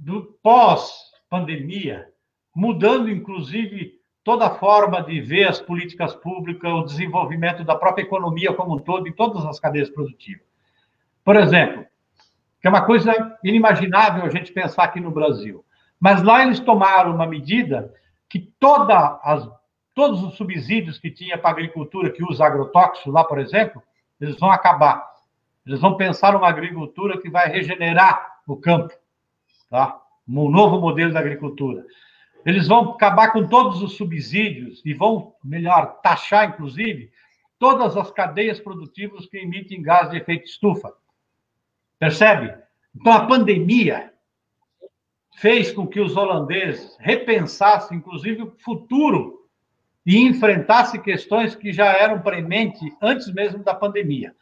do 0.03 0.37
pós-pandemia, 0.41 2.07
mudando 2.55 3.09
inclusive 3.09 3.99
toda 4.23 4.47
a 4.47 4.55
forma 4.55 5.01
de 5.03 5.21
ver 5.21 5.47
as 5.47 5.61
políticas 5.61 6.15
públicas, 6.15 6.71
o 6.71 6.83
desenvolvimento 6.83 7.63
da 7.63 7.75
própria 7.75 8.03
economia 8.03 8.53
como 8.53 8.75
um 8.75 8.79
todo, 8.79 9.07
em 9.07 9.13
todas 9.13 9.45
as 9.45 9.59
cadeias 9.59 9.89
produtivas. 9.89 10.45
Por 11.23 11.35
exemplo, 11.35 11.85
que 12.59 12.67
é 12.67 12.69
uma 12.69 12.85
coisa 12.85 13.13
inimaginável 13.43 14.25
a 14.25 14.29
gente 14.29 14.51
pensar 14.51 14.83
aqui 14.83 14.99
no 14.99 15.11
Brasil, 15.11 15.63
mas 15.99 16.23
lá 16.23 16.43
eles 16.43 16.59
tomaram 16.59 17.13
uma 17.13 17.27
medida 17.27 17.93
que 18.27 18.39
toda 18.59 19.19
as, 19.23 19.47
todos 19.93 20.23
os 20.23 20.35
subsídios 20.35 20.97
que 20.97 21.11
tinha 21.11 21.37
para 21.37 21.51
a 21.51 21.53
agricultura 21.53 22.11
que 22.11 22.23
usa 22.23 22.45
agrotóxicos 22.45 23.13
lá, 23.13 23.23
por 23.23 23.39
exemplo, 23.39 23.81
eles 24.19 24.37
vão 24.39 24.51
acabar. 24.51 25.03
Eles 25.65 25.79
vão 25.79 25.97
pensar 25.97 26.33
numa 26.33 26.49
agricultura 26.49 27.19
que 27.19 27.29
vai 27.29 27.47
regenerar 27.47 28.39
o 28.47 28.55
campo, 28.55 28.93
tá? 29.75 30.01
Um 30.25 30.49
novo 30.49 30.79
modelo 30.79 31.11
da 31.11 31.19
agricultura. 31.19 31.85
Eles 32.45 32.67
vão 32.67 32.91
acabar 32.91 33.33
com 33.33 33.45
todos 33.45 33.81
os 33.81 33.97
subsídios 33.97 34.81
e 34.85 34.93
vão, 34.93 35.33
melhor, 35.43 35.99
taxar, 36.01 36.47
inclusive, 36.49 37.11
todas 37.59 37.97
as 37.97 38.09
cadeias 38.11 38.57
produtivas 38.57 39.25
que 39.25 39.37
emitem 39.37 39.81
gás 39.81 40.09
de 40.09 40.17
efeito 40.17 40.45
estufa. 40.45 40.93
Percebe? 41.99 42.55
Então, 42.95 43.11
a 43.11 43.25
pandemia 43.25 44.13
fez 45.37 45.73
com 45.73 45.85
que 45.85 45.99
os 45.99 46.15
holandeses 46.15 46.95
repensassem, 46.99 47.97
inclusive, 47.97 48.43
o 48.43 48.55
futuro 48.63 49.45
e 50.05 50.17
enfrentassem 50.19 51.01
questões 51.01 51.53
que 51.53 51.73
já 51.73 51.87
eram 51.87 52.21
prementes 52.21 52.95
antes 53.01 53.33
mesmo 53.33 53.61
da 53.61 53.73
pandemia. 53.73 54.33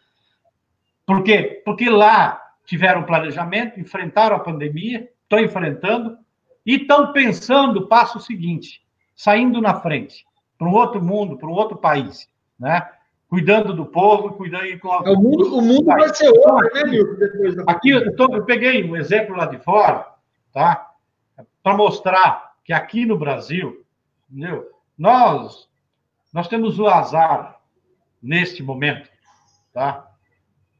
Por 1.07 1.23
quê? 1.23 1.61
Porque 1.65 1.89
lá 1.89 2.39
tiveram 2.65 3.03
planejamento, 3.03 3.79
enfrentaram 3.79 4.35
a 4.35 4.39
pandemia, 4.39 5.09
estão 5.23 5.39
enfrentando 5.39 6.17
e 6.65 6.75
estão 6.75 7.11
pensando 7.11 7.81
o 7.81 7.87
passo 7.87 8.19
seguinte, 8.19 8.81
saindo 9.15 9.61
na 9.61 9.81
frente, 9.81 10.25
para 10.57 10.67
um 10.67 10.73
outro 10.73 11.03
mundo, 11.03 11.37
para 11.37 11.49
um 11.49 11.53
outro 11.53 11.77
país, 11.77 12.27
né? 12.59 12.87
Cuidando 13.27 13.73
do 13.73 13.85
povo, 13.85 14.33
cuidando. 14.33 14.65
É, 14.65 15.09
o 15.09 15.15
mundo, 15.15 15.57
o 15.57 15.61
mundo 15.61 15.85
vai 15.85 16.13
ser 16.13 16.29
outro, 16.29 16.69
né, 16.73 16.83
Milton? 16.83 17.63
Aqui 17.67 17.89
eu, 17.89 18.15
tô, 18.15 18.33
eu 18.35 18.45
peguei 18.45 18.83
um 18.83 18.95
exemplo 18.95 19.35
lá 19.35 19.47
de 19.47 19.57
fora, 19.57 20.05
tá? 20.51 20.91
Para 21.63 21.75
mostrar 21.75 22.53
que 22.63 22.71
aqui 22.71 23.05
no 23.05 23.17
Brasil, 23.17 23.83
entendeu? 24.29 24.69
Nós 24.97 25.67
nós 26.33 26.47
temos 26.47 26.79
o 26.79 26.87
azar 26.87 27.59
neste 28.21 28.63
momento, 28.63 29.07
tá? 29.71 30.09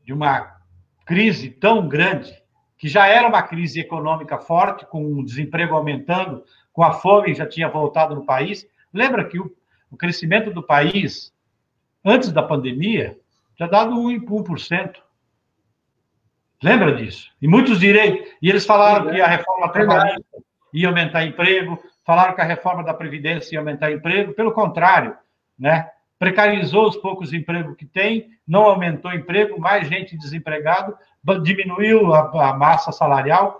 De 0.03 0.12
uma 0.12 0.58
crise 1.06 1.51
tão 1.51 1.88
grande 1.88 2.42
que 2.84 2.89
já 2.89 3.08
era 3.08 3.30
uma 3.30 3.41
crise 3.41 3.80
econômica 3.80 4.38
forte, 4.38 4.86
com 4.86 5.06
o 5.13 5.24
desemprego 5.24 5.74
aumentando, 5.74 6.43
com 6.74 6.84
a 6.84 6.91
fome 6.91 7.34
já 7.34 7.48
tinha 7.48 7.69
voltado 7.69 8.13
no 8.13 8.26
país. 8.26 8.67
Lembra 8.93 9.24
que 9.24 9.39
o, 9.39 9.50
o 9.89 9.96
crescimento 9.96 10.52
do 10.52 10.62
país, 10.62 11.34
antes 12.04 12.30
da 12.34 12.43
pandemia, 12.43 13.17
tinha 13.56 13.69
dado 13.69 13.96
1%. 13.96 14.96
Lembra 16.62 16.93
disso? 16.93 17.32
E 17.41 17.48
muitos 17.48 17.80
direi, 17.80 18.30
e 18.41 18.50
eles 18.50 18.65
falaram 18.65 19.10
que 19.10 19.22
a 19.22 19.28
reforma 19.28 19.72
trabalhista 19.72 20.43
ia 20.74 20.89
aumentar 20.89 21.24
emprego, 21.24 21.82
falaram 22.06 22.36
que 22.36 22.41
a 22.41 22.46
reforma 22.46 22.84
da 22.84 22.93
Previdência 22.93 23.56
ia 23.56 23.62
aumentar 23.62 23.93
emprego, 23.93 24.34
pelo 24.34 24.52
contrário, 24.52 25.15
né? 25.58 25.89
Precarizou 26.23 26.88
os 26.88 26.95
poucos 26.95 27.33
empregos 27.33 27.75
que 27.75 27.86
tem, 27.86 28.29
não 28.47 28.62
aumentou 28.62 29.12
emprego, 29.12 29.59
mais 29.59 29.89
gente 29.89 30.17
desempregado, 30.17 30.95
diminuiu 31.43 32.13
a, 32.13 32.49
a 32.49 32.53
massa 32.53 32.93
salarial, 32.93 33.59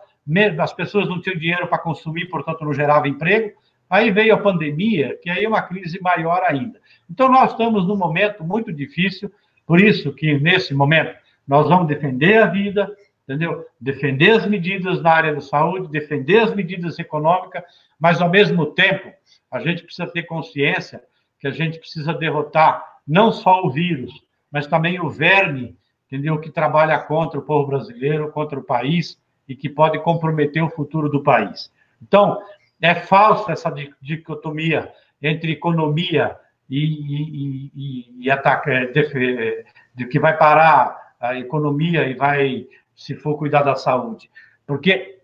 as 0.62 0.72
pessoas 0.72 1.10
não 1.10 1.20
tinham 1.20 1.38
dinheiro 1.38 1.68
para 1.68 1.78
consumir, 1.78 2.30
portanto 2.30 2.64
não 2.64 2.74
gerava 2.74 3.10
emprego. 3.10 3.52
Aí 3.90 4.12
veio 4.12 4.34
a 4.34 4.38
pandemia, 4.38 5.20
que 5.22 5.30
aí 5.30 5.44
é 5.44 5.48
uma 5.48 5.62
crise 5.62 6.00
maior 6.02 6.42
ainda. 6.44 6.80
Então 7.12 7.28
nós 7.28 7.52
estamos 7.52 7.86
num 7.86 7.98
momento 7.98 8.46
muito 8.46 8.72
difícil, 8.72 9.30
por 9.68 9.82
isso 9.82 10.14
que 10.14 10.40
nesse 10.40 10.74
momento 10.74 11.14
nós 11.46 11.68
vamos 11.68 11.88
defender 11.88 12.38
a 12.38 12.46
vida, 12.46 12.90
entendeu? 13.24 13.66
Defender 13.78 14.38
as 14.38 14.48
medidas 14.48 15.02
na 15.02 15.12
área 15.12 15.36
da 15.36 15.42
saúde, 15.42 15.92
defender 15.92 16.40
as 16.40 16.56
medidas 16.56 16.98
econômicas, 16.98 17.62
mas 18.00 18.22
ao 18.22 18.30
mesmo 18.30 18.68
tempo 18.68 19.12
a 19.52 19.60
gente 19.60 19.84
precisa 19.84 20.08
ter 20.08 20.24
consciência 20.24 21.02
que 21.44 21.48
a 21.48 21.52
gente 21.52 21.78
precisa 21.78 22.14
derrotar 22.14 22.82
não 23.06 23.30
só 23.30 23.66
o 23.66 23.70
vírus, 23.70 24.14
mas 24.50 24.66
também 24.66 25.02
o 25.02 25.10
verme, 25.10 25.76
entendeu? 26.08 26.40
Que 26.40 26.50
trabalha 26.50 26.98
contra 27.00 27.38
o 27.38 27.44
povo 27.44 27.68
brasileiro, 27.68 28.32
contra 28.32 28.58
o 28.58 28.64
país 28.64 29.22
e 29.46 29.54
que 29.54 29.68
pode 29.68 30.00
comprometer 30.00 30.64
o 30.64 30.70
futuro 30.70 31.10
do 31.10 31.22
país. 31.22 31.70
Então, 32.02 32.42
é 32.82 32.96
falsa 32.96 33.52
essa 33.52 33.70
dicotomia 34.02 34.90
entre 35.22 35.52
economia 35.52 36.38
e, 36.70 36.80
e, 36.80 37.72
e, 37.76 38.24
e 38.24 38.32
ataque, 38.32 38.70
é, 38.70 38.86
de, 38.86 39.66
de 39.96 40.06
que 40.06 40.22
vai 40.22 40.38
parar 40.38 40.98
a 41.20 41.38
economia 41.38 42.08
e 42.08 42.14
vai, 42.14 42.68
se 42.96 43.16
for 43.16 43.38
cuidar 43.38 43.64
da 43.64 43.76
saúde. 43.76 44.32
Porque 44.66 45.20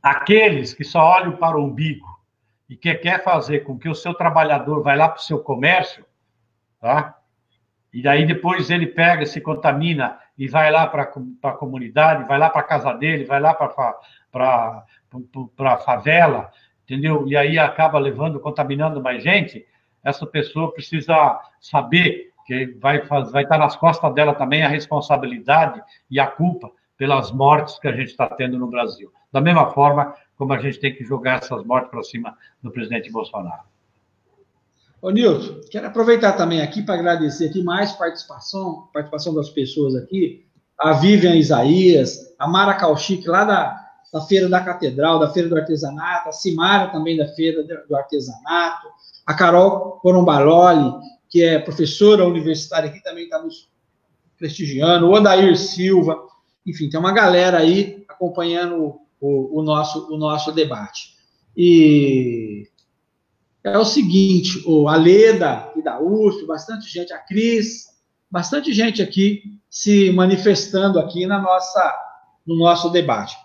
aqueles 0.00 0.72
que 0.72 0.84
só 0.84 1.00
olham 1.00 1.32
para 1.32 1.58
o 1.58 1.64
umbigo 1.64 2.15
e 2.68 2.76
que 2.76 2.94
quer 2.94 3.22
fazer 3.22 3.60
com 3.60 3.78
que 3.78 3.88
o 3.88 3.94
seu 3.94 4.12
trabalhador 4.14 4.82
vai 4.82 4.96
lá 4.96 5.08
para 5.08 5.18
o 5.18 5.22
seu 5.22 5.38
comércio, 5.38 6.04
tá? 6.80 7.16
E 7.92 8.02
daí 8.02 8.26
depois 8.26 8.68
ele 8.68 8.86
pega, 8.86 9.24
se 9.24 9.40
contamina 9.40 10.18
e 10.36 10.46
vai 10.48 10.70
lá 10.70 10.86
para 10.86 11.02
a 11.02 11.52
comunidade, 11.52 12.28
vai 12.28 12.38
lá 12.38 12.50
para 12.50 12.60
a 12.60 12.64
casa 12.64 12.92
dele, 12.92 13.24
vai 13.24 13.40
lá 13.40 13.54
para 13.54 14.84
a 15.58 15.76
favela, 15.78 16.50
entendeu? 16.84 17.26
E 17.26 17.36
aí 17.36 17.58
acaba 17.58 17.98
levando, 17.98 18.38
contaminando 18.38 19.02
mais 19.02 19.22
gente. 19.22 19.64
Essa 20.04 20.26
pessoa 20.26 20.74
precisa 20.74 21.40
saber 21.58 22.32
que 22.44 22.66
vai, 22.80 23.00
vai 23.00 23.44
estar 23.44 23.56
nas 23.58 23.76
costas 23.76 24.12
dela 24.12 24.34
também 24.34 24.62
a 24.62 24.68
responsabilidade 24.68 25.82
e 26.10 26.20
a 26.20 26.26
culpa 26.26 26.70
pelas 26.98 27.32
mortes 27.32 27.78
que 27.78 27.88
a 27.88 27.92
gente 27.92 28.08
está 28.08 28.28
tendo 28.28 28.58
no 28.58 28.66
Brasil. 28.66 29.10
Da 29.32 29.40
mesma 29.40 29.70
forma 29.70 30.14
como 30.36 30.52
a 30.52 30.58
gente 30.58 30.78
tem 30.78 30.94
que 30.94 31.04
jogar 31.04 31.38
essas 31.38 31.64
mortes 31.64 31.90
para 31.90 32.02
cima 32.02 32.36
do 32.62 32.70
presidente 32.70 33.10
Bolsonaro. 33.10 33.62
Ô, 35.00 35.10
Nilton, 35.10 35.60
quero 35.70 35.86
aproveitar 35.86 36.32
também 36.32 36.60
aqui 36.60 36.82
para 36.82 36.94
agradecer 36.94 37.48
aqui 37.48 37.62
mais 37.62 37.92
participação, 37.92 38.88
participação 38.92 39.34
das 39.34 39.50
pessoas 39.50 39.94
aqui, 39.94 40.46
a 40.78 40.92
Vivian 40.92 41.36
Isaías, 41.36 42.34
a 42.38 42.48
Mara 42.48 42.74
Kauchik, 42.74 43.26
lá 43.28 43.44
da, 43.44 43.86
da 44.12 44.20
Feira 44.22 44.48
da 44.48 44.60
Catedral, 44.60 45.18
da 45.18 45.30
Feira 45.30 45.48
do 45.48 45.56
Artesanato, 45.56 46.28
a 46.28 46.32
Simara 46.32 46.90
também 46.90 47.16
da 47.16 47.28
Feira 47.28 47.62
do 47.62 47.96
Artesanato, 47.96 48.88
a 49.26 49.34
Carol 49.34 49.98
Corombaloli, 50.00 50.92
que 51.30 51.42
é 51.42 51.58
professora 51.58 52.26
universitária 52.26 52.90
aqui, 52.90 53.02
também 53.02 53.24
está 53.24 53.40
nos 53.40 53.70
prestigiando, 54.38 55.06
o 55.06 55.12
Odair 55.12 55.56
Silva, 55.56 56.16
enfim, 56.66 56.88
tem 56.88 57.00
uma 57.00 57.12
galera 57.12 57.58
aí 57.58 58.04
acompanhando 58.08 59.05
o, 59.20 59.60
o, 59.60 59.62
nosso, 59.62 60.12
o 60.12 60.16
nosso 60.16 60.52
debate. 60.52 61.16
E 61.56 62.68
é 63.64 63.78
o 63.78 63.84
seguinte, 63.84 64.62
o 64.66 64.88
Aleda 64.88 65.72
e 65.76 65.82
da 65.82 66.00
USP, 66.00 66.46
bastante 66.46 66.88
gente, 66.88 67.12
a 67.12 67.18
Cris, 67.18 67.86
bastante 68.30 68.72
gente 68.72 69.02
aqui 69.02 69.42
se 69.68 70.10
manifestando 70.12 70.98
aqui 70.98 71.26
na 71.26 71.40
nossa, 71.40 71.94
no 72.46 72.56
nosso 72.56 72.90
debate. 72.90 73.36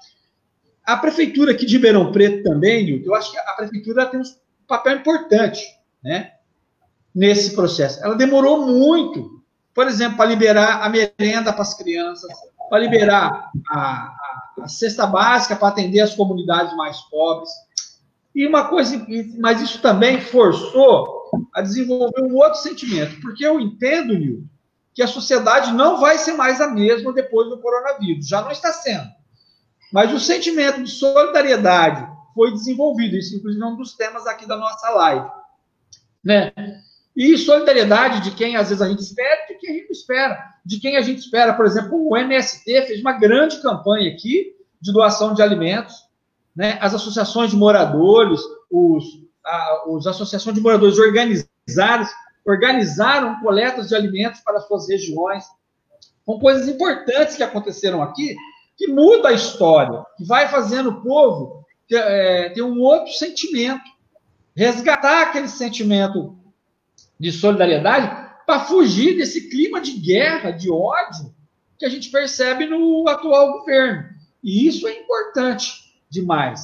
A 0.83 0.97
prefeitura 0.97 1.51
aqui 1.51 1.65
de 1.65 1.75
Ribeirão 1.75 2.11
Preto 2.11 2.43
também, 2.43 3.01
eu 3.03 3.15
acho 3.15 3.31
que 3.31 3.37
a 3.37 3.53
prefeitura 3.53 4.05
tem 4.05 4.19
um 4.19 4.23
papel 4.67 4.97
importante, 4.97 5.63
né, 6.03 6.33
nesse 7.13 7.55
processo. 7.55 8.03
Ela 8.03 8.15
demorou 8.15 8.65
muito, 8.65 9.43
por 9.73 9.87
exemplo, 9.87 10.17
para 10.17 10.29
liberar 10.29 10.81
a 10.81 10.89
merenda 10.89 11.53
para 11.53 11.61
as 11.61 11.73
crianças, 11.73 12.31
para 12.71 12.79
liberar 12.79 13.51
a, 13.69 14.15
a 14.61 14.67
cesta 14.69 15.05
básica 15.05 15.57
para 15.57 15.67
atender 15.67 15.99
as 15.99 16.15
comunidades 16.15 16.73
mais 16.77 17.01
pobres. 17.01 17.49
E 18.33 18.47
uma 18.47 18.69
coisa, 18.69 19.05
mas 19.39 19.61
isso 19.61 19.81
também 19.81 20.21
forçou 20.21 21.29
a 21.53 21.61
desenvolver 21.61 22.21
um 22.21 22.33
outro 22.37 22.61
sentimento, 22.61 23.19
porque 23.19 23.45
eu 23.45 23.59
entendo, 23.59 24.17
Nil, 24.17 24.45
que 24.93 25.03
a 25.03 25.07
sociedade 25.07 25.73
não 25.73 25.99
vai 25.99 26.17
ser 26.17 26.31
mais 26.31 26.61
a 26.61 26.67
mesma 26.69 27.11
depois 27.11 27.49
do 27.49 27.59
coronavírus, 27.59 28.25
já 28.25 28.41
não 28.41 28.51
está 28.51 28.71
sendo. 28.71 29.09
Mas 29.91 30.13
o 30.13 30.19
sentimento 30.19 30.81
de 30.81 30.89
solidariedade 30.89 32.09
foi 32.33 32.53
desenvolvido, 32.53 33.17
isso 33.17 33.35
inclusive 33.35 33.61
é 33.61 33.67
um 33.67 33.75
dos 33.75 33.95
temas 33.95 34.25
aqui 34.25 34.47
da 34.47 34.55
nossa 34.55 34.89
live. 34.91 35.29
Né? 36.23 36.53
E 37.15 37.37
solidariedade 37.37 38.21
de 38.21 38.31
quem 38.31 38.55
às 38.55 38.69
vezes 38.69 38.81
a 38.81 38.87
gente 38.87 39.01
espera 39.01 39.45
e 39.49 39.53
de 39.53 39.59
quem 39.59 39.69
a 39.69 39.73
gente 39.73 39.91
espera. 39.91 40.51
De 40.65 40.79
quem 40.79 40.97
a 40.97 41.01
gente 41.01 41.19
espera, 41.19 41.53
por 41.53 41.65
exemplo, 41.65 42.07
o 42.07 42.15
MST 42.15 42.63
fez 42.63 43.01
uma 43.01 43.13
grande 43.13 43.61
campanha 43.61 44.11
aqui 44.11 44.55
de 44.79 44.93
doação 44.93 45.33
de 45.33 45.41
alimentos. 45.41 45.95
Né? 46.55 46.77
As 46.81 46.93
associações 46.93 47.51
de 47.51 47.57
moradores, 47.57 48.41
os, 48.69 49.03
a, 49.45 49.83
as 49.97 50.07
associações 50.07 50.55
de 50.55 50.61
moradores 50.61 50.97
organizaram, 50.97 52.07
organizaram 52.45 53.39
coletas 53.41 53.89
de 53.89 53.95
alimentos 53.95 54.39
para 54.41 54.57
as 54.57 54.67
suas 54.67 54.87
regiões. 54.87 55.43
Com 56.25 56.39
coisas 56.39 56.67
importantes 56.67 57.35
que 57.35 57.43
aconteceram 57.43 58.01
aqui, 58.01 58.35
que 58.77 58.87
muda 58.87 59.29
a 59.29 59.33
história, 59.33 60.03
que 60.17 60.23
vai 60.23 60.47
fazendo 60.47 60.89
o 60.89 61.01
povo 61.01 61.65
ter, 61.87 61.97
é, 61.97 62.49
ter 62.49 62.61
um 62.61 62.79
outro 62.79 63.11
sentimento. 63.13 63.83
Resgatar 64.55 65.23
aquele 65.23 65.47
sentimento 65.47 66.40
de 67.21 67.31
solidariedade 67.31 68.31
para 68.45 68.61
fugir 68.61 69.15
desse 69.15 69.49
clima 69.49 69.79
de 69.79 69.91
guerra, 69.93 70.51
de 70.51 70.71
ódio 70.71 71.33
que 71.77 71.85
a 71.85 71.89
gente 71.89 72.09
percebe 72.09 72.65
no 72.65 73.07
atual 73.07 73.59
governo. 73.59 74.09
E 74.43 74.67
isso 74.67 74.87
é 74.87 74.99
importante 74.99 75.71
demais. 76.09 76.61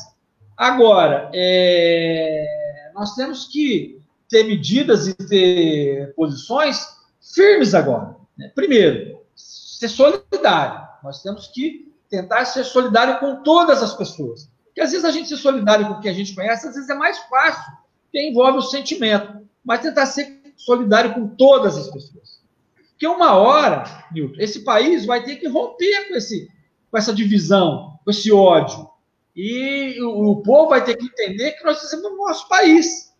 Agora, 0.58 1.29
é, 1.33 2.91
nós 2.93 3.13
temos 3.15 3.47
que 3.47 4.01
ter 4.27 4.43
medidas 4.43 5.08
e 5.08 5.13
ter 5.13 6.13
posições 6.15 6.85
firmes 7.33 7.75
agora. 7.75 8.15
Né? 8.37 8.51
Primeiro, 8.53 9.21
ser 9.35 9.89
solidário. 9.89 10.87
Nós 11.03 11.21
temos 11.21 11.47
que 11.47 11.93
tentar 12.10 12.45
ser 12.45 12.63
solidário 12.63 13.19
com 13.19 13.43
todas 13.43 13.83
as 13.83 13.93
pessoas. 13.93 14.49
Porque 14.65 14.81
às 14.81 14.91
vezes 14.91 15.05
a 15.05 15.12
gente 15.12 15.29
ser 15.29 15.37
solidário 15.37 15.87
com 15.87 15.99
quem 15.99 16.12
a 16.12 16.13
gente 16.13 16.33
conhece, 16.33 16.67
às 16.67 16.73
vezes 16.75 16.89
é 16.89 16.95
mais 16.95 17.17
fácil, 17.19 17.71
porque 18.03 18.27
envolve 18.27 18.60
o 18.60 18.63
sentimento. 18.63 19.47
Mas 19.63 19.81
tentar 19.81 20.05
ser 20.05 20.37
solidário 20.58 21.13
com 21.13 21.27
todas 21.27 21.77
as 21.77 21.89
pessoas. 21.89 22.41
Porque 22.89 23.08
uma 23.08 23.33
hora, 23.33 23.83
Nilton, 24.12 24.41
esse 24.41 24.62
país 24.63 25.05
vai 25.05 25.23
ter 25.23 25.35
que 25.35 25.47
romper 25.47 26.08
com, 26.08 26.15
esse, 26.15 26.49
com 26.89 26.97
essa 26.97 27.13
divisão, 27.13 27.99
com 28.03 28.10
esse 28.10 28.31
ódio. 28.31 28.89
E 29.35 30.01
o, 30.01 30.31
o 30.31 30.41
povo 30.41 30.69
vai 30.69 30.83
ter 30.83 30.97
que 30.97 31.05
entender 31.05 31.51
que 31.51 31.63
nós 31.63 31.79
fizemos 31.79 32.05
o 32.05 32.17
nosso 32.17 32.49
país. 32.49 33.13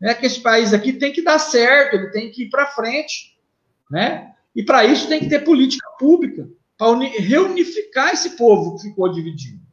Né? 0.00 0.14
Que 0.14 0.26
esse 0.26 0.40
país 0.40 0.72
aqui 0.72 0.92
tem 0.92 1.12
que 1.12 1.20
dar 1.20 1.40
certo, 1.40 1.96
ele 1.96 2.10
tem 2.10 2.30
que 2.30 2.44
ir 2.44 2.48
para 2.48 2.68
frente. 2.68 3.36
Né? 3.90 4.32
E 4.54 4.62
para 4.62 4.84
isso 4.84 5.08
tem 5.08 5.18
que 5.18 5.28
ter 5.28 5.40
política 5.40 5.88
pública. 5.98 6.48
para 6.78 6.96
reunificar 6.98 8.12
esse 8.12 8.36
povo 8.36 8.76
que 8.76 8.82
ficou 8.82 9.10
dividido. 9.10 9.64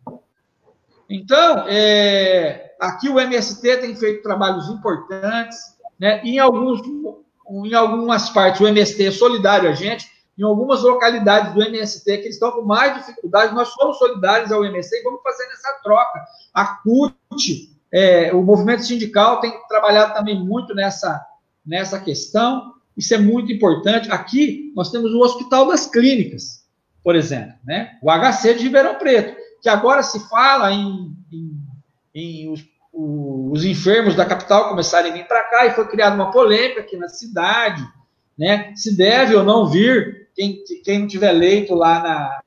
Então, 1.08 1.68
é, 1.68 2.74
aqui 2.80 3.10
o 3.10 3.20
MST 3.20 3.78
tem 3.78 3.96
feito 3.96 4.24
trabalhos 4.24 4.70
importantes, 4.70 5.71
né? 6.02 6.20
em, 6.24 6.40
alguns, 6.40 6.82
em 7.48 7.74
algumas 7.76 8.32
partes 8.32 8.60
o 8.60 8.68
MST 8.68 9.06
é 9.06 9.12
solidário 9.12 9.70
a 9.70 9.74
gente, 9.74 10.10
em 10.36 10.42
algumas 10.42 10.82
localidades 10.82 11.54
do 11.54 11.62
MST 11.62 12.04
que 12.18 12.24
eles 12.24 12.34
estão 12.34 12.52
com 12.52 12.64
mais 12.64 12.98
dificuldade, 12.98 13.54
nós 13.54 13.68
somos 13.68 14.00
solidários 14.00 14.52
ao 14.52 14.66
MST 14.66 14.98
e 14.98 15.04
vamos 15.04 15.22
fazer 15.22 15.44
essa 15.44 15.80
troca. 15.84 16.26
A 16.52 16.66
CUT, 16.78 17.70
é, 17.92 18.34
o 18.34 18.42
movimento 18.42 18.84
sindical 18.84 19.40
tem 19.40 19.54
trabalhado 19.68 20.16
também 20.16 20.44
muito 20.44 20.74
nessa, 20.74 21.24
nessa 21.64 22.00
questão, 22.00 22.74
isso 22.98 23.14
é 23.14 23.20
muito 23.20 23.52
importante. 23.52 24.12
Aqui 24.12 24.74
nós 24.76 24.90
temos 24.90 25.14
o 25.14 25.20
Hospital 25.20 25.68
das 25.68 25.86
Clínicas, 25.86 26.66
por 27.04 27.16
exemplo, 27.16 27.54
né? 27.64 28.00
o 28.02 28.10
HC 28.10 28.56
de 28.56 28.64
Ribeirão 28.64 28.96
Preto, 28.96 29.40
que 29.62 29.70
agora 29.70 30.02
se 30.02 30.20
fala 30.28 30.72
em, 30.72 31.16
em, 31.32 31.58
em 32.16 32.52
os, 32.52 32.66
os, 32.94 33.64
enfermos 33.64 34.16
da 34.16 34.26
capital 34.26 34.70
começarem 34.70 35.12
a 35.12 35.14
vir 35.14 35.28
para 35.28 35.44
cá, 35.44 35.66
e 35.66 35.72
foi 35.72 35.88
criada 35.88 36.16
uma 36.16 36.32
polêmica 36.32 36.82
aqui 36.82 36.98
na 36.98 37.08
cidade, 37.08 37.86
né? 38.38 38.74
se 38.76 38.96
deve 38.96 39.36
ou 39.36 39.44
não 39.44 39.68
vir 39.68 40.30
quem, 40.36 40.64
quem 40.84 41.00
não 41.00 41.08
tiver 41.08 41.32
leito 41.32 41.74
lá 41.74 42.02
na, 42.02 42.42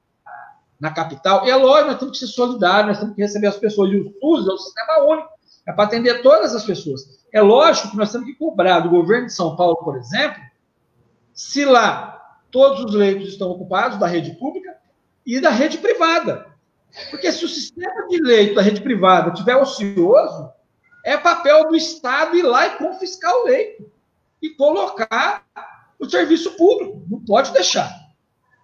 na 0.80 0.90
capital. 0.90 1.46
E 1.46 1.50
é 1.50 1.56
lógico, 1.56 1.90
nós 1.90 1.98
temos 1.98 2.18
que 2.18 2.26
ser 2.26 2.32
solidários, 2.32 2.88
nós 2.88 2.98
temos 2.98 3.14
que 3.14 3.22
receber 3.22 3.46
as 3.46 3.56
pessoas. 3.56 3.90
E 3.90 3.96
o 3.96 4.12
SUS 4.20 4.48
é 4.48 4.52
o 4.52 4.58
sistema 4.58 5.04
único, 5.04 5.28
é 5.66 5.72
para 5.72 5.84
atender 5.84 6.22
todas 6.22 6.54
as 6.54 6.64
pessoas. 6.64 7.24
É 7.32 7.40
lógico 7.40 7.90
que 7.90 7.96
nós 7.96 8.12
temos 8.12 8.26
que 8.26 8.34
cobrar 8.34 8.80
do 8.80 8.90
governo 8.90 9.26
de 9.26 9.32
São 9.32 9.56
Paulo, 9.56 9.76
por 9.76 9.96
exemplo, 9.96 10.42
se 11.32 11.64
lá 11.64 12.38
todos 12.50 12.84
os 12.84 12.94
leitos 12.94 13.28
estão 13.28 13.50
ocupados 13.50 13.98
da 13.98 14.06
rede 14.06 14.32
pública 14.32 14.76
e 15.26 15.40
da 15.40 15.50
rede 15.50 15.78
privada. 15.78 16.53
Porque 17.10 17.30
se 17.32 17.44
o 17.44 17.48
sistema 17.48 18.06
de 18.08 18.22
leito 18.22 18.54
da 18.54 18.62
rede 18.62 18.80
privada 18.80 19.32
estiver 19.32 19.56
ocioso, 19.56 20.50
é 21.04 21.16
papel 21.16 21.68
do 21.68 21.76
Estado 21.76 22.36
ir 22.36 22.42
lá 22.42 22.66
e 22.66 22.78
confiscar 22.78 23.34
o 23.34 23.44
leito 23.44 23.90
e 24.40 24.50
colocar 24.50 25.44
o 25.98 26.08
serviço 26.08 26.52
público. 26.56 27.04
Não 27.10 27.20
pode 27.24 27.52
deixar. 27.52 27.90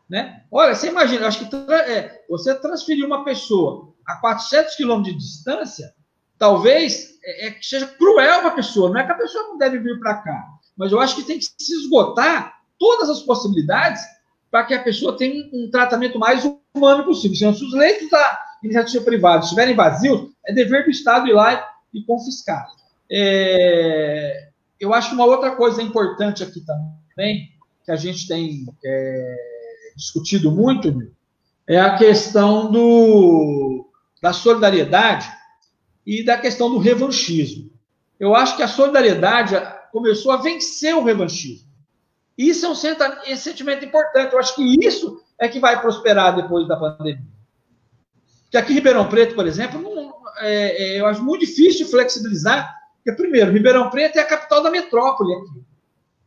Né? 0.09 0.43
Olha, 0.51 0.75
você 0.75 0.89
imagina, 0.89 1.27
acho 1.27 1.49
que 1.49 1.57
é, 1.73 2.25
você 2.29 2.55
transferir 2.55 3.07
uma 3.07 3.25
pessoa 3.25 3.93
a 4.07 4.17
400 4.17 4.75
quilômetros 4.75 5.15
de 5.15 5.21
distância, 5.21 5.95
talvez 6.39 7.19
é, 7.23 7.49
é, 7.49 7.59
seja 7.61 7.87
cruel 7.87 8.41
para 8.41 8.49
a 8.49 8.55
pessoa. 8.55 8.91
Não 8.91 8.99
é 8.99 9.07
que 9.07 9.13
a 9.13 9.17
pessoa 9.17 9.45
não 9.45 9.59
deve 9.59 9.79
vir 9.79 9.99
para 10.01 10.17
cá, 10.17 10.45
mas 10.77 10.91
eu 10.91 11.01
acho 11.01 11.15
que 11.15 11.23
tem 11.23 11.39
que 11.39 11.45
se 11.45 11.75
esgotar 11.75 12.61
todas 12.79 13.11
as 13.11 13.21
possibilidades 13.21 14.03
para 14.51 14.65
que 14.65 14.75
a 14.75 14.83
pessoa 14.83 15.17
tenha 15.17 15.49
um 15.53 15.71
tratamento 15.71 16.19
mais 16.19 16.45
humano 16.75 17.05
possível. 17.05 17.55
Se 17.55 17.65
os 17.65 17.73
leitos 17.73 18.11
da 18.11 18.41
iniciativa 18.63 19.05
privada 19.05 19.45
estiverem 19.45 19.75
vazios, 19.75 20.31
é 20.45 20.53
dever 20.53 20.85
do 20.85 20.91
Estado 20.91 21.29
ir 21.29 21.33
lá 21.33 21.69
e 21.95 22.03
confiscar. 22.03 22.67
É, 23.11 24.49
eu 24.79 24.93
acho 24.93 25.15
uma 25.15 25.25
outra 25.25 25.53
coisa 25.57 25.83
importante 25.83 26.43
aqui 26.43 26.61
também, 26.61 27.53
que 27.85 27.91
a 27.91 27.97
gente 27.97 28.27
tem 28.27 28.67
é, 28.85 29.37
discutido 29.97 30.51
muito, 30.51 31.13
é 31.67 31.79
a 31.79 31.97
questão 31.97 32.71
do, 32.71 33.89
da 34.21 34.33
solidariedade 34.33 35.31
e 36.05 36.25
da 36.25 36.37
questão 36.37 36.71
do 36.71 36.79
revanchismo. 36.79 37.71
Eu 38.19 38.35
acho 38.35 38.57
que 38.57 38.63
a 38.63 38.69
solidariedade 38.69 39.55
começou 39.93 40.33
a 40.33 40.37
vencer 40.37 40.95
o 40.95 41.05
revanchismo. 41.05 41.70
Isso 42.41 42.65
é 42.65 42.69
um 42.71 42.75
sentimento 43.37 43.85
importante. 43.85 44.33
Eu 44.33 44.39
acho 44.39 44.55
que 44.55 44.63
isso 44.83 45.23
é 45.39 45.47
que 45.47 45.61
vai 45.61 45.79
prosperar 45.79 46.35
depois 46.35 46.67
da 46.67 46.75
pandemia. 46.75 47.23
Que 48.51 48.57
aqui 48.57 48.73
em 48.73 48.77
Ribeirão 48.77 49.07
Preto, 49.11 49.35
por 49.35 49.47
exemplo, 49.47 49.79
não, 49.79 50.15
é, 50.39 50.85
é, 50.85 51.01
eu 51.01 51.07
acho 51.07 51.23
muito 51.23 51.45
difícil 51.45 51.87
flexibilizar, 51.87 52.75
porque, 52.97 53.21
primeiro, 53.21 53.53
Ribeirão 53.53 53.91
Preto 53.91 54.17
é 54.17 54.23
a 54.23 54.27
capital 54.27 54.63
da 54.63 54.71
metrópole 54.71 55.35
aqui. 55.35 55.63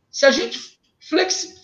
Se 0.08 0.24
a 0.24 0.30
gente 0.30 0.78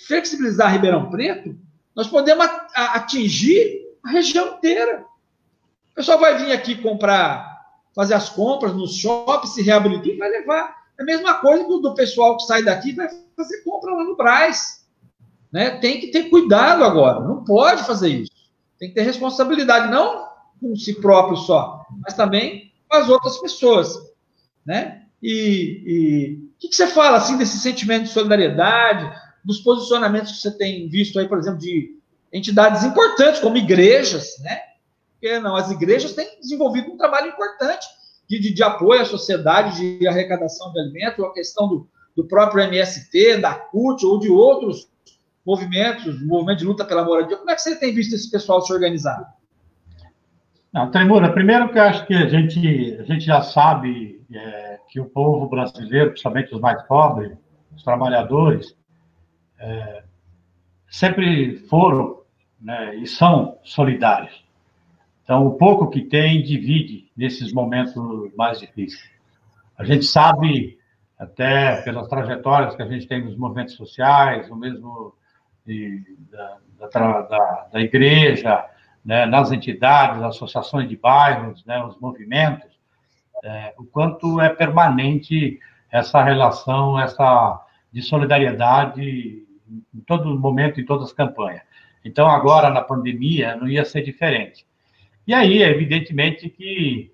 flexibilizar 0.06 0.72
Ribeirão 0.72 1.08
Preto, 1.10 1.56
nós 1.94 2.08
podemos 2.08 2.44
atingir 2.74 3.82
a 4.04 4.10
região 4.10 4.56
inteira. 4.56 5.06
O 5.92 5.94
pessoal 5.94 6.18
vai 6.18 6.36
vir 6.36 6.50
aqui 6.50 6.74
comprar, 6.74 7.68
fazer 7.94 8.14
as 8.14 8.28
compras 8.28 8.74
nos 8.74 8.96
shoppings, 8.96 9.54
se 9.54 9.62
reabilitar 9.62 10.08
e 10.08 10.18
vai 10.18 10.28
levar. 10.28 10.79
É 11.00 11.02
a 11.02 11.06
mesma 11.06 11.34
coisa 11.38 11.64
do 11.64 11.94
pessoal 11.94 12.36
que 12.36 12.42
sai 12.42 12.62
daqui 12.62 12.92
vai 12.92 13.08
fazer 13.34 13.62
compra 13.64 13.94
lá 13.94 14.04
no 14.04 14.16
Braz. 14.16 14.84
Né? 15.50 15.70
Tem 15.78 15.98
que 15.98 16.08
ter 16.08 16.24
cuidado 16.24 16.84
agora, 16.84 17.26
não 17.26 17.42
pode 17.42 17.84
fazer 17.84 18.08
isso. 18.10 18.30
Tem 18.78 18.90
que 18.90 18.94
ter 18.94 19.02
responsabilidade, 19.02 19.90
não 19.90 20.28
com 20.60 20.76
si 20.76 21.00
próprio 21.00 21.38
só, 21.38 21.86
mas 22.02 22.12
também 22.12 22.70
com 22.86 22.96
as 22.98 23.08
outras 23.08 23.38
pessoas. 23.38 23.96
Né? 24.64 25.06
E, 25.22 25.82
e 25.86 26.34
o 26.34 26.58
que, 26.58 26.68
que 26.68 26.76
você 26.76 26.86
fala 26.86 27.16
assim 27.16 27.38
desse 27.38 27.58
sentimento 27.58 28.02
de 28.04 28.10
solidariedade, 28.10 29.10
dos 29.42 29.58
posicionamentos 29.60 30.32
que 30.32 30.38
você 30.42 30.50
tem 30.50 30.86
visto 30.86 31.18
aí, 31.18 31.26
por 31.26 31.38
exemplo, 31.38 31.60
de 31.60 31.98
entidades 32.30 32.84
importantes, 32.84 33.40
como 33.40 33.56
igrejas, 33.56 34.38
né? 34.40 34.60
Porque 35.12 35.38
não, 35.38 35.56
as 35.56 35.70
igrejas 35.70 36.12
têm 36.12 36.38
desenvolvido 36.40 36.92
um 36.92 36.98
trabalho 36.98 37.28
importante 37.28 37.86
de, 38.38 38.54
de, 38.54 38.62
apoio 38.62 39.00
à 39.00 39.04
sociedade, 39.04 39.98
de 39.98 40.06
arrecadação 40.06 40.72
de 40.72 40.80
alimentos, 40.80 41.24
a 41.24 41.32
questão 41.32 41.68
do, 41.68 41.88
do 42.16 42.28
próprio 42.28 42.62
MST, 42.62 43.38
da 43.38 43.54
CUT 43.54 44.04
ou 44.06 44.20
de 44.20 44.30
outros 44.30 44.88
movimentos, 45.44 46.24
movimento 46.24 46.58
de 46.58 46.64
luta 46.64 46.84
pela 46.84 47.04
moradia. 47.04 47.36
Como 47.36 47.50
é 47.50 47.54
que 47.54 47.60
você 47.62 47.78
tem 47.78 47.94
visto 47.94 48.14
esse 48.14 48.30
pessoal 48.30 48.60
se 48.60 48.72
organizar? 48.72 49.34
Não, 50.72 50.88
Tremura, 50.90 51.32
primeiro 51.32 51.72
que 51.72 51.78
eu 51.78 51.82
acho 51.82 52.06
que 52.06 52.14
a 52.14 52.28
gente, 52.28 52.96
a 53.00 53.02
gente 53.02 53.24
já 53.24 53.42
sabe 53.42 54.22
é, 54.32 54.78
que 54.88 55.00
o 55.00 55.06
povo 55.06 55.48
brasileiro, 55.48 56.10
principalmente 56.10 56.54
os 56.54 56.60
mais 56.60 56.80
pobres, 56.84 57.36
os 57.74 57.82
trabalhadores, 57.82 58.76
é, 59.58 60.04
sempre 60.88 61.56
foram 61.68 62.20
né, 62.60 62.94
e 62.94 63.06
são 63.06 63.58
solidários. 63.64 64.39
Então, 65.30 65.46
o 65.46 65.52
pouco 65.52 65.88
que 65.88 66.00
tem 66.00 66.42
divide 66.42 67.08
nesses 67.16 67.52
momentos 67.52 67.94
mais 68.36 68.58
difíceis. 68.58 69.08
A 69.78 69.84
gente 69.84 70.04
sabe, 70.04 70.76
até 71.16 71.82
pelas 71.82 72.08
trajetórias 72.08 72.74
que 72.74 72.82
a 72.82 72.88
gente 72.88 73.06
tem 73.06 73.24
nos 73.24 73.36
movimentos 73.36 73.74
sociais, 73.76 74.50
ou 74.50 74.56
mesmo 74.56 75.14
de, 75.64 76.02
da, 76.32 76.58
da, 76.88 77.68
da, 77.72 77.80
igreja, 77.80 78.66
né, 79.04 79.24
nas 79.24 79.52
entidades, 79.52 80.20
associações 80.20 80.88
de 80.88 80.96
bairros, 80.96 81.64
né, 81.64 81.80
os 81.84 81.96
movimentos, 82.00 82.68
é, 83.44 83.72
o 83.78 83.84
quanto 83.84 84.40
é 84.40 84.48
permanente 84.48 85.60
essa 85.92 86.24
relação, 86.24 86.98
essa 86.98 87.64
de 87.92 88.02
solidariedade 88.02 89.46
em 89.94 90.00
todo 90.04 90.36
momento, 90.36 90.80
em 90.80 90.84
todas 90.84 91.06
as 91.06 91.12
campanhas. 91.12 91.62
Então, 92.04 92.28
agora, 92.28 92.68
na 92.68 92.80
pandemia, 92.80 93.54
não 93.54 93.68
ia 93.68 93.84
ser 93.84 94.02
diferente. 94.02 94.68
E 95.26 95.34
aí, 95.34 95.62
evidentemente, 95.62 96.48
que, 96.48 97.10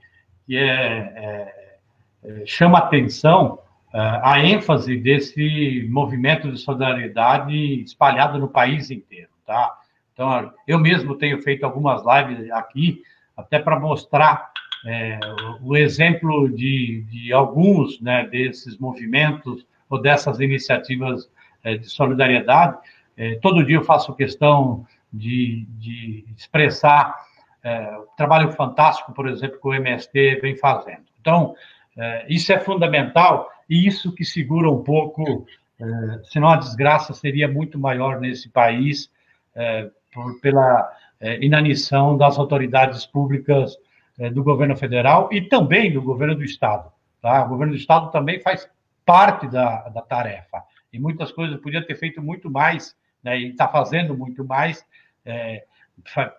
que 0.47 0.57
é, 0.57 0.65
é, 0.65 1.79
é, 2.25 2.47
chama 2.47 2.79
atenção 2.79 3.59
é, 3.93 3.99
a 4.23 4.45
ênfase 4.45 4.97
desse 4.97 5.87
movimento 5.91 6.51
de 6.51 6.59
solidariedade 6.59 7.83
espalhado 7.83 8.39
no 8.39 8.49
país 8.49 8.91
inteiro, 8.91 9.31
tá? 9.45 9.77
Então, 10.13 10.53
eu 10.67 10.79
mesmo 10.79 11.15
tenho 11.15 11.43
feito 11.43 11.65
algumas 11.65 12.03
lives 12.05 12.51
aqui, 12.51 13.03
até 13.37 13.59
para 13.59 13.79
mostrar 13.79 14.51
é, 14.87 15.19
o 15.61 15.77
exemplo 15.77 16.49
de, 16.49 17.05
de 17.11 17.33
alguns 17.33 18.01
né, 18.01 18.27
desses 18.27 18.79
movimentos 18.79 19.67
ou 19.91 20.01
dessas 20.01 20.41
iniciativas 20.41 21.29
é, 21.63 21.77
de 21.77 21.89
solidariedade. 21.89 22.79
É, 23.17 23.35
todo 23.37 23.65
dia 23.65 23.77
eu 23.77 23.85
faço 23.85 24.15
questão 24.15 24.87
de, 25.13 25.67
de 25.79 26.25
expressar 26.37 27.15
é, 27.67 27.99
o 27.99 28.07
trabalho 28.17 28.53
fantástico, 28.53 29.13
por 29.13 29.29
exemplo, 29.29 29.59
que 29.61 29.67
o 29.67 29.75
MST 29.75 30.37
vem 30.41 30.57
fazendo. 30.57 31.05
Então, 31.21 31.55
isso 32.29 32.53
é 32.53 32.61
fundamental 32.61 33.51
e 33.69 33.87
isso 33.87 34.15
que 34.15 34.25
segura 34.25 34.71
um 34.71 34.85
pouco, 34.85 35.47
senão 36.25 36.51
a 36.51 36.57
desgraça 36.57 37.15
seria 37.15 37.49
muito 37.49 37.79
maior 37.79 38.21
nesse 38.21 38.51
país 38.51 39.11
por, 40.13 40.39
pela 40.41 40.93
inanição 41.41 42.15
das 42.15 42.39
autoridades 42.39 43.07
públicas 43.07 43.79
do 44.35 44.45
governo 44.45 44.77
federal 44.77 45.31
e 45.33 45.41
também 45.41 45.91
do 45.91 46.03
governo 46.03 46.35
do 46.35 46.45
Estado. 46.45 46.93
Tá? 47.23 47.45
O 47.47 47.49
governo 47.49 47.73
do 47.73 47.79
Estado 47.79 48.13
também 48.13 48.41
faz 48.41 48.69
parte 49.07 49.49
da, 49.49 49.89
da 49.89 50.03
tarefa 50.03 50.63
e 50.93 50.99
muitas 50.99 51.33
coisas 51.33 51.61
podia 51.61 51.85
ter 51.85 51.95
feito 51.95 52.23
muito 52.23 52.51
mais, 52.51 52.97
né, 53.23 53.39
e 53.39 53.51
está 53.51 53.69
fazendo 53.69 54.17
muito 54.17 54.45
mais, 54.45 54.85
é, 55.25 55.65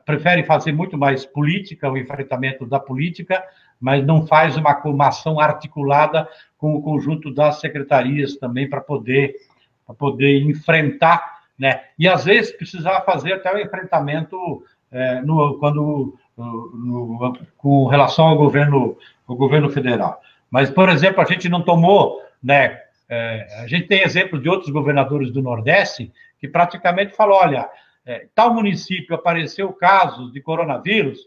prefere 0.06 0.44
fazer 0.44 0.72
muito 0.72 0.98
mais 0.98 1.26
política, 1.26 1.92
o 1.92 1.98
enfrentamento 1.98 2.66
da 2.66 2.80
política, 2.80 3.44
mas 3.80 4.06
não 4.06 4.26
faz 4.26 4.56
uma, 4.58 4.76
uma 4.86 5.08
ação 5.08 5.40
articulada 5.40 6.28
com 6.58 6.76
o 6.76 6.82
conjunto 6.82 7.34
das 7.34 7.60
secretarias 7.60 8.36
também 8.38 8.70
para 8.70 8.82
poder, 8.82 9.36
poder 9.98 10.42
enfrentar 10.42 11.38
né? 11.58 11.82
E 11.98 12.08
às 12.08 12.26
vezes 12.26 12.52
precisava 12.52 13.04
fazer 13.04 13.34
até 13.34 13.54
o 13.54 13.60
enfrentamento 13.60 14.64
é, 14.92 15.22
no, 15.22 15.58
quando 15.58 16.18
no, 16.38 16.72
no, 16.76 17.38
com 17.58 17.88
relação 17.88 18.28
ao 18.28 18.38
governo, 18.38 18.98
ao 19.28 19.36
governo 19.36 19.70
federal. 19.70 20.22
Mas, 20.52 20.70
por 20.70 20.88
exemplo, 20.90 21.22
a 21.22 21.26
gente 21.26 21.50
não 21.50 21.64
tomou, 21.64 22.22
né? 22.44 22.80
É, 23.10 23.48
a 23.64 23.68
gente 23.68 23.88
tem 23.88 24.04
exemplo 24.04 24.40
de 24.40 24.50
outros 24.50 24.70
governadores 24.70 25.32
do 25.32 25.42
Nordeste 25.42 26.12
que 26.40 26.48
praticamente 26.48 27.16
falou, 27.16 27.38
olha, 27.38 27.68
é, 28.08 28.26
tal 28.34 28.54
município 28.54 29.14
apareceu 29.14 29.74
casos 29.74 30.32
de 30.32 30.40
coronavírus, 30.40 31.20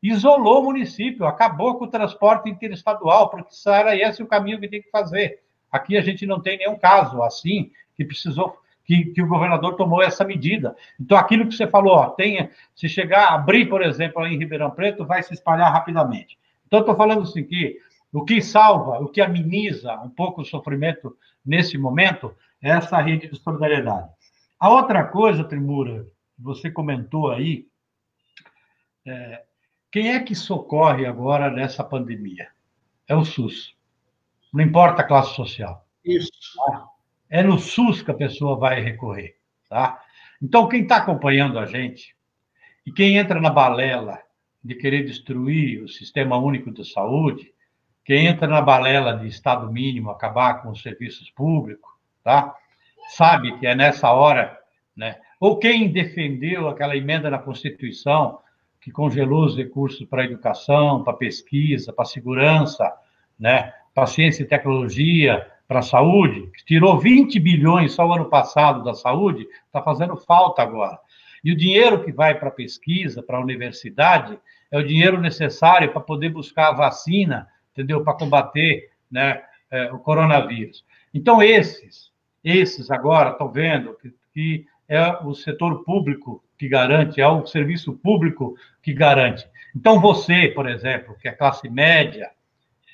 isolou 0.00 0.60
o 0.60 0.64
município, 0.66 1.26
acabou 1.26 1.76
com 1.76 1.84
o 1.84 1.90
transporte 1.90 2.48
interestadual, 2.48 3.28
porque 3.28 3.52
era 3.66 3.96
esse 3.96 4.22
o 4.22 4.26
caminho 4.28 4.60
que 4.60 4.68
tem 4.68 4.80
que 4.80 4.88
fazer. 4.88 5.40
Aqui 5.70 5.98
a 5.98 6.00
gente 6.00 6.24
não 6.24 6.40
tem 6.40 6.56
nenhum 6.56 6.78
caso 6.78 7.20
assim 7.24 7.72
que 7.96 8.04
precisou 8.04 8.56
que, 8.84 9.06
que, 9.06 9.20
o 9.20 9.26
governador 9.26 9.74
tomou 9.74 10.00
essa 10.00 10.24
medida. 10.24 10.76
Então, 10.98 11.18
aquilo 11.18 11.44
que 11.44 11.56
você 11.56 11.66
falou, 11.66 11.94
ó, 11.94 12.14
se 12.72 12.88
chegar 12.88 13.24
a 13.24 13.34
abrir, 13.34 13.68
por 13.68 13.82
exemplo, 13.82 14.24
em 14.24 14.38
Ribeirão 14.38 14.70
Preto, 14.70 15.04
vai 15.04 15.24
se 15.24 15.34
espalhar 15.34 15.72
rapidamente. 15.72 16.38
Então, 16.68 16.80
estou 16.80 16.94
falando 16.94 17.22
assim 17.22 17.42
que 17.42 17.80
o 18.12 18.24
que 18.24 18.40
salva, 18.40 19.00
o 19.00 19.08
que 19.08 19.20
ameniza 19.20 19.92
um 20.02 20.08
pouco 20.08 20.42
o 20.42 20.44
sofrimento 20.44 21.16
nesse 21.44 21.76
momento 21.76 22.32
é 22.62 22.70
essa 22.70 23.00
rede 23.00 23.28
de 23.28 23.36
solidariedade. 23.36 24.08
A 24.58 24.70
outra 24.70 25.04
coisa, 25.04 25.44
Trimura, 25.44 26.06
você 26.38 26.70
comentou 26.70 27.30
aí, 27.30 27.66
é, 29.06 29.42
quem 29.90 30.12
é 30.12 30.20
que 30.20 30.34
socorre 30.34 31.06
agora 31.06 31.50
nessa 31.50 31.82
pandemia? 31.82 32.48
É 33.06 33.16
o 33.16 33.24
SUS. 33.24 33.74
Não 34.52 34.62
importa 34.62 35.02
a 35.02 35.06
classe 35.06 35.34
social. 35.34 35.86
Isso. 36.04 36.30
Tá? 36.66 36.88
É 37.30 37.42
no 37.42 37.58
SUS 37.58 38.02
que 38.02 38.10
a 38.10 38.14
pessoa 38.14 38.56
vai 38.56 38.80
recorrer, 38.80 39.36
tá? 39.68 40.02
Então, 40.40 40.68
quem 40.68 40.82
está 40.82 40.96
acompanhando 40.96 41.58
a 41.58 41.66
gente 41.66 42.16
e 42.86 42.92
quem 42.92 43.16
entra 43.16 43.40
na 43.40 43.50
balela 43.50 44.22
de 44.62 44.74
querer 44.74 45.04
destruir 45.04 45.82
o 45.82 45.88
Sistema 45.88 46.36
Único 46.36 46.70
de 46.70 46.84
Saúde, 46.84 47.52
quem 48.04 48.26
entra 48.26 48.46
na 48.46 48.62
balela 48.62 49.16
de 49.16 49.26
Estado 49.26 49.70
mínimo, 49.70 50.10
acabar 50.10 50.62
com 50.62 50.70
os 50.70 50.80
serviços 50.80 51.30
públicos, 51.30 51.90
tá? 52.22 52.54
Sabe 53.10 53.58
que 53.58 53.66
é 53.66 53.74
nessa 53.74 54.10
hora, 54.12 54.58
né? 54.96 55.20
Ou 55.40 55.58
quem 55.58 55.90
defendeu 55.90 56.68
aquela 56.68 56.96
emenda 56.96 57.30
na 57.30 57.38
Constituição 57.38 58.40
que 58.80 58.90
congelou 58.90 59.44
os 59.44 59.56
recursos 59.56 60.06
para 60.06 60.22
a 60.22 60.24
educação, 60.24 61.02
para 61.02 61.12
a 61.12 61.16
pesquisa, 61.16 61.92
para 61.92 62.02
a 62.02 62.06
segurança, 62.06 62.92
né? 63.38 63.72
Para 63.94 64.04
a 64.04 64.06
ciência 64.06 64.42
e 64.42 64.46
tecnologia, 64.46 65.46
para 65.66 65.80
a 65.80 65.82
saúde, 65.82 66.50
que 66.56 66.64
tirou 66.64 66.98
20 66.98 67.38
bilhões 67.38 67.92
só 67.92 68.06
o 68.06 68.12
ano 68.12 68.24
passado 68.26 68.82
da 68.82 68.94
saúde, 68.94 69.46
está 69.66 69.82
fazendo 69.82 70.16
falta 70.16 70.62
agora. 70.62 70.98
E 71.44 71.52
o 71.52 71.56
dinheiro 71.56 72.02
que 72.02 72.10
vai 72.10 72.34
para 72.38 72.48
a 72.48 72.52
pesquisa, 72.52 73.22
para 73.22 73.36
a 73.36 73.40
universidade, 73.40 74.38
é 74.70 74.78
o 74.78 74.84
dinheiro 74.84 75.20
necessário 75.20 75.92
para 75.92 76.00
poder 76.00 76.30
buscar 76.30 76.68
a 76.68 76.72
vacina, 76.72 77.48
entendeu? 77.72 78.02
Para 78.02 78.14
combater 78.14 78.90
né, 79.10 79.42
é, 79.70 79.92
o 79.92 79.98
coronavírus. 79.98 80.84
Então, 81.12 81.42
esses, 81.42 82.10
esses 82.42 82.90
agora 82.90 83.30
estão 83.30 83.50
vendo 83.50 83.94
que, 83.94 84.14
que 84.32 84.66
é 84.88 85.24
o 85.24 85.34
setor 85.34 85.84
público 85.84 86.42
que 86.56 86.68
garante, 86.68 87.20
é 87.20 87.28
o 87.28 87.46
serviço 87.46 87.92
público 87.92 88.56
que 88.82 88.92
garante. 88.92 89.46
Então, 89.76 90.00
você, 90.00 90.48
por 90.48 90.68
exemplo, 90.68 91.16
que 91.20 91.28
é 91.28 91.32
classe 91.32 91.68
média 91.68 92.30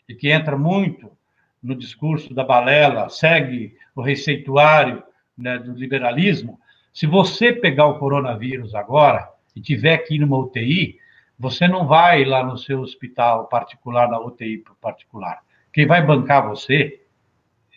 e 0.08 0.14
que 0.14 0.30
entra 0.30 0.58
muito 0.58 1.10
no 1.62 1.74
discurso 1.74 2.34
da 2.34 2.44
balela, 2.44 3.08
segue 3.08 3.76
o 3.94 4.02
receituário 4.02 5.02
né, 5.38 5.58
do 5.58 5.72
liberalismo, 5.72 6.60
se 6.92 7.06
você 7.06 7.52
pegar 7.52 7.86
o 7.86 7.98
coronavírus 7.98 8.74
agora 8.74 9.28
e 9.56 9.60
tiver 9.60 9.98
que 9.98 10.14
ir 10.14 10.18
numa 10.18 10.38
UTI, 10.38 10.98
você 11.38 11.66
não 11.66 11.86
vai 11.86 12.24
lá 12.24 12.44
no 12.44 12.56
seu 12.56 12.80
hospital 12.80 13.46
particular, 13.48 14.08
na 14.08 14.20
UTI 14.20 14.62
particular. 14.80 15.40
Quem 15.72 15.86
vai 15.86 16.04
bancar 16.04 16.46
você 16.46 17.00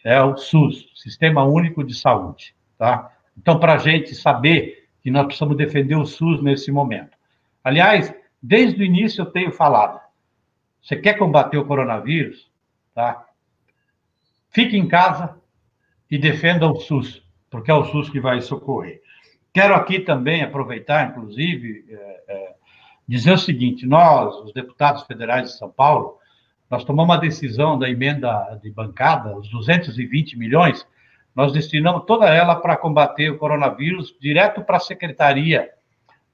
é 0.04 0.22
o 0.22 0.38
SUS, 0.38 0.92
Sistema 0.96 1.44
Único 1.44 1.84
de 1.84 1.96
Saúde, 1.96 2.54
tá? 2.78 3.12
Então, 3.38 3.60
para 3.60 3.74
a 3.74 3.78
gente 3.78 4.16
saber 4.16 4.88
que 5.02 5.12
nós 5.12 5.26
precisamos 5.26 5.56
defender 5.56 5.96
o 5.96 6.06
SUS 6.06 6.42
nesse 6.42 6.72
momento. 6.72 7.18
Aliás, 7.64 8.14
desde 8.42 8.82
o 8.82 8.86
início 8.86 9.22
eu 9.22 9.26
tenho 9.26 9.52
falado, 9.52 10.00
você 10.82 10.96
quer 10.96 11.18
combater 11.18 11.58
o 11.58 11.66
coronavírus, 11.66 12.50
tá? 12.94 13.26
Fique 14.50 14.78
em 14.78 14.88
casa 14.88 15.36
e 16.10 16.18
defenda 16.18 16.68
o 16.68 16.80
SUS, 16.80 17.22
porque 17.50 17.70
é 17.70 17.74
o 17.74 17.86
SUS 17.86 18.10
que 18.10 18.20
vai 18.20 18.42
socorrer. 18.42 19.02
Quero 19.54 19.76
aqui 19.76 20.00
também 20.00 20.44
aproveitar, 20.44 21.10
inclusive, 21.10 21.86
é, 21.90 22.24
é, 22.28 22.56
dizer 23.08 23.34
o 23.34 23.38
seguinte: 23.38 23.86
nós, 23.86 24.36
os 24.44 24.54
deputados 24.54 25.04
federais 25.04 25.52
de 25.52 25.58
São 25.58 25.70
Paulo, 25.70 26.18
nós 26.70 26.84
tomamos 26.84 27.16
uma 27.16 27.22
decisão 27.22 27.78
da 27.78 27.90
emenda 27.90 28.60
de 28.62 28.70
bancada, 28.70 29.38
os 29.38 29.50
220 29.50 30.38
milhões, 30.38 30.86
nós 31.38 31.54
destinamos 31.54 32.06
toda 32.06 32.26
ela 32.26 32.56
para 32.56 32.76
combater 32.76 33.30
o 33.30 33.38
coronavírus 33.38 34.18
direto 34.20 34.64
para 34.64 34.78
a 34.78 34.80
secretaria, 34.80 35.70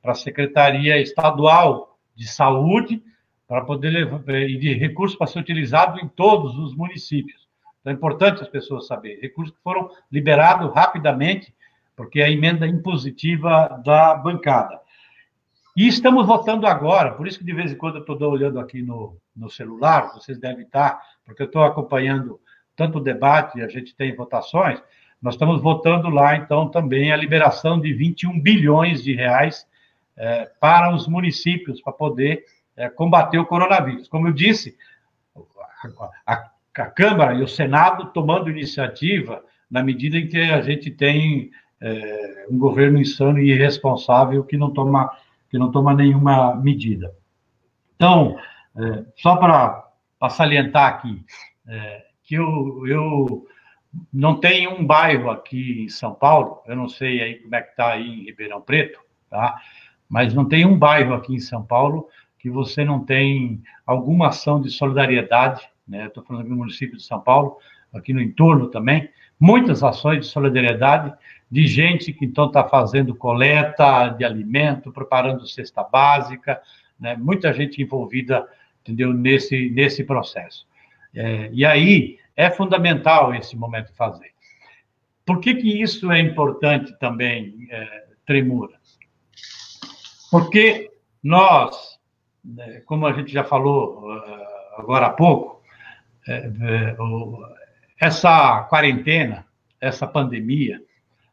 para 0.01 0.13
a 0.13 0.15
Secretaria 0.15 0.97
Estadual 0.97 1.97
de 2.15 2.25
Saúde, 2.25 3.03
para 3.45 3.65
poder 3.65 3.89
levar, 3.89 4.23
e 4.29 4.57
de 4.57 4.73
recursos 4.73 5.17
para 5.17 5.27
ser 5.27 5.39
utilizado 5.39 5.99
em 5.99 6.07
todos 6.07 6.57
os 6.57 6.73
municípios. 6.73 7.49
Então 7.81 7.91
é 7.91 7.95
importante 7.97 8.41
as 8.41 8.47
pessoas 8.47 8.87
saberem. 8.87 9.19
Recursos 9.19 9.53
que 9.53 9.61
foram 9.61 9.89
liberados 10.09 10.73
rapidamente, 10.73 11.53
porque 11.97 12.21
é 12.21 12.23
a 12.23 12.31
emenda 12.31 12.65
impositiva 12.65 13.81
da 13.85 14.15
bancada. 14.15 14.79
E 15.75 15.85
estamos 15.85 16.25
votando 16.25 16.65
agora, 16.65 17.11
por 17.11 17.27
isso 17.27 17.39
que 17.39 17.45
de 17.45 17.53
vez 17.53 17.73
em 17.73 17.77
quando 17.77 17.95
eu 17.95 18.01
estou 18.01 18.31
olhando 18.31 18.57
aqui 18.57 18.81
no, 18.81 19.17
no 19.35 19.49
celular, 19.49 20.13
vocês 20.13 20.39
devem 20.39 20.63
estar, 20.63 20.97
porque 21.25 21.41
eu 21.41 21.47
estou 21.47 21.63
acompanhando 21.63 22.39
tanto 22.75 22.99
debate, 22.99 23.61
a 23.61 23.67
gente 23.67 23.95
tem 23.95 24.15
votações, 24.15 24.81
nós 25.23 25.35
estamos 25.35 25.61
votando 25.61 26.09
lá, 26.09 26.35
então, 26.35 26.67
também 26.67 27.13
a 27.13 27.15
liberação 27.15 27.79
de 27.79 27.93
21 27.93 28.41
bilhões 28.41 29.01
de 29.01 29.15
reais 29.15 29.65
é, 30.17 30.51
para 30.59 30.93
os 30.93 31.07
municípios, 31.07 31.81
para 31.81 31.93
poder 31.93 32.43
é, 32.75 32.89
combater 32.89 33.39
o 33.39 33.45
coronavírus. 33.45 34.09
Como 34.09 34.27
eu 34.27 34.33
disse, 34.33 34.75
a, 36.27 36.49
a, 36.75 36.85
Câmara 36.87 37.35
e 37.35 37.43
o 37.43 37.47
Senado 37.47 38.07
tomando 38.07 38.49
iniciativa 38.49 39.43
na 39.69 39.83
medida 39.83 40.17
em 40.17 40.27
que 40.27 40.39
a 40.39 40.59
gente 40.59 40.91
tem 40.91 41.51
é, 41.79 42.47
um 42.49 42.57
governo 42.57 42.99
insano 42.99 43.39
e 43.39 43.51
irresponsável 43.51 44.43
que 44.43 44.57
não 44.57 44.71
toma, 44.71 45.09
que 45.49 45.57
não 45.57 45.71
toma 45.71 45.93
nenhuma 45.93 46.55
medida. 46.55 47.15
Então, 47.95 48.37
só 49.17 49.37
para 49.37 49.87
salientar 50.31 50.89
aqui, 50.89 51.23
que 52.23 52.35
eu, 52.35 52.87
eu 52.87 53.47
não 54.11 54.39
tenho 54.39 54.71
um 54.71 54.85
bairro 54.85 55.29
aqui 55.29 55.83
em 55.83 55.89
São 55.89 56.13
Paulo, 56.13 56.61
eu 56.65 56.75
não 56.75 56.89
sei 56.89 57.21
aí 57.21 57.35
como 57.35 57.55
é 57.55 57.61
que 57.61 57.71
está 57.71 57.91
aí 57.91 58.07
em 58.07 58.23
Ribeirão 58.25 58.61
Preto, 58.61 58.99
tá? 59.29 59.59
mas 60.09 60.33
não 60.33 60.45
tem 60.45 60.65
um 60.65 60.77
bairro 60.77 61.13
aqui 61.13 61.33
em 61.33 61.39
São 61.39 61.63
Paulo 61.63 62.07
que 62.39 62.49
você 62.49 62.83
não 62.83 63.03
tem 63.03 63.61
alguma 63.85 64.29
ação 64.29 64.61
de 64.61 64.69
solidariedade 64.69 65.67
né? 65.87 66.07
Estou 66.07 66.23
falando 66.23 66.47
do 66.47 66.55
município 66.55 66.97
de 66.97 67.03
São 67.03 67.19
Paulo, 67.19 67.57
aqui 67.93 68.13
no 68.13 68.21
entorno 68.21 68.67
também, 68.67 69.09
muitas 69.39 69.83
ações 69.83 70.21
de 70.21 70.25
solidariedade 70.25 71.13
de 71.51 71.67
gente 71.67 72.11
que 72.11 72.25
então 72.25 72.47
está 72.47 72.63
fazendo 72.63 73.13
coleta 73.13 74.09
de 74.09 74.23
alimento, 74.23 74.91
preparando 74.91 75.45
cesta 75.45 75.83
básica, 75.83 76.61
né? 76.99 77.15
muita 77.15 77.53
gente 77.53 77.81
envolvida, 77.81 78.47
entendeu, 78.81 79.13
nesse, 79.13 79.69
nesse 79.69 80.03
processo. 80.03 80.65
É, 81.15 81.49
e 81.51 81.65
aí 81.65 82.17
é 82.35 82.49
fundamental 82.49 83.33
esse 83.33 83.55
momento 83.55 83.93
fazer. 83.93 84.31
Por 85.25 85.39
que, 85.39 85.55
que 85.55 85.81
isso 85.81 86.11
é 86.11 86.19
importante 86.19 86.97
também, 86.99 87.67
é, 87.69 88.03
Tremura? 88.25 88.73
Porque 90.29 90.91
nós, 91.23 91.99
né, 92.43 92.81
como 92.85 93.05
a 93.05 93.13
gente 93.13 93.31
já 93.31 93.43
falou 93.43 94.09
uh, 94.09 94.79
agora 94.79 95.05
há 95.05 95.09
pouco, 95.11 95.61
é, 96.27 96.33
é, 96.33 96.95
essa 97.99 98.63
quarentena, 98.63 99.45
essa 99.79 100.07
pandemia, 100.07 100.81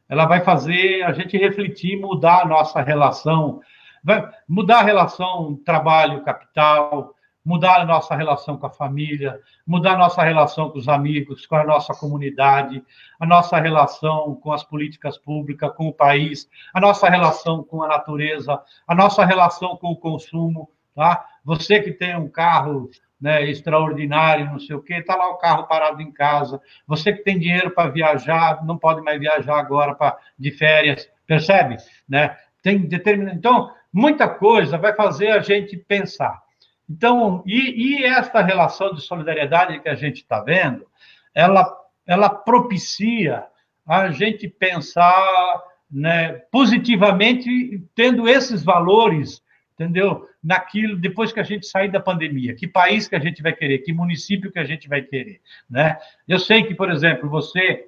ela 0.09 0.27
vai 0.27 0.45
fazer 0.45 1.03
a 1.03 1.13
gente 1.13 1.37
refletir, 1.37 1.99
mudar 1.99 2.43
a 2.43 2.45
nossa 2.45 2.83
relação, 2.83 3.61
vai 4.05 4.29
mudar 4.49 4.81
a 4.81 4.85
relação 4.85 5.59
trabalho-capital, 5.65 7.15
mudar 7.45 7.81
a 7.81 7.85
nossa 7.85 8.15
relação 8.15 8.57
com 8.57 8.67
a 8.67 8.71
família, 8.71 9.41
mudar 9.67 9.95
a 9.95 9.99
nossa 9.99 10.23
relação 10.23 10.71
com 10.71 10.79
os 10.79 10.89
amigos, 10.89 11.47
com 11.47 11.57
a 11.57 11.65
nossa 11.65 11.95
comunidade, 11.95 12.83
a 13.19 13.27
nossa 13.27 13.59
relação 13.59 14.35
com 14.35 14.53
as 14.53 14.63
políticas 14.63 15.17
públicas, 15.17 15.73
com 15.75 15.89
o 15.89 15.93
país, 15.93 16.49
a 16.75 16.81
nossa 16.81 17.09
relação 17.09 17.63
com 17.63 17.83
a 17.83 17.89
natureza, 17.89 18.61
a 18.87 18.95
nossa 18.95 19.25
relação 19.25 19.77
com 19.77 19.89
o 19.89 19.97
consumo, 19.97 20.71
tá? 20.95 21.25
Você 21.45 21.81
que 21.81 21.93
tem 21.93 22.17
um 22.17 22.29
carro 22.29 22.91
né, 23.21 23.45
extraordinário, 23.49 24.47
não 24.47 24.59
sei 24.59 24.75
o 24.75 24.83
quê, 24.83 24.95
está 24.95 25.15
lá 25.15 25.29
o 25.29 25.37
carro 25.37 25.67
parado 25.67 26.01
em 26.01 26.11
casa. 26.11 26.61
Você 26.87 27.13
que 27.13 27.23
tem 27.23 27.39
dinheiro 27.39 27.71
para 27.71 27.91
viajar, 27.91 28.65
não 28.65 28.79
pode 28.79 29.03
mais 29.03 29.21
viajar 29.21 29.59
agora 29.59 29.95
pra, 29.95 30.17
de 30.39 30.51
férias 30.51 31.09
percebe? 31.27 31.77
Né? 32.09 32.37
Tem 32.63 32.79
determin... 32.79 33.33
Então, 33.33 33.71
muita 33.93 34.29
coisa 34.29 34.79
vai 34.79 34.95
fazer 34.95 35.31
a 35.31 35.41
gente 35.41 35.77
pensar. 35.77 36.43
Então, 36.91 37.45
e, 37.47 38.01
e 38.01 38.05
esta 38.05 38.43
relação 38.43 38.93
de 38.93 39.01
solidariedade 39.01 39.79
que 39.79 39.89
a 39.89 39.95
gente 39.95 40.23
está 40.23 40.41
vendo, 40.41 40.85
ela, 41.33 41.73
ela 42.05 42.29
propicia 42.29 43.45
a 43.87 44.11
gente 44.11 44.49
pensar 44.49 45.63
né, 45.89 46.33
positivamente, 46.51 47.81
tendo 47.95 48.29
esses 48.29 48.65
valores, 48.65 49.41
entendeu? 49.75 50.29
Naquilo, 50.43 50.97
depois 50.97 51.33
que 51.33 51.39
a 51.39 51.45
gente 51.45 51.65
sair 51.65 51.93
da 51.93 52.01
pandemia, 52.01 52.57
que 52.57 52.67
país 52.67 53.07
que 53.07 53.15
a 53.15 53.21
gente 53.21 53.41
vai 53.41 53.53
querer, 53.53 53.79
que 53.79 53.93
município 53.93 54.51
que 54.51 54.59
a 54.59 54.65
gente 54.65 54.89
vai 54.89 55.03
querer, 55.03 55.41
né? 55.69 55.97
Eu 56.27 56.41
sei 56.41 56.65
que, 56.65 56.75
por 56.75 56.91
exemplo, 56.91 57.31
você, 57.31 57.87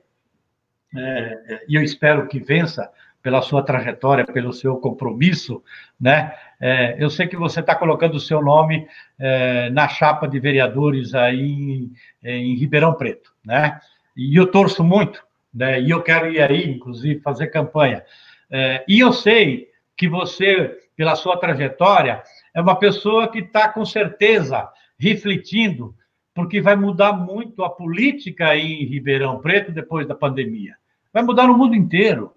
é, 0.97 1.65
e 1.69 1.75
eu 1.75 1.83
espero 1.83 2.29
que 2.29 2.39
vença 2.39 2.89
pela 3.23 3.41
sua 3.41 3.63
trajetória, 3.63 4.25
pelo 4.25 4.53
seu 4.53 4.77
compromisso, 4.77 5.63
né? 6.01 6.35
É, 6.61 6.97
eu 6.99 7.09
sei 7.09 7.27
que 7.27 7.37
você 7.37 7.61
está 7.61 7.75
colocando 7.75 8.15
o 8.15 8.21
seu 8.21 8.43
nome 8.43 8.87
é, 9.19 9.71
na 9.71 9.89
chapa 9.89 10.27
de 10.27 10.39
vereadores 10.41 11.15
aí 11.15 11.41
em, 11.41 11.93
em 12.23 12.55
Ribeirão 12.57 12.95
Preto, 12.95 13.33
né? 13.45 13.79
E 14.17 14.37
eu 14.37 14.47
torço 14.47 14.83
muito 14.85 15.23
né? 15.53 15.81
E 15.81 15.91
eu 15.91 16.03
quero 16.03 16.33
ir 16.33 16.41
aí, 16.41 16.71
inclusive, 16.71 17.21
fazer 17.21 17.49
campanha. 17.49 18.03
É, 18.51 18.85
e 18.89 19.01
eu 19.01 19.13
sei 19.13 19.69
que 19.97 20.09
você, 20.09 20.79
pela 20.97 21.15
sua 21.15 21.37
trajetória, 21.37 22.23
é 22.55 22.61
uma 22.61 22.77
pessoa 22.77 23.29
que 23.29 23.41
está 23.41 23.69
com 23.69 23.85
certeza 23.85 24.69
refletindo, 24.99 25.95
porque 26.35 26.61
vai 26.61 26.77
mudar 26.77 27.13
muito 27.13 27.63
a 27.63 27.71
política 27.71 28.49
aí 28.49 28.83
em 28.83 28.87
Ribeirão 28.87 29.41
Preto 29.41 29.71
depois 29.71 30.07
da 30.07 30.15
pandemia. 30.15 30.77
Vai 31.13 31.23
mudar 31.23 31.47
no 31.47 31.57
mundo 31.57 31.75
inteiro 31.75 32.33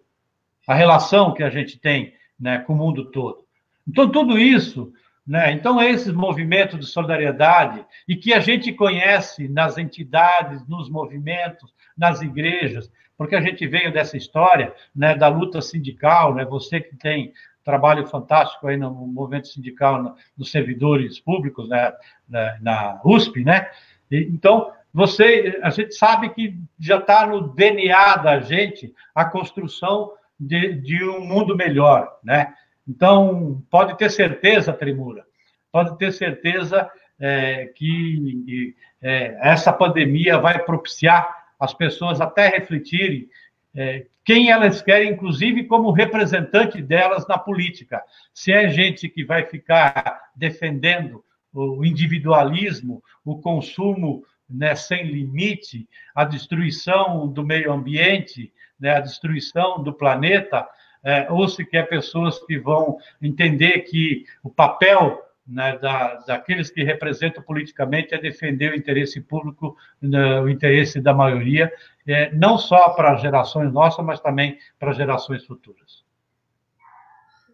a 0.67 0.73
relação 0.73 1.33
que 1.33 1.43
a 1.43 1.49
gente 1.49 1.79
tem 1.79 2.13
né, 2.39 2.59
com 2.59 2.73
o 2.73 2.75
mundo 2.75 3.05
todo. 3.05 3.45
Então, 3.87 4.09
tudo 4.09 4.37
isso 4.37 4.91
né? 5.25 5.51
Então, 5.53 5.81
esses 5.81 6.13
movimentos 6.13 6.79
de 6.79 6.85
solidariedade, 6.85 7.83
e 8.07 8.15
que 8.15 8.31
a 8.31 8.39
gente 8.39 8.71
conhece 8.71 9.47
nas 9.47 9.77
entidades, 9.77 10.67
nos 10.67 10.87
movimentos, 10.87 11.73
nas 11.97 12.21
igrejas, 12.21 12.91
porque 13.17 13.35
a 13.35 13.41
gente 13.41 13.65
veio 13.65 13.91
dessa 13.91 14.17
história 14.17 14.73
né, 14.95 15.15
da 15.15 15.27
luta 15.27 15.61
sindical, 15.61 16.35
né, 16.35 16.45
você 16.45 16.79
que 16.79 16.95
tem 16.95 17.33
trabalho 17.63 18.05
fantástico 18.05 18.67
aí 18.67 18.77
no 18.77 18.91
movimento 18.91 19.47
sindical, 19.47 20.03
no, 20.03 20.15
nos 20.37 20.51
servidores 20.51 21.19
públicos, 21.19 21.67
né, 21.67 21.91
na, 22.29 22.59
na 22.61 23.01
USP, 23.03 23.43
né? 23.43 23.67
E, 24.11 24.17
então, 24.31 24.71
você, 24.93 25.59
a 25.63 25.71
gente 25.71 25.95
sabe 25.95 26.29
que 26.29 26.55
já 26.79 26.97
está 26.97 27.25
no 27.25 27.49
DNA 27.49 28.17
da 28.17 28.39
gente 28.39 28.93
a 29.15 29.25
construção 29.25 30.11
de, 30.39 30.73
de 30.73 31.03
um 31.03 31.21
mundo 31.21 31.55
melhor, 31.55 32.19
né? 32.23 32.53
Então, 32.87 33.63
pode 33.69 33.97
ter 33.97 34.09
certeza, 34.11 34.73
Tremura, 34.73 35.25
pode 35.71 35.97
ter 35.97 36.11
certeza 36.11 36.89
é, 37.19 37.65
que 37.67 38.75
é, 39.01 39.37
essa 39.41 39.73
pandemia 39.73 40.37
vai 40.37 40.59
propiciar 40.63 41.45
as 41.59 41.73
pessoas 41.73 42.21
até 42.21 42.47
refletirem 42.47 43.27
é, 43.75 44.05
quem 44.23 44.49
elas 44.49 44.81
querem, 44.81 45.11
inclusive 45.11 45.65
como 45.65 45.91
representante 45.91 46.81
delas 46.81 47.27
na 47.27 47.37
política. 47.37 48.01
Se 48.33 48.51
é 48.51 48.69
gente 48.69 49.07
que 49.09 49.23
vai 49.23 49.45
ficar 49.45 50.31
defendendo 50.35 51.23
o 51.53 51.85
individualismo, 51.85 53.01
o 53.23 53.39
consumo 53.39 54.23
né, 54.49 54.75
sem 54.75 55.05
limite, 55.05 55.87
a 56.13 56.23
destruição 56.23 57.27
do 57.27 57.43
meio 57.43 57.71
ambiente, 57.71 58.53
né, 58.79 58.95
a 58.97 58.99
destruição 58.99 59.81
do 59.81 59.93
planeta, 59.93 60.67
é, 61.03 61.27
ou 61.31 61.47
se 61.47 61.65
quer 61.65 61.87
pessoas 61.87 62.39
que 62.45 62.57
vão 62.57 62.97
entender 63.21 63.81
que 63.81 64.25
o 64.43 64.49
papel 64.49 65.21
né, 65.47 65.77
da, 65.77 66.15
daqueles 66.25 66.71
que 66.71 66.83
representam 66.83 67.43
politicamente 67.43 68.15
é 68.15 68.17
defender 68.17 68.71
o 68.71 68.75
interesse 68.75 69.21
público, 69.21 69.77
né, 70.01 70.41
o 70.41 70.49
interesse 70.49 70.99
da 70.99 71.13
maioria, 71.13 71.71
é, 72.07 72.33
não 72.33 72.57
só 72.57 72.89
para 72.89 73.15
gerações 73.17 73.71
nossas, 73.71 74.03
mas 74.03 74.19
também 74.19 74.57
para 74.79 74.93
gerações 74.93 75.45
futuras. 75.45 76.03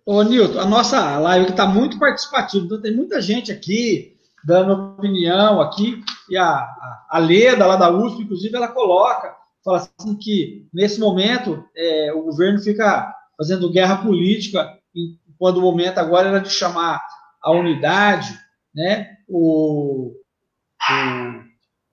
Ô, 0.06 0.24
Nilton, 0.24 0.60
a 0.60 0.66
nossa 0.66 1.20
live 1.20 1.50
está 1.50 1.66
muito 1.66 2.00
participativa, 2.00 2.66
então 2.66 2.82
tem 2.82 2.96
muita 2.96 3.22
gente 3.22 3.52
aqui 3.52 4.18
dando 4.44 4.96
opinião 4.96 5.62
aqui, 5.62 6.04
e 6.30 6.38
a, 6.38 7.06
a, 7.10 7.20
Leda, 7.20 7.66
lá 7.66 7.76
da 7.76 7.92
USP, 7.92 8.24
inclusive, 8.24 8.56
ela 8.56 8.68
coloca, 8.68 9.36
fala 9.64 9.78
assim 9.78 10.16
que, 10.16 10.68
nesse 10.74 11.00
momento, 11.00 11.64
é, 11.76 12.12
o 12.14 12.24
governo 12.24 12.60
fica 12.60 13.14
fazendo 13.38 13.72
guerra 13.72 13.98
política, 13.98 14.78
quando 15.38 15.58
o 15.58 15.62
momento 15.62 15.98
agora 15.98 16.30
era 16.30 16.40
de 16.40 16.50
chamar 16.50 17.02
a 17.42 17.52
unidade, 17.52 18.38
né? 18.74 19.18
O, 19.28 20.14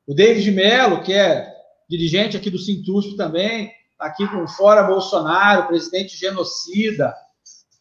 o, 0.06 0.12
o 0.12 0.14
David 0.14 0.50
Mello, 0.50 1.02
que 1.02 1.12
é 1.12 1.50
dirigente 1.88 2.36
aqui 2.36 2.50
do 2.50 2.58
Sintusp 2.58 3.16
também, 3.16 3.72
tá 3.98 4.06
aqui 4.06 4.26
com 4.28 4.46
fora 4.46 4.82
Bolsonaro, 4.82 5.68
presidente 5.68 6.16
genocida, 6.16 7.14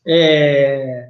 é, 0.08 1.10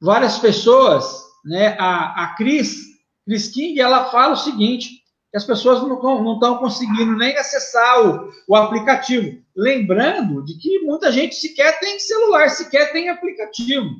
várias 0.00 0.38
pessoas, 0.38 1.24
né? 1.44 1.76
A, 1.78 2.24
a 2.24 2.34
Cris, 2.36 2.95
Cris 3.26 3.48
King, 3.48 3.78
ela 3.80 4.06
fala 4.06 4.32
o 4.32 4.36
seguinte, 4.36 5.02
que 5.30 5.36
as 5.36 5.44
pessoas 5.44 5.82
não 5.82 6.34
estão 6.34 6.58
conseguindo 6.58 7.14
nem 7.16 7.36
acessar 7.36 8.06
o, 8.06 8.30
o 8.48 8.56
aplicativo. 8.56 9.42
Lembrando 9.54 10.44
de 10.44 10.56
que 10.56 10.78
muita 10.80 11.12
gente 11.12 11.34
sequer 11.34 11.78
tem 11.80 11.98
celular, 11.98 12.48
sequer 12.48 12.92
tem 12.92 13.10
aplicativo 13.10 13.90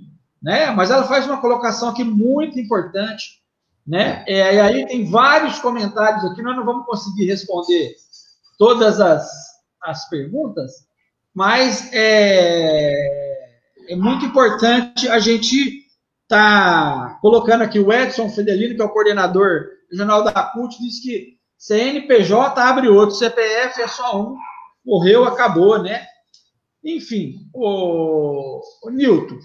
né? 0.43 0.71
Mas 0.71 0.91
ela 0.91 1.05
faz 1.05 1.27
uma 1.27 1.41
colocação 1.41 1.89
aqui 1.89 2.05
muito 2.05 2.59
importante, 2.59 3.41
né? 3.87 4.25
É, 4.27 4.55
e 4.55 4.61
aí 4.61 4.87
tem 4.87 5.11
vários 5.11 5.59
comentários 5.59 6.25
aqui, 6.25 6.43
nós 6.43 6.57
não 6.57 6.65
vamos 6.65 6.87
conseguir 6.87 7.27
responder 7.27 7.97
todas 8.59 9.01
as, 9.01 9.29
as 9.83 10.09
perguntas, 10.09 10.73
mas 11.35 11.91
é, 11.93 12.95
é 13.89 13.97
muito 13.97 14.25
importante 14.25 15.09
a 15.09 15.19
gente 15.19 15.86
tá 16.29 17.19
colocando 17.21 17.63
aqui 17.63 17.79
o 17.79 17.93
Edson 17.93 18.29
Fedelino, 18.29 18.75
que 18.75 18.83
é 18.83 18.85
o 18.85 18.93
coordenador 18.93 19.67
regional 19.91 20.25
da 20.25 20.43
CUT, 20.43 20.77
diz 20.81 21.01
que 21.01 21.37
CNPJ 21.57 22.61
abre 22.61 22.89
outro, 22.89 23.17
CPF 23.17 23.81
é 23.81 23.89
só 23.89 24.21
um, 24.21 24.37
morreu, 24.85 25.25
acabou, 25.25 25.83
né? 25.83 26.07
Enfim, 26.85 27.35
o, 27.53 28.61
o 28.85 28.91
Nilton, 28.91 29.39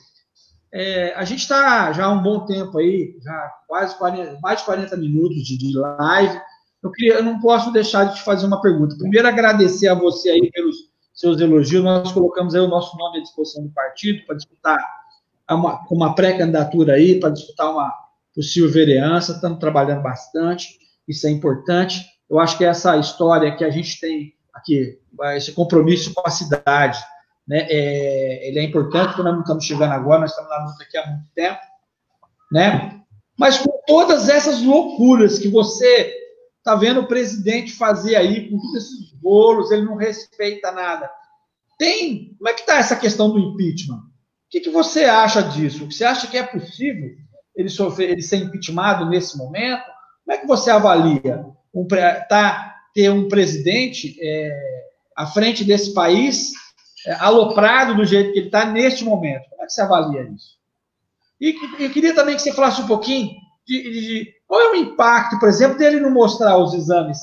é, 0.74 1.14
a 1.16 1.24
gente 1.24 1.40
está 1.40 1.92
já 1.92 2.06
há 2.06 2.12
um 2.12 2.22
bom 2.22 2.46
tempo 2.46 2.78
aí, 2.78 3.18
já 3.22 3.52
quase 3.68 3.98
40, 3.98 4.40
mais 4.42 4.60
de 4.60 4.66
40 4.66 4.98
minutos 4.98 5.44
de, 5.44 5.58
de 5.58 5.78
live. 5.78 6.40
Eu, 6.84 6.92
queria, 6.92 7.16
eu 7.16 7.24
não 7.24 7.40
posso 7.40 7.72
deixar 7.72 8.06
de 8.06 8.16
te 8.16 8.24
fazer 8.24 8.46
uma 8.46 8.62
pergunta. 8.62 8.98
Primeiro, 8.98 9.28
agradecer 9.28 9.88
a 9.88 9.94
você 9.94 10.30
aí 10.30 10.52
pelos 10.52 10.76
seus 11.14 11.40
elogios. 11.40 11.84
Nós 11.84 12.12
colocamos 12.12 12.56
aí 12.56 12.62
o 12.62 12.68
nosso 12.68 12.98
nome 12.98 13.20
à 13.20 13.22
disposição 13.22 13.64
do 13.64 13.70
partido 13.72 14.26
para 14.26 14.36
disputar 14.36 15.01
uma, 15.54 15.86
uma 15.90 16.16
pré-candidatura 16.16 16.94
aí, 16.94 17.20
para 17.20 17.30
disputar 17.30 17.72
uma 17.72 17.94
possível 18.34 18.70
vereança. 18.70 19.34
Estamos 19.34 19.60
trabalhando 19.60 20.02
bastante, 20.02 20.78
isso 21.08 21.28
é 21.28 21.30
importante. 21.30 22.06
Eu 22.30 22.40
acho 22.40 22.58
que 22.58 22.66
essa 22.66 22.98
história 22.98 23.56
que 23.56 23.64
a 23.64 23.70
gente 23.70 24.00
tem 24.00 24.34
aqui, 24.54 25.00
esse 25.36 25.52
compromisso 25.52 26.14
com 26.14 26.26
a 26.26 26.32
cidade, 26.32 27.00
né? 27.48 27.66
É, 27.70 28.48
ele 28.48 28.60
é 28.60 28.64
importante, 28.64 29.08
porque 29.08 29.24
nós 29.24 29.34
não 29.34 29.42
estamos 29.42 29.66
chegando 29.66 29.92
agora, 29.92 30.22
nós 30.22 30.30
estamos 30.30 30.50
na 30.50 30.66
luta 30.66 30.84
aqui 30.84 30.98
há 30.98 31.08
muito 31.08 31.28
tempo, 31.34 31.60
né? 32.52 33.02
Mas 33.38 33.58
com 33.58 33.72
todas 33.88 34.30
essas 34.30 34.62
loucuras 34.62 35.40
que 35.40 35.48
você 35.48 36.14
está 36.58 36.76
vendo 36.76 37.02
o 37.02 37.08
presidente 37.08 37.74
fazer 37.74 38.16
aí, 38.16 38.50
com 38.50 38.58
todos 38.58 38.76
esses 38.76 39.12
bolos, 39.20 39.72
ele 39.72 39.84
não 39.84 39.96
respeita 39.96 40.72
nada. 40.72 41.10
Tem, 41.78 42.36
como 42.38 42.50
é 42.50 42.54
que 42.54 42.62
está 42.62 42.78
essa 42.78 42.96
questão 42.96 43.32
do 43.32 43.40
impeachment? 43.40 44.04
Que, 44.52 44.60
que 44.60 44.70
você 44.70 45.06
acha 45.06 45.42
disso? 45.42 45.90
Você 45.90 46.04
acha 46.04 46.28
que 46.28 46.38
é 46.38 46.44
possível 46.44 47.10
ele, 47.56 47.70
sofrer, 47.70 48.12
ele 48.12 48.22
ser 48.22 48.38
impeachmentado 48.38 49.10
nesse 49.10 49.38
momento? 49.38 49.84
Como 50.24 50.38
é 50.38 50.38
que 50.38 50.48
você 50.48 50.70
avalia 50.70 51.46
um, 51.74 51.88
tá, 52.30 52.76
ter 52.94 53.10
um 53.10 53.28
presidente 53.28 54.16
é, 54.22 54.52
à 55.16 55.26
frente 55.26 55.64
desse 55.64 55.94
país 55.94 56.52
é, 57.06 57.14
aloprado 57.14 57.96
do 57.96 58.06
jeito 58.06 58.32
que 58.34 58.40
ele 58.40 58.48
está 58.48 58.66
neste 58.66 59.04
momento. 59.04 59.50
Como 59.50 59.64
é 59.64 59.66
que 59.66 59.72
você 59.72 59.82
avalia 59.82 60.24
isso? 60.24 60.60
E 61.40 61.56
eu 61.80 61.90
queria 61.90 62.14
também 62.14 62.36
que 62.36 62.42
você 62.42 62.54
falasse 62.54 62.82
um 62.82 62.88
pouquinho 62.88 63.32
de, 63.66 63.82
de, 63.82 64.02
de 64.02 64.34
qual 64.46 64.62
é 64.62 64.72
o 64.72 64.76
impacto, 64.76 65.40
por 65.40 65.50
exemplo, 65.50 65.78
dele 65.78 66.00
não 66.00 66.12
mostrar 66.12 66.58
os 66.58 66.74
exames 66.74 67.18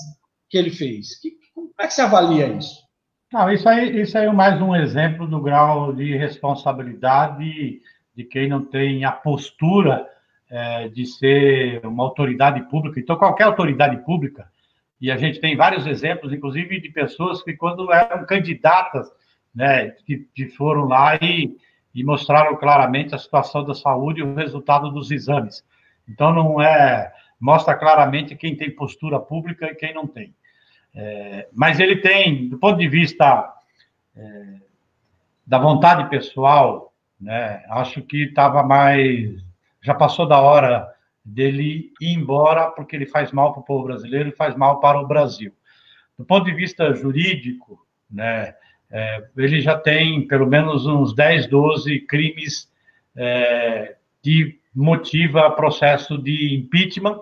que 0.51 0.59
ele 0.59 0.71
fez. 0.71 1.21
Que, 1.21 1.33
como 1.55 1.73
é 1.79 1.87
que 1.87 1.95
você 1.95 2.03
avalia 2.03 2.49
isso? 2.49 2.88
Não, 3.31 3.53
isso 3.53 3.69
aí, 3.69 4.01
isso 4.01 4.17
aí 4.17 4.25
é 4.25 4.33
mais 4.33 4.59
um 4.63 4.75
exemplo 4.75 5.27
do 5.27 5.39
grau 5.39 5.93
de 5.93 6.17
responsabilidade 6.17 7.83
de 8.17 8.25
quem 8.25 8.49
não 8.49 8.65
tem 8.65 9.05
a 9.05 9.13
postura 9.13 10.09
é, 10.49 10.89
de 10.89 11.05
ser 11.05 11.85
uma 11.85 12.05
autoridade 12.05 12.63
pública. 12.71 12.99
Então, 12.99 13.17
qualquer 13.17 13.45
autoridade 13.45 13.99
pública, 13.99 14.51
e 14.99 15.11
a 15.11 15.19
gente 15.19 15.41
tem 15.41 15.55
vários 15.57 15.87
exemplos, 15.87 16.33
inclusive, 16.33 16.81
de 16.81 16.89
pessoas 16.89 17.43
que, 17.43 17.53
quando 17.53 17.93
eram 17.93 18.25
candidatas 18.25 19.07
né, 19.55 19.91
que, 20.07 20.27
que 20.35 20.49
foram 20.49 20.87
lá 20.87 21.17
e, 21.17 21.55
e 21.95 22.03
mostraram 22.03 22.57
claramente 22.57 23.15
a 23.15 23.19
situação 23.19 23.63
da 23.63 23.75
saúde 23.75 24.21
e 24.21 24.25
o 24.25 24.35
resultado 24.35 24.91
dos 24.91 25.11
exames. 25.11 25.63
Então, 26.09 26.33
não 26.33 26.63
é. 26.63 27.13
Mostra 27.39 27.77
claramente 27.77 28.35
quem 28.35 28.57
tem 28.57 28.75
postura 28.75 29.21
pública 29.21 29.67
e 29.67 29.75
quem 29.75 29.93
não 29.93 30.07
tem. 30.07 30.35
É, 30.95 31.49
mas 31.53 31.79
ele 31.79 31.97
tem, 31.97 32.49
do 32.49 32.59
ponto 32.59 32.79
de 32.79 32.89
vista 32.89 33.55
é, 34.17 34.55
da 35.47 35.59
vontade 35.59 36.09
pessoal, 36.11 36.93
né, 37.21 37.65
acho 37.71 38.03
que 38.03 38.25
estava 38.25 38.63
mais. 38.63 39.43
Já 39.81 39.95
passou 39.95 40.27
da 40.27 40.41
hora 40.41 40.89
dele 41.25 41.93
ir 42.01 42.15
embora, 42.15 42.71
porque 42.71 42.97
ele 42.97 43.07
faz 43.07 43.33
mal 43.33 43.53
para 43.53 43.61
o 43.61 43.65
povo 43.65 43.85
brasileiro 43.85 44.29
e 44.29 44.37
faz 44.37 44.57
mal 44.57 44.81
para 44.81 45.01
o 45.01 45.07
Brasil. 45.07 45.53
Do 46.19 46.25
ponto 46.25 46.45
de 46.47 46.55
vista 46.55 46.93
jurídico, 46.95 47.87
né, 48.11 48.55
é, 48.91 49.25
ele 49.37 49.61
já 49.61 49.79
tem 49.79 50.27
pelo 50.27 50.47
menos 50.47 50.87
uns 50.87 51.15
10, 51.15 51.47
12 51.47 52.01
crimes 52.01 52.71
é, 53.17 53.97
que 54.23 54.59
motiva 54.75 55.51
processo 55.51 56.17
de 56.19 56.55
impeachment 56.55 57.21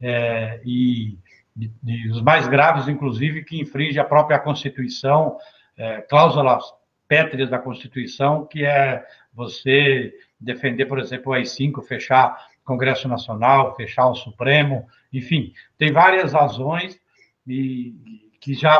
é, 0.00 0.60
e, 0.64 1.18
e, 1.58 1.70
e, 1.84 2.10
os 2.10 2.22
mais 2.22 2.46
graves, 2.46 2.88
inclusive, 2.88 3.44
que 3.44 3.60
infringe 3.60 3.98
a 3.98 4.04
própria 4.04 4.38
Constituição, 4.38 5.36
é, 5.76 6.00
cláusulas 6.02 6.64
pétreas 7.08 7.50
da 7.50 7.58
Constituição, 7.58 8.46
que 8.46 8.64
é 8.64 9.04
você 9.32 10.12
defender, 10.40 10.86
por 10.86 10.98
exemplo, 10.98 11.32
o 11.32 11.34
AI-5, 11.34 11.82
fechar 11.82 12.36
Congresso 12.64 13.08
Nacional, 13.08 13.76
fechar 13.76 14.08
o 14.08 14.14
Supremo, 14.14 14.86
enfim, 15.12 15.52
tem 15.78 15.92
várias 15.92 16.32
razões 16.32 16.98
e 17.46 17.94
que 18.40 18.54
já 18.54 18.78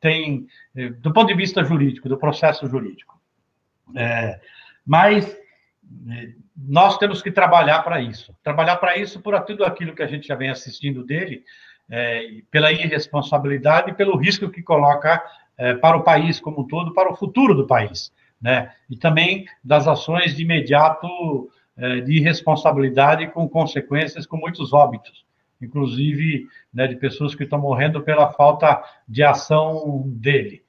tem, 0.00 0.46
eh, 0.74 0.88
do 0.88 1.12
ponto 1.12 1.28
de 1.28 1.34
vista 1.34 1.64
jurídico, 1.64 2.08
do 2.08 2.16
processo 2.16 2.66
jurídico. 2.66 3.20
É, 3.96 4.40
mas 4.86 5.26
eh, 6.10 6.34
nós 6.56 6.96
temos 6.98 7.22
que 7.22 7.30
trabalhar 7.30 7.82
para 7.82 8.00
isso. 8.00 8.34
Trabalhar 8.42 8.76
para 8.76 8.96
isso 8.96 9.20
por 9.20 9.38
tudo 9.44 9.64
aquilo 9.64 9.94
que 9.94 10.02
a 10.02 10.06
gente 10.06 10.26
já 10.28 10.34
vem 10.34 10.50
assistindo 10.50 11.04
dele, 11.04 11.44
é, 11.90 12.42
pela 12.50 12.72
irresponsabilidade 12.72 13.90
e 13.90 13.94
pelo 13.94 14.16
risco 14.16 14.50
que 14.50 14.62
coloca 14.62 15.22
é, 15.56 15.74
para 15.74 15.96
o 15.96 16.02
país 16.02 16.40
como 16.40 16.62
um 16.62 16.66
todo, 16.66 16.92
para 16.92 17.12
o 17.12 17.16
futuro 17.16 17.54
do 17.54 17.66
país. 17.66 18.12
Né? 18.40 18.72
E 18.90 18.96
também 18.96 19.46
das 19.62 19.86
ações 19.86 20.36
de 20.36 20.42
imediato 20.42 21.50
é, 21.76 22.00
de 22.00 22.18
irresponsabilidade 22.18 23.26
com 23.28 23.48
consequências, 23.48 24.26
com 24.26 24.36
muitos 24.36 24.72
óbitos 24.72 25.24
inclusive 25.64 26.46
né, 26.72 26.86
de 26.86 26.96
pessoas 26.96 27.34
que 27.34 27.44
estão 27.44 27.58
morrendo 27.58 28.02
pela 28.02 28.32
falta 28.32 28.82
de 29.08 29.22
ação 29.22 30.02
dele. 30.06 30.62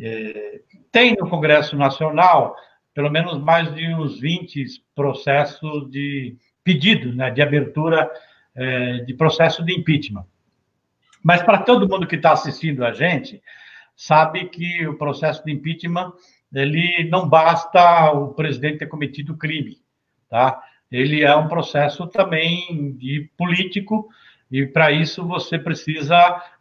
É, 0.00 0.60
tem 0.92 1.14
no 1.18 1.28
Congresso 1.28 1.76
Nacional 1.76 2.54
pelo 2.94 3.10
menos 3.10 3.38
mais 3.38 3.74
de 3.74 3.86
uns 3.94 4.18
20 4.20 4.82
processos 4.94 5.90
de 5.90 6.36
pedido 6.64 7.14
né, 7.14 7.30
de 7.30 7.42
abertura 7.42 8.10
é, 8.54 8.98
de 9.00 9.12
processo 9.14 9.62
de 9.64 9.78
impeachment. 9.78 10.24
Mas 11.26 11.42
para 11.42 11.58
todo 11.58 11.88
mundo 11.88 12.06
que 12.06 12.14
está 12.14 12.30
assistindo 12.30 12.84
a 12.84 12.92
gente, 12.92 13.42
sabe 13.96 14.44
que 14.44 14.86
o 14.86 14.96
processo 14.96 15.44
de 15.44 15.50
impeachment 15.50 16.12
ele 16.54 17.08
não 17.10 17.28
basta 17.28 18.12
o 18.12 18.32
presidente 18.32 18.78
ter 18.78 18.86
cometido 18.86 19.36
crime, 19.36 19.76
tá? 20.30 20.62
Ele 20.88 21.24
é 21.24 21.34
um 21.34 21.48
processo 21.48 22.06
também 22.06 22.96
de 22.96 23.28
político 23.36 24.08
e 24.52 24.66
para 24.66 24.92
isso 24.92 25.26
você 25.26 25.58
precisa 25.58 26.16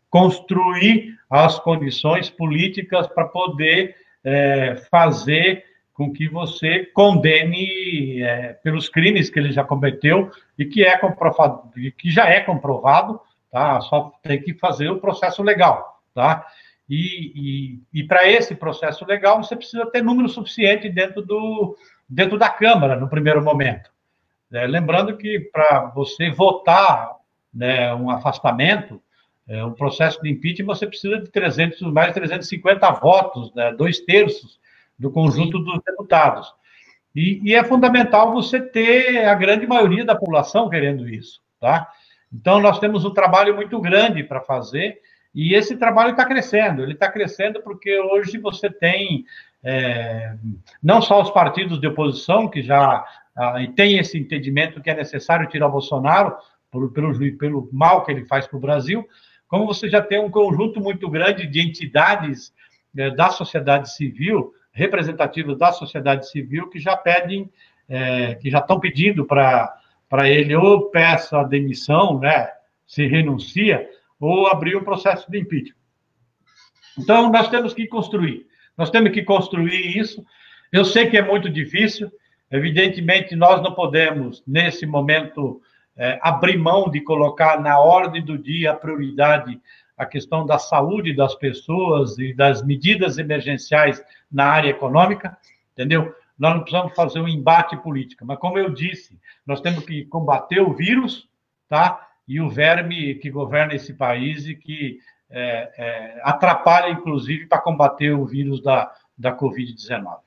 construir 0.10 1.16
as 1.30 1.60
condições 1.60 2.32
políticas 2.32 3.06
para 3.06 3.26
poder 3.26 3.96
é, 4.24 4.78
fazer 4.90 5.64
com 5.94 6.12
que 6.12 6.28
você 6.28 6.86
condene 6.88 8.20
é, 8.20 8.54
pelos 8.64 8.90
crimes 8.90 9.30
que 9.30 9.38
ele 9.38 9.52
já 9.52 9.64
cometeu 9.64 10.32
e 10.58 10.66
que 10.66 10.84
é 10.84 10.98
comprovado, 10.98 11.70
que 11.96 12.10
já 12.10 12.28
é 12.28 12.42
comprovado, 12.42 13.22
tá? 13.56 13.80
Só 13.80 14.12
tem 14.22 14.42
que 14.42 14.54
fazer 14.54 14.90
o 14.90 15.00
processo 15.00 15.42
legal, 15.42 16.02
tá? 16.14 16.46
E, 16.90 17.80
e, 17.94 18.02
e 18.02 18.04
para 18.04 18.30
esse 18.30 18.54
processo 18.54 19.06
legal 19.06 19.42
você 19.42 19.56
precisa 19.56 19.86
ter 19.86 20.04
número 20.04 20.28
suficiente 20.28 20.90
dentro 20.90 21.22
do 21.22 21.78
dentro 22.08 22.38
da 22.38 22.50
Câmara 22.50 22.98
no 22.98 23.08
primeiro 23.08 23.42
momento. 23.42 23.90
É, 24.52 24.68
lembrando 24.68 25.16
que 25.16 25.40
para 25.40 25.86
você 25.86 26.30
votar 26.30 27.16
né, 27.54 27.96
um 27.96 28.10
afastamento, 28.10 29.02
é, 29.48 29.64
um 29.64 29.72
processo 29.72 30.22
de 30.22 30.30
impeachment, 30.30 30.76
você 30.76 30.86
precisa 30.86 31.18
de 31.22 31.32
300, 31.32 31.82
mais 31.94 32.10
de 32.10 32.16
350 32.16 32.92
votos, 32.92 33.54
né, 33.56 33.72
dois 33.72 34.02
terços 34.02 34.60
do 35.00 35.10
conjunto 35.10 35.60
dos 35.60 35.82
deputados. 35.82 36.54
E, 37.16 37.40
e, 37.42 37.56
é 37.56 37.64
fundamental 37.64 38.34
você 38.34 38.60
ter 38.60 39.26
a 39.26 39.34
grande 39.34 39.66
maioria 39.66 40.04
da 40.04 40.14
população 40.14 40.70
querendo 40.70 41.08
isso, 41.08 41.40
tá? 41.58 41.90
Então, 42.32 42.60
nós 42.60 42.80
temos 42.80 43.06
um 43.06 43.14
trabalho 43.14 43.56
muito 43.56 43.80
grande 43.80 44.24
para 44.24 44.42
fazer, 44.42 45.00
e 45.34 45.54
esse 45.54 45.76
trabalho 45.76 46.12
está 46.12 46.26
crescendo. 46.26 46.82
Ele 46.82 46.94
está 46.94 47.12
crescendo 47.12 47.62
porque 47.62 48.00
hoje 48.00 48.38
você 48.38 48.70
tem 48.70 49.26
é, 49.62 50.36
não 50.82 51.02
só 51.02 51.22
os 51.22 51.32
partidos 51.32 51.80
de 51.80 51.88
oposição, 51.88 52.48
que 52.48 52.62
já 52.62 53.06
ah, 53.36 53.56
têm 53.76 53.98
esse 53.98 54.18
entendimento 54.18 54.82
que 54.82 54.90
é 54.90 54.96
necessário 54.96 55.50
tirar 55.50 55.68
o 55.68 55.72
Bolsonaro, 55.72 56.36
pelo, 56.72 56.92
pelo, 56.92 57.38
pelo 57.38 57.70
mal 57.74 58.06
que 58.06 58.12
ele 58.12 58.26
faz 58.26 58.48
para 58.48 58.58
o 58.58 58.62
Brasil, 58.62 59.06
como 59.48 59.66
você 59.66 59.90
já 59.90 60.02
tem 60.02 60.20
um 60.20 60.30
conjunto 60.30 60.80
muito 60.80 61.10
grande 61.10 61.48
de 61.48 61.62
entidades 61.62 62.54
é, 62.98 63.10
da 63.10 63.30
sociedade 63.30 63.94
civil, 63.94 64.54
representativas 64.72 65.58
da 65.58 65.72
sociedade 65.72 66.30
civil, 66.30 66.70
que 66.70 66.80
já 66.80 66.96
pedem, 66.96 67.50
é, 67.90 68.36
que 68.36 68.50
já 68.50 68.60
estão 68.60 68.80
pedindo 68.80 69.26
para 69.26 69.76
ele 70.24 70.56
ou 70.56 70.90
peça 70.90 71.40
a 71.40 71.44
demissão, 71.44 72.20
né, 72.20 72.50
se 72.86 73.06
renuncia, 73.08 73.88
ou 74.20 74.48
abrir 74.48 74.76
um 74.76 74.84
processo 74.84 75.30
de 75.30 75.40
impeachment. 75.40 75.76
Então, 76.98 77.32
nós 77.32 77.50
temos 77.50 77.74
que 77.74 77.88
construir. 77.88 78.46
Nós 78.78 78.90
temos 78.90 79.12
que 79.12 79.24
construir 79.24 79.98
isso. 79.98 80.24
Eu 80.72 80.86
sei 80.86 81.08
que 81.10 81.18
é 81.18 81.22
muito 81.22 81.50
difícil. 81.50 82.12
Evidentemente, 82.52 83.36
nós 83.36 83.62
não 83.62 83.74
podemos, 83.74 84.44
nesse 84.48 84.86
momento, 84.86 85.62
é, 85.98 86.20
abrir 86.22 86.58
mão 86.58 86.90
de 86.90 87.02
colocar 87.02 87.60
na 87.62 87.80
ordem 87.80 88.24
do 88.24 88.38
dia 88.38 88.72
a 88.72 88.76
prioridade 88.76 89.60
a 89.98 90.06
questão 90.06 90.46
da 90.46 90.60
saúde 90.60 91.16
das 91.16 91.36
pessoas 91.36 92.18
e 92.20 92.34
das 92.34 92.64
medidas 92.66 93.18
emergenciais 93.18 94.04
na 94.32 94.46
área 94.46 94.70
econômica, 94.70 95.38
entendeu? 95.72 96.14
Nós 96.38 96.54
não 96.54 96.62
precisamos 96.62 96.94
fazer 96.96 97.20
um 97.20 97.28
embate 97.28 97.78
político, 97.78 98.26
mas 98.26 98.38
como 98.40 98.58
eu 98.58 98.70
disse, 98.74 99.20
nós 99.46 99.62
temos 99.62 99.86
que 99.86 100.06
combater 100.06 100.60
o 100.60 100.74
vírus, 100.74 101.30
tá? 101.68 102.08
E 102.28 102.42
o 102.42 102.50
verme 102.50 103.16
que 103.16 103.30
governa 103.30 103.74
esse 103.74 103.94
país 103.94 104.46
e 104.46 104.56
que 104.56 105.00
é, 105.30 105.72
é, 105.78 106.22
atrapalha, 106.24 106.92
inclusive, 106.92 107.48
para 107.48 107.62
combater 107.62 108.12
o 108.12 108.26
vírus 108.26 108.62
da, 108.62 108.92
da 109.18 109.36
Covid-19. 109.36 110.18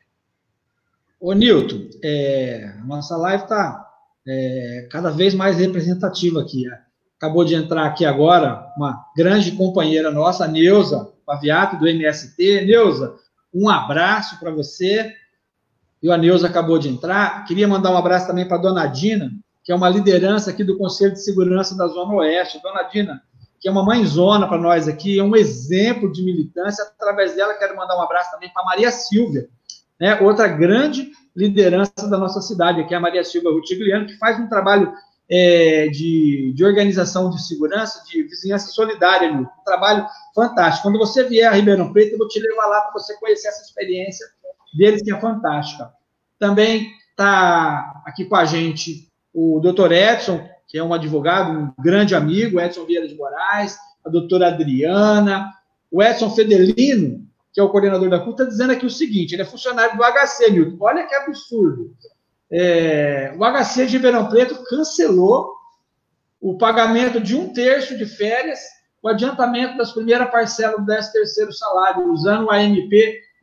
Ô, 1.20 1.32
Nilton, 1.32 1.88
é, 2.02 2.74
nossa 2.84 3.16
live 3.16 3.42
está 3.42 3.86
é, 4.26 4.88
cada 4.90 5.10
vez 5.10 5.34
mais 5.34 5.58
representativa 5.58 6.40
aqui. 6.40 6.66
Né? 6.66 6.80
Acabou 7.16 7.44
de 7.44 7.54
entrar 7.54 7.84
aqui 7.84 8.04
agora 8.04 8.72
uma 8.76 9.04
grande 9.16 9.52
companheira 9.52 10.10
nossa, 10.10 10.44
a 10.44 10.48
Neuza 10.48 11.12
Paviato, 11.26 11.76
do 11.76 11.88
MST. 11.88 12.64
Neuza, 12.64 13.16
um 13.52 13.68
abraço 13.68 14.38
para 14.38 14.50
você. 14.50 15.14
E 16.02 16.10
a 16.10 16.16
Neuza 16.16 16.46
acabou 16.46 16.78
de 16.78 16.88
entrar. 16.88 17.44
Queria 17.44 17.66
mandar 17.66 17.90
um 17.90 17.96
abraço 17.96 18.26
também 18.26 18.46
para 18.46 18.56
a 18.56 18.60
dona 18.60 18.86
Dina, 18.86 19.30
que 19.64 19.72
é 19.72 19.74
uma 19.74 19.88
liderança 19.88 20.50
aqui 20.50 20.62
do 20.62 20.78
Conselho 20.78 21.12
de 21.12 21.22
Segurança 21.22 21.76
da 21.76 21.86
Zona 21.88 22.14
Oeste. 22.14 22.60
Dona 22.62 22.84
Dina, 22.84 23.22
que 23.60 23.68
é 23.68 23.70
uma 23.70 23.84
mãezona 23.84 24.46
para 24.46 24.58
nós 24.58 24.86
aqui, 24.86 25.18
é 25.18 25.22
um 25.22 25.34
exemplo 25.34 26.10
de 26.12 26.22
militância. 26.22 26.84
Através 26.84 27.34
dela, 27.34 27.54
quero 27.54 27.76
mandar 27.76 27.96
um 27.96 28.02
abraço 28.02 28.30
também 28.30 28.50
para 28.52 28.64
Maria 28.64 28.90
Silvia, 28.90 29.48
né? 30.00 30.20
outra 30.20 30.46
grande 30.46 31.10
liderança 31.34 32.08
da 32.08 32.18
nossa 32.18 32.40
cidade, 32.40 32.80
aqui 32.80 32.94
é 32.94 32.96
a 32.96 33.00
Maria 33.00 33.22
Silva 33.22 33.50
Rutigliano, 33.50 34.06
que 34.06 34.16
faz 34.16 34.40
um 34.40 34.48
trabalho 34.48 34.92
é, 35.30 35.88
de, 35.88 36.52
de, 36.54 36.64
organização 36.64 37.30
de 37.30 37.46
segurança, 37.46 38.02
de 38.06 38.22
vizinhança 38.22 38.68
solidária, 38.68 39.30
um 39.30 39.46
trabalho 39.64 40.06
fantástico. 40.34 40.84
Quando 40.88 40.98
você 40.98 41.22
vier 41.22 41.46
a 41.46 41.52
Ribeirão 41.52 41.92
Preto, 41.92 42.12
eu 42.12 42.18
vou 42.18 42.28
te 42.28 42.40
levar 42.40 42.66
lá 42.66 42.80
para 42.80 42.92
você 42.92 43.14
conhecer 43.18 43.48
essa 43.48 43.62
experiência 43.62 44.26
deles, 44.78 45.02
que 45.02 45.12
é 45.12 45.20
fantástica. 45.20 45.92
Também 46.38 46.88
está 47.10 48.02
aqui 48.06 48.24
com 48.24 48.36
a 48.36 48.44
gente 48.44 49.08
o 49.34 49.60
doutor 49.60 49.92
Edson, 49.92 50.48
que 50.68 50.78
é 50.78 50.82
um 50.82 50.94
advogado, 50.94 51.50
um 51.50 51.82
grande 51.82 52.14
amigo, 52.14 52.60
Edson 52.60 52.84
Vieira 52.84 53.08
de 53.08 53.14
Moraes, 53.16 53.76
a 54.04 54.08
doutora 54.08 54.48
Adriana, 54.48 55.50
o 55.90 56.02
Edson 56.02 56.30
Fedelino, 56.30 57.26
que 57.52 57.60
é 57.60 57.62
o 57.62 57.70
coordenador 57.70 58.08
da 58.08 58.20
CUT, 58.20 58.30
está 58.30 58.44
dizendo 58.44 58.72
aqui 58.72 58.86
o 58.86 58.90
seguinte: 58.90 59.34
ele 59.34 59.42
é 59.42 59.44
funcionário 59.44 59.96
do 59.96 60.02
HC, 60.02 60.50
Milton. 60.50 60.76
Olha 60.80 61.06
que 61.06 61.14
absurdo. 61.14 61.94
É, 62.50 63.34
o 63.36 63.44
HC 63.44 63.86
de 63.86 63.96
Ribeirão 63.96 64.28
Preto 64.28 64.62
cancelou 64.64 65.54
o 66.40 66.56
pagamento 66.56 67.20
de 67.20 67.34
um 67.34 67.52
terço 67.52 67.98
de 67.98 68.06
férias, 68.06 68.60
o 69.02 69.08
adiantamento 69.08 69.76
das 69.76 69.92
primeiras 69.92 70.30
parcelas 70.30 70.78
do 70.78 70.86
13 70.86 71.12
terceiro 71.12 71.52
salário, 71.52 72.12
usando 72.12 72.46
o 72.46 72.50
AMP 72.50 72.92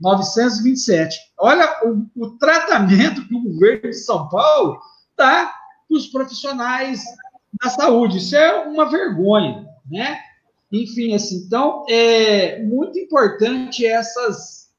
927. 0.02 1.18
Olha 1.38 1.68
o, 1.84 2.06
o 2.16 2.38
tratamento 2.38 3.28
que 3.28 3.36
o 3.36 3.44
governo 3.44 3.90
de 3.90 3.94
São 3.94 4.28
Paulo 4.30 4.80
dá 5.18 5.54
para 5.88 5.98
os 5.98 6.08
profissionais 6.08 7.04
da 7.62 7.70
saúde. 7.70 8.18
Isso 8.18 8.36
é 8.36 8.66
uma 8.68 8.90
vergonha, 8.90 9.68
né? 9.90 10.20
Enfim, 10.72 11.14
assim, 11.14 11.38
então 11.46 11.86
é 11.90 12.62
muito 12.64 13.00
importante 13.00 13.86
essas, 13.86 14.70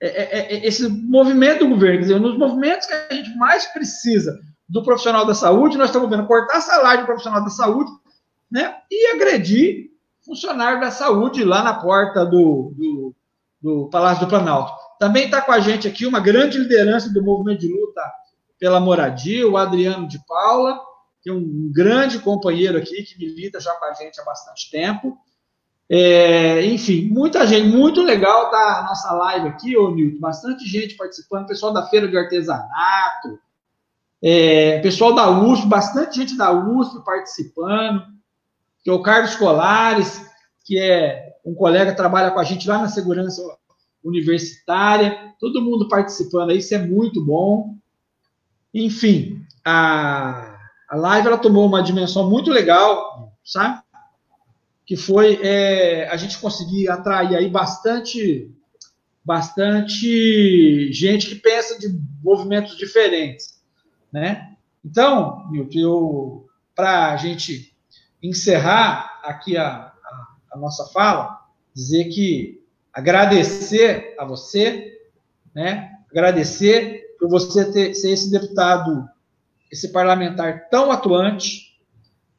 é, 0.00 0.08
é, 0.08 0.54
é, 0.54 0.66
esse 0.66 0.88
movimento 0.88 1.60
do 1.60 1.70
governo. 1.70 1.98
Quer 1.98 2.02
dizer, 2.02 2.20
nos 2.20 2.36
movimentos 2.36 2.86
que 2.86 2.94
a 2.94 3.14
gente 3.14 3.36
mais 3.36 3.66
precisa 3.66 4.40
do 4.68 4.82
profissional 4.82 5.26
da 5.26 5.34
saúde, 5.34 5.76
nós 5.76 5.88
estamos 5.88 6.08
vendo 6.08 6.26
cortar 6.26 6.60
salário 6.60 7.02
do 7.02 7.06
profissional 7.06 7.42
da 7.44 7.50
saúde 7.50 7.90
né, 8.50 8.76
e 8.90 9.14
agredir 9.14 9.92
funcionário 10.24 10.80
da 10.80 10.90
saúde 10.90 11.44
lá 11.44 11.62
na 11.62 11.74
porta 11.74 12.24
do, 12.24 12.72
do, 12.76 13.14
do 13.62 13.88
Palácio 13.88 14.24
do 14.24 14.28
Planalto. 14.28 14.72
Também 14.98 15.24
está 15.24 15.40
com 15.40 15.52
a 15.52 15.60
gente 15.60 15.86
aqui 15.86 16.06
uma 16.06 16.20
grande 16.20 16.58
liderança 16.58 17.12
do 17.12 17.22
movimento 17.22 17.60
de 17.60 17.68
luta 17.68 18.02
pela 18.58 18.80
moradia, 18.80 19.48
o 19.48 19.56
Adriano 19.56 20.06
de 20.06 20.18
Paula, 20.26 20.78
que 21.22 21.30
é 21.30 21.32
um 21.32 21.70
grande 21.72 22.18
companheiro 22.18 22.78
aqui, 22.78 23.02
que 23.02 23.18
milita 23.18 23.60
já 23.60 23.72
com 23.74 23.84
a 23.84 23.94
gente 23.94 24.20
há 24.20 24.24
bastante 24.24 24.70
tempo. 24.70 25.16
É, 25.88 26.64
enfim, 26.66 27.08
muita 27.10 27.46
gente, 27.46 27.68
muito 27.68 28.02
legal 28.02 28.50
tá 28.50 28.78
a 28.78 28.82
nossa 28.84 29.12
live 29.12 29.48
aqui, 29.48 29.76
ô 29.76 29.90
Nilton, 29.90 30.20
bastante 30.20 30.64
gente 30.64 30.96
participando, 30.96 31.46
pessoal 31.46 31.72
da 31.72 31.86
Feira 31.86 32.08
de 32.08 32.16
Artesanato, 32.16 33.38
é, 34.22 34.80
pessoal 34.80 35.14
da 35.14 35.28
USP, 35.28 35.66
bastante 35.66 36.16
gente 36.16 36.36
da 36.36 36.52
USP 36.52 37.04
participando, 37.04 38.04
que 38.82 38.90
é 38.90 38.92
o 38.92 39.02
Carlos 39.02 39.34
Colares, 39.34 40.24
que 40.64 40.78
é 40.78 41.31
um 41.44 41.54
colega 41.54 41.94
trabalha 41.94 42.30
com 42.30 42.38
a 42.38 42.44
gente 42.44 42.68
lá 42.68 42.78
na 42.78 42.88
segurança 42.88 43.42
universitária, 44.02 45.34
todo 45.38 45.62
mundo 45.62 45.88
participando, 45.88 46.52
isso 46.52 46.74
é 46.74 46.78
muito 46.78 47.24
bom. 47.24 47.76
Enfim, 48.74 49.44
a, 49.64 50.58
a 50.88 50.96
live 50.96 51.28
ela 51.28 51.38
tomou 51.38 51.66
uma 51.66 51.82
dimensão 51.82 52.28
muito 52.28 52.50
legal, 52.50 53.32
sabe? 53.44 53.80
Que 54.84 54.96
foi 54.96 55.40
é, 55.42 56.08
a 56.08 56.16
gente 56.16 56.38
conseguir 56.38 56.88
atrair 56.88 57.36
aí 57.36 57.48
bastante, 57.48 58.50
bastante 59.24 60.92
gente 60.92 61.28
que 61.28 61.36
pensa 61.36 61.78
de 61.78 61.88
movimentos 62.22 62.76
diferentes, 62.76 63.62
né? 64.12 64.48
Então, 64.84 65.48
Milton, 65.50 66.44
para 66.74 67.12
a 67.12 67.16
gente 67.16 67.72
encerrar 68.22 69.20
aqui 69.22 69.56
a, 69.56 69.91
a, 70.52 70.58
nossa 70.58 70.86
fala, 70.86 71.40
dizer 71.74 72.04
que 72.06 72.62
agradecer 72.92 74.14
a 74.18 74.24
você, 74.24 74.98
né? 75.54 75.90
Agradecer 76.10 77.16
por 77.18 77.28
você 77.28 77.70
ter, 77.72 77.94
ser 77.94 78.10
esse 78.10 78.30
deputado, 78.30 79.08
esse 79.70 79.88
parlamentar 79.92 80.68
tão 80.68 80.90
atuante. 80.90 81.78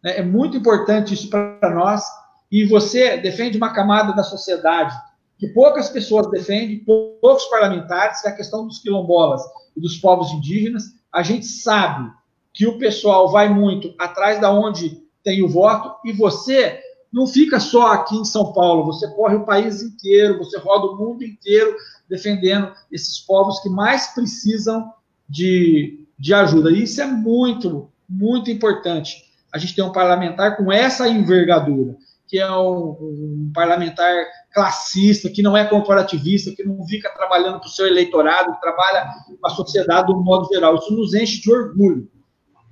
Né? 0.03 0.18
É 0.18 0.22
muito 0.22 0.57
importante 0.57 1.14
isso 1.14 1.30
para 1.30 1.74
nós. 1.74 2.03
E 2.51 2.66
você 2.66 3.18
defende 3.18 3.57
uma 3.57 3.74
camada 3.74 4.14
da 4.14 4.24
sociedade 4.24 4.95
que 5.39 5.47
poucas 5.47 5.89
pessoas 5.89 6.30
defendem, 6.30 6.84
poucos 6.86 7.45
parlamentares, 7.45 8.22
que 8.22 8.28
é 8.28 8.32
a 8.32 8.36
questão 8.36 8.68
dos 8.68 8.80
quilombolas 8.80 9.41
e 9.76 9.82
dos 9.82 9.97
povos 9.97 10.32
indígenas. 10.32 10.84
A 11.11 11.24
gente 11.24 11.45
sabe 11.45 12.11
que 12.53 12.68
o 12.68 12.78
pessoal 12.78 13.32
vai 13.32 13.49
muito 13.49 13.93
atrás 13.99 14.39
da 14.39 14.51
onde 14.51 15.01
tem 15.24 15.41
o 15.41 15.49
voto 15.49 15.95
e 16.05 16.14
você 16.14 16.80
não 17.14 17.28
fica 17.28 17.59
só 17.59 17.93
aqui 17.93 18.18
em 18.18 18.26
São 18.26 18.51
Paulo, 18.51 18.86
você 18.86 19.07
corre 19.14 19.36
o 19.36 19.45
país 19.45 19.84
inteiro, 19.84 20.39
você 20.39 20.57
roda 20.57 20.88
o 20.88 20.97
mundo 20.97 21.24
inteiro 21.24 21.76
defendendo 22.09 22.74
esses 22.91 23.20
povos 23.20 23.59
que 23.59 23.70
mais 23.70 24.07
precisam 24.07 24.91
de, 25.30 26.07
de 26.18 26.34
ajuda. 26.34 26.72
E 26.72 26.84
isso 26.84 26.99
é 27.01 27.05
muito, 27.05 27.89
muito 28.09 28.49
importante. 28.49 29.24
A 29.53 29.59
gente 29.59 29.76
tem 29.76 29.84
um 29.84 29.91
parlamentar 29.91 30.57
com 30.57 30.72
essa 30.72 31.07
envergadura, 31.07 31.95
que 32.28 32.39
é 32.39 32.51
um, 32.51 32.97
um 32.99 33.51
parlamentar 33.53 34.26
classista, 34.51 35.30
que 35.30 35.43
não 35.43 35.55
é 35.55 35.66
corporativista, 35.66 36.51
que 36.55 36.64
não 36.64 36.84
fica 36.88 37.14
trabalhando 37.14 37.59
para 37.59 37.68
o 37.68 37.72
seu 37.72 37.86
eleitorado, 37.86 38.53
que 38.53 38.61
trabalha 38.61 39.07
com 39.39 39.47
a 39.47 39.51
sociedade 39.51 40.07
de 40.07 40.14
um 40.14 40.24
modo 40.24 40.47
geral. 40.51 40.76
Isso 40.76 40.95
nos 40.95 41.14
enche 41.14 41.41
de 41.41 41.51
orgulho. 41.51 42.09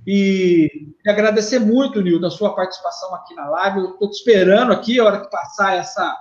E, 0.06 0.90
agradecer 1.06 1.60
muito, 1.60 2.02
Nil, 2.02 2.20
da 2.20 2.30
sua 2.30 2.56
participação 2.56 3.14
aqui 3.16 3.36
na 3.36 3.50
live. 3.50 3.80
Eu 3.80 3.92
estou 3.92 4.10
te 4.10 4.16
esperando 4.16 4.72
aqui, 4.72 5.00
a 5.00 5.06
hora 5.06 5.22
que 5.22 5.30
passar 5.30 5.76
essa, 5.78 6.18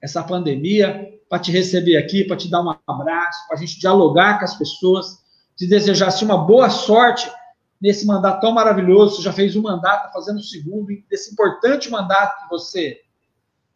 essa 0.00 0.22
pandemia, 0.22 1.12
para 1.28 1.38
te 1.38 1.50
receber 1.50 1.96
aqui, 1.96 2.24
para 2.24 2.36
te 2.36 2.50
dar 2.50 2.62
um 2.62 2.74
abraço, 2.86 3.46
para 3.48 3.56
a 3.56 3.60
gente 3.60 3.80
dialogar 3.80 4.38
com 4.38 4.44
as 4.44 4.54
pessoas, 4.54 5.18
te 5.56 5.66
desejar 5.66 6.08
assim, 6.08 6.24
uma 6.24 6.38
boa 6.38 6.68
sorte 6.70 7.30
nesse 7.80 8.06
mandato 8.06 8.40
tão 8.40 8.52
maravilhoso. 8.52 9.16
Você 9.16 9.22
já 9.22 9.32
fez 9.32 9.56
um 9.56 9.62
mandato, 9.62 10.06
está 10.06 10.12
fazendo 10.12 10.38
o 10.38 10.42
segundo, 10.42 10.88
desse 11.08 11.32
importante 11.32 11.90
mandato 11.90 12.42
que 12.42 12.48
você 12.50 13.00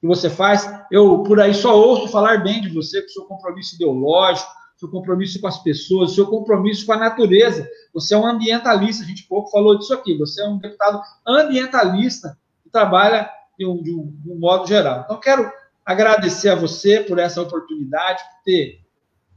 que 0.01 0.07
você 0.07 0.31
faz. 0.31 0.67
Eu 0.91 1.23
por 1.23 1.39
aí 1.41 1.53
só 1.55 1.79
ouço 1.79 2.09
falar 2.09 2.43
bem 2.43 2.63
de 2.63 2.71
você, 2.71 3.03
com 3.03 3.09
seu 3.09 3.25
compromisso 3.25 3.75
ideológico, 3.75 4.51
seu 4.81 4.89
compromisso 4.89 5.39
com 5.39 5.47
as 5.47 5.63
pessoas, 5.63 6.15
seu 6.15 6.27
compromisso 6.27 6.87
com 6.87 6.95
a 6.95 6.97
natureza. 6.97 7.69
Você 7.93 8.15
é 8.15 8.17
um 8.19 8.27
ambientalista, 8.27 9.05
a 9.05 9.07
gente 9.07 9.25
pouco 9.25 9.51
falou 9.51 9.79
disso 9.79 9.93
aqui. 9.93 10.17
Você 10.17 10.43
é 10.43 10.49
um 10.49 10.57
deputado 10.57 11.03
ambientalista 11.27 12.39
que 12.65 12.71
trabalha 12.71 13.31
de 13.59 13.67
um, 13.67 13.83
de 13.83 13.95
um, 13.95 14.07
de 14.07 14.31
um 14.31 14.39
modo 14.39 14.67
geral. 14.67 15.03
Então, 15.05 15.21
quero 15.21 15.53
agradecer 15.85 16.49
a 16.49 16.55
você 16.55 17.01
por 17.01 17.19
essa 17.19 17.43
oportunidade, 17.43 18.23
por 18.23 18.43
ter, 18.43 18.81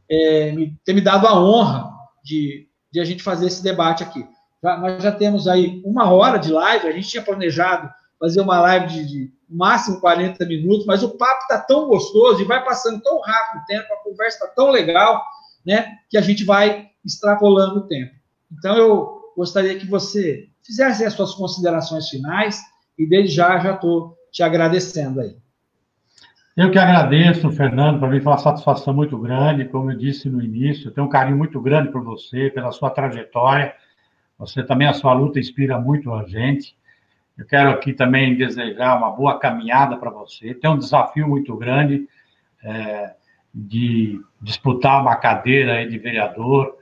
é, 0.09 0.53
me, 0.53 0.79
ter 0.85 0.93
me 0.93 1.01
dado 1.01 1.27
a 1.27 1.37
honra 1.37 1.91
de, 2.23 2.69
de 2.89 3.01
a 3.01 3.03
gente 3.03 3.21
fazer 3.21 3.47
esse 3.47 3.61
debate 3.61 4.01
aqui. 4.01 4.25
Já, 4.63 4.77
nós 4.77 5.03
já 5.03 5.11
temos 5.11 5.45
aí 5.45 5.81
uma 5.83 6.09
hora 6.09 6.37
de 6.37 6.53
live, 6.53 6.87
a 6.87 6.91
gente 6.93 7.09
tinha 7.09 7.23
planejado 7.23 7.91
fazer 8.23 8.39
uma 8.39 8.61
live 8.61 8.87
de, 8.87 9.05
de 9.05 9.33
máximo 9.49 9.99
40 9.99 10.45
minutos, 10.45 10.85
mas 10.85 11.03
o 11.03 11.17
papo 11.17 11.41
está 11.41 11.57
tão 11.59 11.89
gostoso 11.89 12.41
e 12.41 12.45
vai 12.45 12.63
passando 12.63 13.01
tão 13.01 13.19
rápido 13.19 13.61
o 13.61 13.65
tempo, 13.65 13.93
a 13.93 14.01
conversa 14.01 14.37
está 14.37 14.47
tão 14.55 14.71
legal, 14.71 15.21
né, 15.65 15.97
que 16.09 16.17
a 16.17 16.21
gente 16.21 16.45
vai 16.45 16.87
extrapolando 17.03 17.79
o 17.79 17.87
tempo. 17.87 18.13
Então, 18.49 18.77
eu 18.77 19.33
gostaria 19.35 19.77
que 19.77 19.85
você 19.85 20.47
fizesse 20.65 21.03
as 21.03 21.11
suas 21.11 21.35
considerações 21.35 22.07
finais 22.07 22.61
e 22.97 23.05
desde 23.05 23.35
já 23.35 23.59
já 23.59 23.73
estou 23.73 24.15
te 24.31 24.41
agradecendo 24.41 25.19
aí. 25.19 25.35
Eu 26.55 26.71
que 26.71 26.79
agradeço, 26.79 27.51
Fernando, 27.51 27.99
para 27.99 28.07
mim 28.07 28.21
foi 28.21 28.31
uma 28.31 28.37
satisfação 28.37 28.93
muito 28.93 29.17
grande, 29.17 29.65
como 29.65 29.91
eu 29.91 29.97
disse 29.97 30.29
no 30.29 30.41
início, 30.41 30.87
eu 30.87 30.93
tenho 30.93 31.07
um 31.07 31.09
carinho 31.09 31.37
muito 31.37 31.59
grande 31.59 31.91
por 31.91 32.01
você, 32.01 32.49
pela 32.51 32.71
sua 32.71 32.89
trajetória, 32.89 33.75
você 34.39 34.63
também, 34.63 34.87
a 34.87 34.93
sua 34.93 35.11
luta 35.11 35.39
inspira 35.39 35.77
muito 35.77 36.13
a 36.13 36.23
gente. 36.23 36.73
Eu 37.37 37.45
quero 37.45 37.71
aqui 37.71 37.93
também 37.93 38.35
desejar 38.35 38.97
uma 38.97 39.09
boa 39.11 39.39
caminhada 39.39 39.97
para 39.97 40.11
você. 40.11 40.53
Tem 40.53 40.69
um 40.69 40.77
desafio 40.77 41.27
muito 41.27 41.55
grande 41.57 42.07
é, 42.63 43.13
de 43.53 44.21
disputar 44.41 45.01
uma 45.01 45.15
cadeira 45.15 45.87
de 45.87 45.97
vereador 45.97 46.77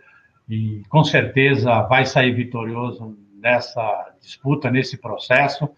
e 0.49 0.82
com 0.89 1.04
certeza 1.04 1.82
vai 1.84 2.06
sair 2.06 2.34
vitorioso 2.34 3.18
nessa 3.41 4.14
disputa, 4.20 4.70
nesse 4.70 4.97
processo. 4.97 5.70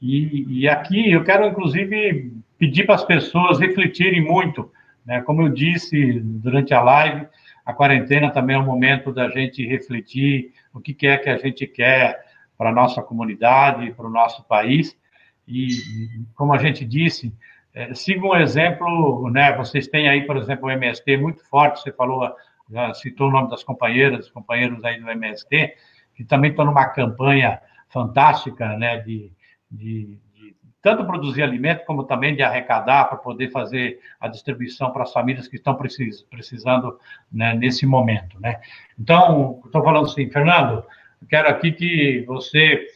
E, 0.00 0.60
e 0.60 0.68
aqui 0.68 1.12
eu 1.12 1.22
quero, 1.22 1.46
inclusive, 1.46 2.32
pedir 2.58 2.86
para 2.86 2.94
as 2.94 3.04
pessoas 3.04 3.58
refletirem 3.58 4.22
muito. 4.22 4.70
Né? 5.04 5.20
Como 5.22 5.42
eu 5.42 5.50
disse 5.50 6.20
durante 6.20 6.72
a 6.72 6.80
live, 6.80 7.26
a 7.64 7.74
quarentena 7.74 8.30
também 8.30 8.56
é 8.56 8.58
um 8.58 8.64
momento 8.64 9.12
da 9.12 9.28
gente 9.28 9.66
refletir 9.66 10.52
o 10.72 10.80
que 10.80 11.06
é 11.06 11.18
que 11.18 11.28
a 11.28 11.36
gente 11.36 11.66
quer 11.66 12.24
para 12.56 12.70
a 12.70 12.72
nossa 12.72 13.02
comunidade, 13.02 13.92
para 13.92 14.06
o 14.06 14.10
nosso 14.10 14.44
país. 14.44 14.96
E, 15.46 15.68
como 16.34 16.52
a 16.52 16.58
gente 16.58 16.84
disse, 16.84 17.32
é, 17.74 17.92
siga 17.94 18.26
um 18.26 18.36
exemplo, 18.36 19.30
né? 19.30 19.54
Vocês 19.56 19.86
têm 19.86 20.08
aí, 20.08 20.26
por 20.26 20.36
exemplo, 20.36 20.66
o 20.66 20.70
MST 20.70 21.16
muito 21.18 21.44
forte, 21.48 21.80
você 21.80 21.92
falou, 21.92 22.34
já 22.70 22.92
citou 22.94 23.28
o 23.28 23.30
nome 23.30 23.50
das 23.50 23.62
companheiras, 23.62 24.30
companheiros 24.30 24.84
aí 24.84 25.00
do 25.00 25.10
MST, 25.10 25.74
que 26.14 26.24
também 26.24 26.50
estão 26.50 26.64
numa 26.64 26.86
campanha 26.86 27.60
fantástica, 27.88 28.76
né, 28.76 28.98
de, 28.98 29.30
de, 29.70 30.18
tanto 30.86 31.04
produzir 31.04 31.42
alimento 31.42 31.84
como 31.84 32.04
também 32.04 32.34
de 32.34 32.42
arrecadar 32.42 33.06
para 33.06 33.18
poder 33.18 33.50
fazer 33.50 33.98
a 34.20 34.28
distribuição 34.28 34.92
para 34.92 35.02
as 35.02 35.12
famílias 35.12 35.48
que 35.48 35.56
estão 35.56 35.74
precis, 35.74 36.22
precisando 36.22 36.98
né, 37.30 37.54
nesse 37.54 37.84
momento, 37.84 38.40
né? 38.40 38.60
Então, 38.98 39.60
estou 39.64 39.82
falando 39.82 40.06
assim, 40.06 40.30
Fernando, 40.30 40.84
quero 41.28 41.48
aqui 41.48 41.72
que 41.72 42.24
você, 42.26 42.86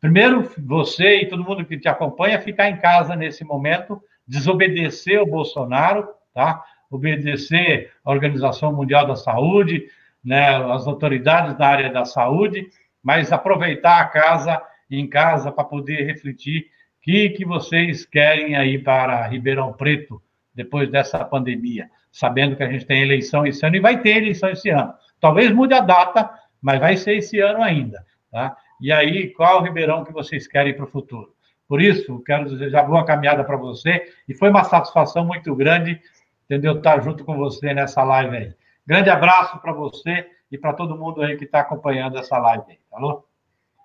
primeiro, 0.00 0.50
você 0.58 1.22
e 1.22 1.28
todo 1.28 1.44
mundo 1.44 1.64
que 1.64 1.78
te 1.78 1.88
acompanha, 1.88 2.40
ficar 2.40 2.68
em 2.68 2.76
casa 2.76 3.16
nesse 3.16 3.44
momento, 3.44 4.02
desobedecer 4.26 5.20
o 5.20 5.26
Bolsonaro, 5.26 6.08
tá? 6.34 6.62
Obedecer 6.90 7.92
a 8.04 8.10
Organização 8.10 8.72
Mundial 8.72 9.06
da 9.06 9.16
Saúde, 9.16 9.86
né, 10.24 10.56
as 10.72 10.86
autoridades 10.86 11.56
da 11.56 11.66
área 11.66 11.90
da 11.90 12.04
saúde, 12.04 12.68
mas 13.02 13.32
aproveitar 13.32 14.00
a 14.00 14.06
casa 14.06 14.62
em 14.90 15.08
casa 15.08 15.50
para 15.50 15.64
poder 15.64 16.04
refletir 16.04 16.66
que, 17.00 17.30
que 17.30 17.44
vocês 17.44 18.04
querem 18.04 18.54
aí 18.54 18.78
para 18.78 19.26
Ribeirão 19.26 19.72
Preto 19.72 20.22
depois 20.54 20.88
dessa 20.90 21.24
pandemia? 21.24 21.88
sabendo 22.12 22.54
que 22.54 22.62
a 22.62 22.70
gente 22.70 22.84
tem 22.84 23.00
eleição 23.00 23.46
esse 23.46 23.64
ano 23.64 23.76
e 23.76 23.80
vai 23.80 24.00
ter 24.00 24.18
eleição 24.18 24.50
esse 24.50 24.68
ano. 24.68 24.92
Talvez 25.18 25.50
mude 25.50 25.72
a 25.72 25.80
data, 25.80 26.30
mas 26.62 26.80
vai 26.80 26.96
ser 26.96 27.16
esse 27.16 27.40
ano 27.40 27.62
ainda. 27.62 28.06
Tá? 28.30 28.56
E 28.80 28.90
aí, 28.92 29.30
qual 29.34 29.60
o 29.60 29.62
Ribeirão 29.62 30.04
que 30.04 30.12
vocês 30.12 30.46
querem 30.46 30.74
para 30.74 30.84
o 30.84 30.88
futuro? 30.88 31.34
Por 31.68 31.80
isso, 31.80 32.22
quero 32.24 32.48
desejar 32.48 32.84
boa 32.84 33.04
caminhada 33.04 33.42
para 33.42 33.56
você 33.56 34.12
e 34.28 34.34
foi 34.34 34.50
uma 34.50 34.64
satisfação 34.64 35.24
muito 35.24 35.54
grande, 35.54 36.00
entendeu? 36.44 36.76
Estar 36.76 37.02
junto 37.02 37.24
com 37.24 37.36
você 37.36 37.72
nessa 37.74 38.02
live 38.02 38.36
aí. 38.36 38.54
Grande 38.86 39.10
abraço 39.10 39.58
para 39.58 39.72
você 39.72 40.28
e 40.50 40.58
para 40.58 40.74
todo 40.74 40.96
mundo 40.96 41.22
aí 41.22 41.36
que 41.36 41.44
está 41.44 41.60
acompanhando 41.60 42.18
essa 42.18 42.36
live 42.38 42.64
aí, 42.68 42.78
tá 42.90 42.98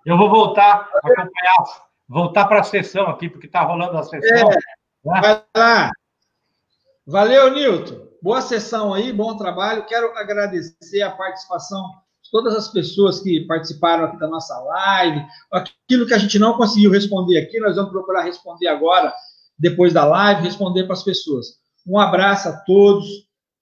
Eu 0.05 0.17
vou 0.17 0.29
voltar 0.29 0.89
a 0.93 0.97
acompanhar, 0.97 1.87
voltar 2.07 2.45
para 2.45 2.59
a 2.59 2.63
sessão 2.63 3.07
aqui, 3.07 3.29
porque 3.29 3.47
está 3.47 3.61
rolando 3.61 3.97
a 3.97 4.03
sessão. 4.03 4.51
É, 4.51 4.55
né? 4.55 5.21
Vai 5.21 5.43
lá. 5.55 5.91
Valeu, 7.05 7.53
Nilton. 7.53 8.07
Boa 8.21 8.41
sessão 8.41 8.93
aí, 8.93 9.13
bom 9.13 9.37
trabalho. 9.37 9.85
Quero 9.85 10.17
agradecer 10.17 11.01
a 11.03 11.11
participação 11.11 11.81
todas 12.31 12.55
as 12.55 12.67
pessoas 12.67 13.19
que 13.19 13.41
participaram 13.41 14.05
aqui 14.05 14.19
da 14.19 14.27
nossa 14.27 14.57
live. 14.59 15.25
Aquilo 15.51 16.05
que 16.05 16.13
a 16.13 16.17
gente 16.17 16.37
não 16.37 16.57
conseguiu 16.57 16.91
responder 16.91 17.37
aqui, 17.37 17.59
nós 17.59 17.75
vamos 17.75 17.91
procurar 17.91 18.23
responder 18.23 18.67
agora, 18.67 19.13
depois 19.57 19.93
da 19.93 20.05
live, 20.05 20.43
responder 20.43 20.83
para 20.83 20.93
as 20.93 21.03
pessoas. 21.03 21.57
Um 21.85 21.99
abraço 21.99 22.49
a 22.49 22.53
todos. 22.53 23.07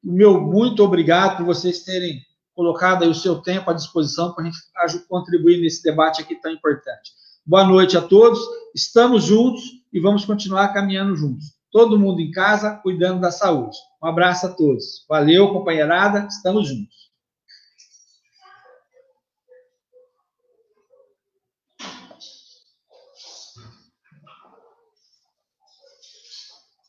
O 0.03 0.11
meu 0.11 0.39
muito 0.39 0.83
obrigado 0.83 1.37
por 1.37 1.45
vocês 1.45 1.83
terem 1.83 2.21
colocado 2.53 3.03
aí 3.03 3.09
o 3.09 3.15
seu 3.15 3.41
tempo 3.41 3.69
à 3.69 3.73
disposição 3.73 4.33
para 4.33 4.45
a 4.45 4.87
gente 4.87 5.07
contribuir 5.07 5.61
nesse 5.61 5.83
debate 5.83 6.21
aqui 6.21 6.35
tão 6.35 6.51
importante. 6.51 7.11
Boa 7.45 7.63
noite 7.63 7.97
a 7.97 8.01
todos. 8.01 8.39
Estamos 8.73 9.25
juntos 9.25 9.63
e 9.91 9.99
vamos 9.99 10.25
continuar 10.25 10.69
caminhando 10.69 11.15
juntos 11.15 11.55
todo 11.75 11.99
mundo 11.99 12.21
em 12.21 12.31
casa, 12.31 12.79
cuidando 12.81 13.19
da 13.19 13.31
saúde. 13.31 13.75
Um 14.01 14.07
abraço 14.07 14.45
a 14.45 14.49
todos. 14.49 15.05
Valeu, 15.09 15.51
companheirada, 15.51 16.25
estamos 16.29 16.69
juntos. 16.69 17.04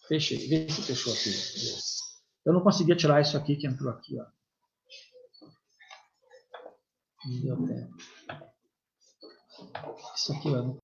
Fechei, 0.09 0.49
vê 0.49 0.69
se 0.71 0.83
fechou 0.83 1.13
aqui. 1.13 1.31
Eu 2.45 2.53
não 2.53 2.61
conseguia 2.63 2.97
tirar 2.97 3.21
isso 3.21 3.37
aqui 3.37 3.57
que 3.57 3.67
entrou 3.67 3.91
aqui, 3.91 4.19
ó. 4.21 4.27
Não 7.25 7.41
deu 7.43 7.67
tempo. 7.67 7.97
Isso 10.15 10.33
aqui, 10.33 10.49
ó. 10.51 10.75